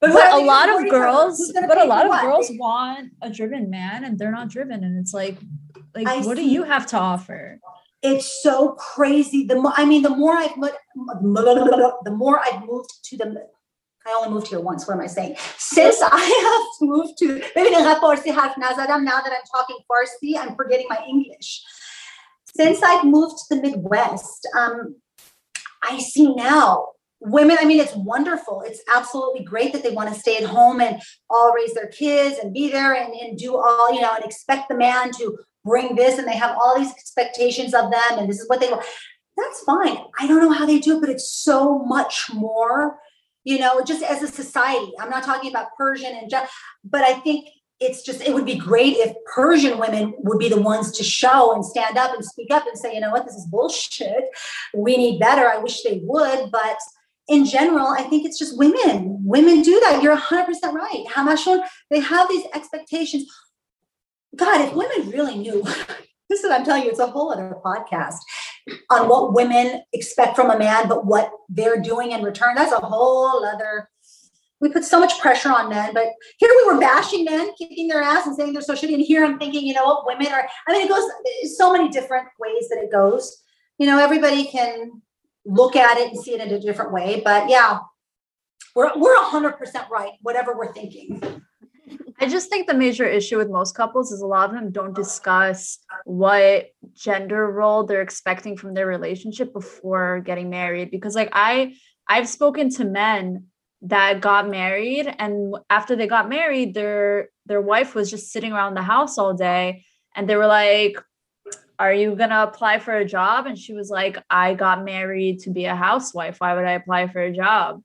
[0.00, 1.00] but, are a lot of support each other?
[1.04, 2.22] girls but a lot of what?
[2.22, 5.38] girls want a driven man and they're not driven and it's like
[5.94, 7.58] like I what do you have to offer
[8.02, 9.40] It's so crazy.
[9.44, 10.78] The more, I mean, the more I've moved,
[12.08, 13.26] the more I've moved to the.
[14.07, 14.87] I only moved here once.
[14.87, 15.35] What am I saying?
[15.57, 19.03] Since I have moved to, ببین اینقدر فارسی حرف نزدم.
[19.03, 21.63] Now that I'm talking Farsi, I'm forgetting my English.
[22.55, 24.95] Since I've moved to the Midwest, um,
[25.83, 26.89] I see now
[27.19, 27.57] women.
[27.59, 28.61] I mean, it's wonderful.
[28.61, 32.37] It's absolutely great that they want to stay at home and all raise their kids
[32.39, 35.95] and be there and, and do all you know and expect the man to bring
[35.95, 38.85] this and they have all these expectations of them and this is what they want
[39.35, 42.99] that's fine i don't know how they do it but it's so much more
[43.44, 44.92] you know just as a society.
[45.00, 46.52] I'm not talking about persian and just
[46.84, 47.48] but i think
[47.80, 51.54] it's just it would be great if persian women would be the ones to show
[51.54, 53.24] and stand up and speak up and say you know what?
[53.24, 54.24] This is bullshit.
[54.74, 55.48] We need better.
[55.48, 56.50] I wish they would.
[56.50, 56.78] But
[57.28, 59.18] in general i think it's just women.
[59.24, 60.02] Women do that.
[60.02, 61.04] You're 100% right.
[61.08, 63.26] Hamashon they have these expectations.
[64.36, 65.62] God, if women really knew,
[66.28, 68.18] this is I'm telling you, it's a whole other podcast
[68.90, 72.54] on what women expect from a man, but what they're doing in return.
[72.54, 73.88] That's a whole other.
[74.60, 78.02] We put so much pressure on men, but here we were bashing men, kicking their
[78.02, 78.92] ass and saying they're so shitty.
[78.92, 80.46] And here I'm thinking, you know what, women are.
[80.68, 81.04] I mean, it goes
[81.56, 83.42] so many different ways that it goes.
[83.78, 85.00] You know, everybody can
[85.46, 87.22] look at it and see it in a different way.
[87.24, 87.78] But yeah,
[88.74, 90.12] we're we're hundred percent right.
[90.20, 91.42] Whatever we're thinking.
[92.20, 94.94] I just think the major issue with most couples is a lot of them don't
[94.94, 100.90] discuss what gender role they're expecting from their relationship before getting married.
[100.90, 101.74] Because like i
[102.06, 103.46] i've spoken to men
[103.82, 108.74] that got married and after they got married their their wife was just sitting around
[108.74, 109.84] the house all day
[110.14, 110.96] and they were like
[111.78, 113.46] are you going to apply for a job?
[113.46, 116.36] And she was like i got married to be a housewife.
[116.38, 117.82] Why would i apply for a job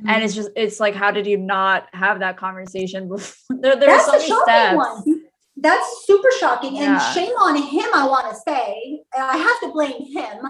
[0.00, 0.22] and mm-hmm.
[0.22, 4.06] it's just it's like how did you not have that conversation before there, there That's
[4.06, 5.22] so the many shocking steps one.
[5.56, 6.78] That's super shocking.
[6.78, 9.02] And shame on him, I want to say.
[9.16, 10.40] I have to blame him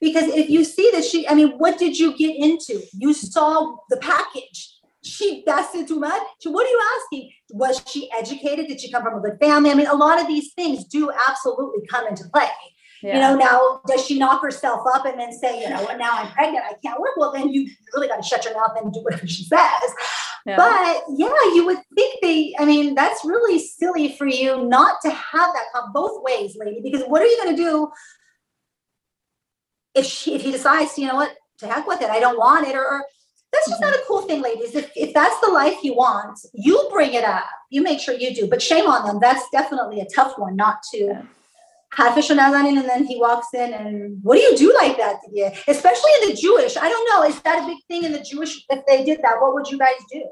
[0.00, 2.82] because if you see that she, I mean, what did you get into?
[2.92, 4.74] You saw the package.
[5.04, 6.20] She that's it too much.
[6.40, 7.30] So what are you asking?
[7.50, 8.66] Was she educated?
[8.66, 9.70] Did she come from a good family?
[9.70, 12.50] I mean, a lot of these things do absolutely come into play.
[13.02, 13.14] Yeah.
[13.14, 16.10] You know, now does she knock herself up and then say, you know, what now
[16.12, 17.16] I'm pregnant, I can't work?
[17.16, 19.94] Well, then you really got to shut your mouth and do whatever she says.
[20.46, 20.56] Yeah.
[20.56, 25.10] But yeah, you would think they, I mean, that's really silly for you not to
[25.10, 27.90] have that come both ways, lady, because what are you going to do
[29.94, 32.66] if she, if he decides, you know what, to heck with it, I don't want
[32.66, 33.04] it, or, or
[33.52, 34.02] that's just not mm-hmm.
[34.02, 34.74] a cool thing, ladies.
[34.74, 37.46] If, if that's the life you want, you bring it up.
[37.70, 38.46] You make sure you do.
[38.46, 39.18] But shame on them.
[39.20, 41.22] That's definitely a tough one not to Yeah.
[41.94, 45.16] Have fish on and then he walks in and what do you do like that?
[45.32, 45.54] Yeah.
[45.66, 46.76] Especially in the Jewish.
[46.76, 47.26] I don't know.
[47.26, 48.64] Is that a big thing in the Jewish?
[48.68, 50.24] If they did that, what would you guys do?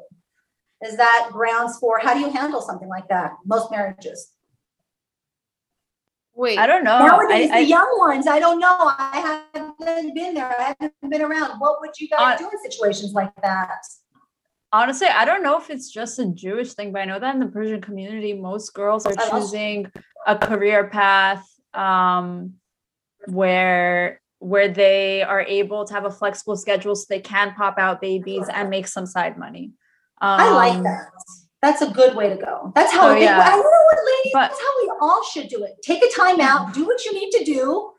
[0.84, 3.32] Is that grounds for how do you handle something like that?
[3.46, 4.32] Most marriages.
[6.34, 8.76] wait, i don't know Nowadays, I, I, the young ones, I don't know.
[8.78, 10.54] I haven't been there.
[10.60, 11.58] I haven't been around.
[11.58, 13.78] What would you guys Uh, do in situations like that?
[14.72, 17.40] honestly i don't know if it's just a jewish thing but i know that in
[17.40, 19.86] the persian community most girls are choosing
[20.26, 22.54] a career path um
[23.28, 28.00] where where they are able to have a flexible schedule so they can pop out
[28.00, 29.72] babies and make some side money
[30.20, 31.10] um, I like that.
[31.60, 32.72] That's a good way to go.
[32.74, 33.24] That's how Oh, I think.
[33.24, 33.50] yeah.
[33.52, 34.32] I what, ladies.
[34.32, 35.72] But- that's how we all should do it.
[35.82, 36.72] Take a time out.
[36.72, 37.90] Do what you need to do.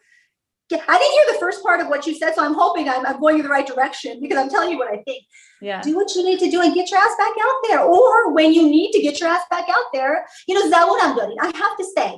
[0.70, 3.05] Yeah, I didn't hear the first part of what you said, so I'm hoping I'm,
[3.09, 5.23] I'm going in the right direction because I'm telling you what I think.
[5.61, 7.81] yeah Do what you need to do and get your ass back out there.
[7.97, 10.15] Or when you need to get your ass back out there,
[10.49, 12.11] you know, Zawun Amdori, I have to say,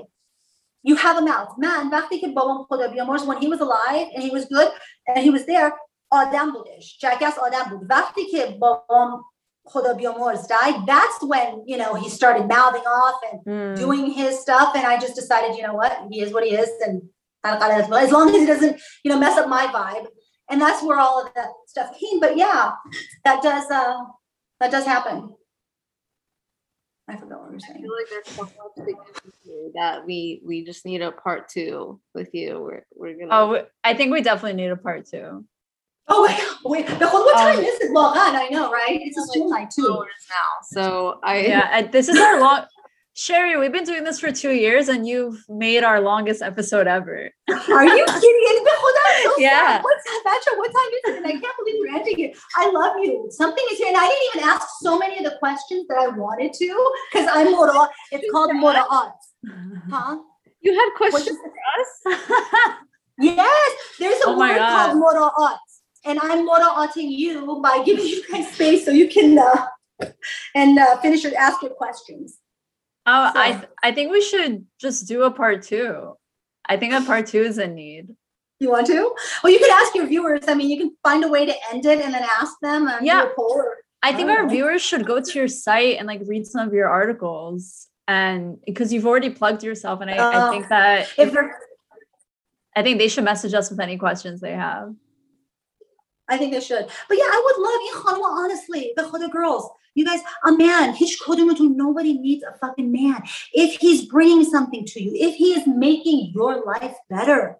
[0.89, 1.51] you have a mouth.
[1.59, 4.69] Man, وقتی که بابام خدا بیامرز, when he was alive and he was good
[5.09, 5.73] and he was there,
[6.12, 6.98] آدم بودش.
[7.02, 7.86] Jackass آدم بود.
[7.90, 9.24] وقتی که بابام
[9.66, 13.77] خدا بیامرز died, that's when, you know, he started mouthing off and Mm.
[13.85, 14.69] doing his stuff.
[14.77, 16.70] And I just decided, you know what, he is what he is.
[16.86, 16.94] And
[17.44, 20.07] as long as he doesn't, you know, mess up my vibe.
[20.52, 22.20] And that's where all of that stuff came.
[22.20, 22.72] But yeah,
[23.24, 24.03] that does uh
[24.60, 25.36] that does happen.
[27.07, 27.78] I forgot what we were saying.
[27.78, 28.94] I feel like there's so much to
[29.45, 32.60] give that we we just need a part two with you.
[32.61, 33.30] We're we're gonna.
[33.32, 35.45] Oh, I think we definitely need a part two.
[36.07, 37.91] Oh my god, wait, the whole what time Um, is it?
[37.94, 38.99] Well, God, I know, right?
[39.02, 39.94] It's a like night two too.
[39.94, 40.61] hours now.
[40.64, 42.66] So I Yeah, this is our long.
[43.20, 47.30] Sherry, we've been doing this for two years, and you've made our longest episode ever.
[47.50, 48.46] Are you kidding?
[48.50, 49.50] And the whole I'm so Yeah.
[49.50, 49.84] sad.
[49.84, 51.18] What's that, What time is it?
[51.18, 52.38] And I can't believe you're ending it.
[52.56, 53.28] I love you.
[53.30, 53.90] Something is here.
[53.90, 57.28] And I didn't even ask so many of the questions that I wanted to because
[57.30, 57.90] I'm Mora.
[58.14, 59.34] It's called Mora Odds.
[59.90, 60.20] Huh?
[60.62, 61.40] you had What's questions
[62.06, 62.76] for us.
[63.22, 64.70] Yes, there's a Oh word God.
[64.70, 65.82] called Mora Odds.
[66.06, 69.68] And I'm Mora Odding you by giving you guys space so you can uh,
[70.56, 72.38] and uh, finish your ask your questions.
[73.11, 76.14] Oh, I th- I think we should just do a part two.
[76.68, 78.15] I think a part two is in need.
[78.60, 79.15] You want to?
[79.44, 80.44] Well, you could ask your viewers.
[80.48, 83.06] I mean, you can find a way to end it and then ask them and
[83.06, 83.26] Yeah.
[83.36, 83.53] poll.
[83.56, 84.49] Or, I think I our know.
[84.49, 88.94] viewers should go to your site and like read some of your articles, and because
[88.94, 91.57] you've already plugged yourself, and I, I Uh, think that if they're
[92.76, 94.94] I think they should message us with any questions they have.
[96.30, 96.86] I think they should.
[97.07, 99.68] But yeah, I would love honestly, the other girls.
[99.99, 100.95] You guys, a man,
[101.76, 103.21] nobody needs a fucking man.
[103.51, 107.57] If he's bringing something to you, if he is making your life better,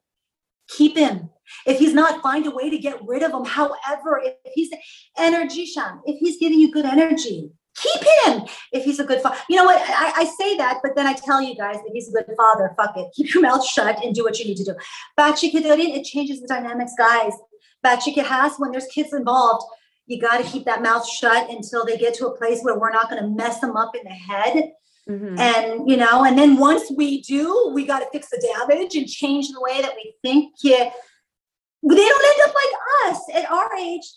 [0.70, 1.32] keep him.
[1.66, 3.44] If he's not, find a way to get rid of him.
[3.44, 4.70] However, if he's
[5.18, 8.44] energy sham, if he's giving you good energy, keep him.
[8.72, 9.82] If he's a good father, you know what?
[9.82, 12.74] I, I say that, but then I tell you guys that he's a good father.
[12.78, 13.12] Fuck it.
[13.16, 14.76] Keep your mouth shut and do what you need to do.
[15.20, 17.34] Bachikadorin, it changes the dynamics, guys.
[17.86, 19.66] Bachika has, when there's kids involved,
[20.10, 22.92] you got to keep that mouth shut until they get to a place where we're
[22.92, 24.72] not going to mess them up in the head.
[25.08, 25.40] Mhm.
[25.40, 29.08] And, you know, and then once we do, we got to fix the damage and
[29.08, 30.56] change the way that we think.
[30.64, 30.92] Yeah.
[31.84, 34.12] They don't end up like us at our age,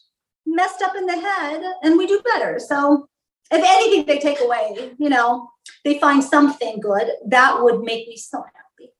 [0.47, 2.59] messed up in the head, and we do better.
[2.59, 3.09] So,
[3.51, 5.51] if anything they take away, you know,
[5.85, 8.93] they find something good, that would make me so happy.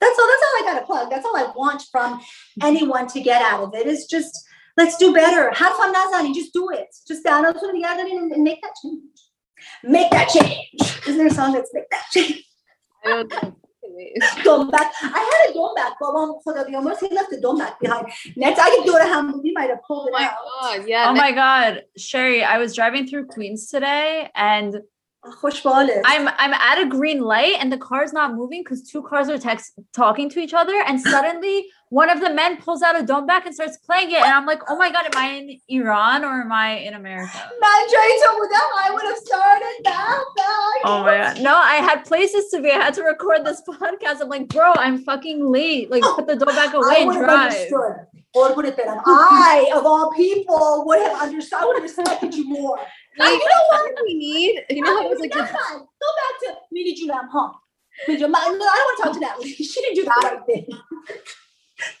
[0.00, 0.26] That's all.
[0.26, 1.10] That's all I got to plug.
[1.10, 2.20] That's all I want from
[2.62, 3.86] anyone to get out of it.
[3.86, 4.44] Is just
[4.77, 5.51] let's do better.
[5.53, 6.33] Have fun, Nazani.
[6.33, 6.87] Just do it.
[7.07, 9.03] Just down together and, and make that change.
[9.83, 10.69] Make that change.
[11.07, 12.43] Isn't there a song that's make that change?
[13.05, 13.55] I don't know.
[13.83, 14.43] Anyways.
[14.43, 14.91] Dome back.
[15.01, 17.79] I had a dome back, but um, for the almost he left the dome back
[17.79, 18.07] behind.
[18.35, 19.41] Next, I can do it at home.
[19.43, 20.33] We might have pulled Oh it my out.
[20.61, 21.05] god, yeah.
[21.09, 24.81] Oh my god, Sherry, I was driving through Queens today and
[25.41, 26.01] خوش بالت.
[26.05, 29.37] I'm I'm at a green light and the car's not moving because two cars are
[29.37, 33.46] text talking to each other and suddenly one of the men pulls out a dombak
[33.46, 36.40] and starts playing it and I'm like, oh my god, am I in Iran or
[36.40, 37.38] am I in America?
[37.60, 40.24] Man, Jay told I would have started that.
[40.36, 40.80] that.
[40.86, 41.40] Oh my god.
[41.40, 42.72] No, I had places to be.
[42.72, 44.20] I had to record this podcast.
[44.20, 45.88] I'm like, bro, I'm fucking late.
[45.88, 47.52] Like put the dombak away I and would have drive.
[47.52, 47.92] understood.
[48.34, 48.88] Or would have been.
[48.88, 51.60] I, of all people, would have understood.
[51.62, 52.78] I would have respected you more.
[53.16, 53.94] Like, you know what?
[54.04, 55.78] we need, you know how Okay, it's like that's fine.
[55.78, 57.52] Go back to Mini Junam, huh?
[58.08, 58.34] Mini Junam.
[58.34, 59.52] I don't want to talk to Natalie.
[59.54, 60.66] She didn't do the right thing.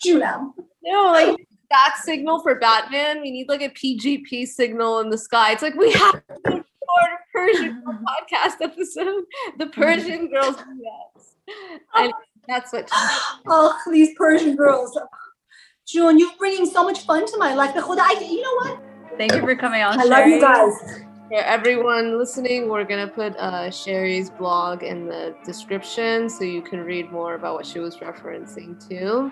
[0.04, 0.52] Junam.
[0.82, 1.36] No, like
[1.70, 3.20] that signal for Batman.
[3.22, 5.52] We need like a PGP signal in the sky.
[5.52, 9.24] It's like we have to record a Persian Girl podcast episode.
[9.58, 11.54] The Persian girls do that.
[11.94, 12.12] And
[12.48, 12.88] that's what
[13.46, 14.98] Oh, these Persian girls.
[15.86, 17.74] June, you're bringing so much fun to my life.
[17.74, 18.82] The Khuda, I- You know what?
[19.18, 20.00] Thank you for coming on.
[20.00, 20.72] I love you guys.
[21.28, 26.80] for everyone listening, we're gonna put uh, Sherry's blog in the description so you can
[26.80, 29.30] read more about what she was referencing to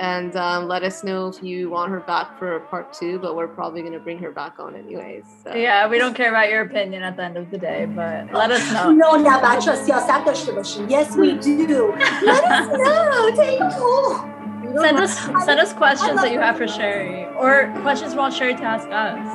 [0.00, 3.46] And um, let us know if you want her back for part two, but we're
[3.48, 5.24] probably gonna bring her back on anyways.
[5.44, 5.54] So.
[5.54, 8.50] Yeah, we don't care about your opinion at the end of the day, but let
[8.50, 8.90] us know.
[8.90, 10.88] No, نه بچه سیاست داشته باشیم.
[10.88, 11.94] Yes, we do.
[12.22, 13.30] Let us know.
[13.36, 14.24] Take a call.
[14.64, 17.52] You don't Send have- us send us questions that you have for Sherry or
[17.82, 19.28] questions you want Sherry to ask us.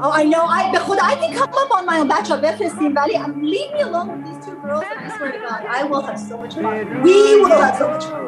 [0.00, 0.44] Oh, I know.
[0.46, 3.72] I به خدا I can come up on my own بچه بفرستیم ولی um, leave
[3.76, 4.31] me alone with these two
[4.63, 7.01] girls, I swear to God, I will have so much fun.
[7.01, 8.23] We will have so much fun.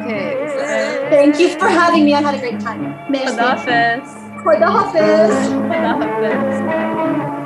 [0.00, 1.08] Okay.
[1.10, 2.14] Thank you for having me.
[2.14, 2.96] I had a great time.
[3.06, 4.14] For the office.
[4.42, 5.48] For the office.
[5.48, 7.37] For the office.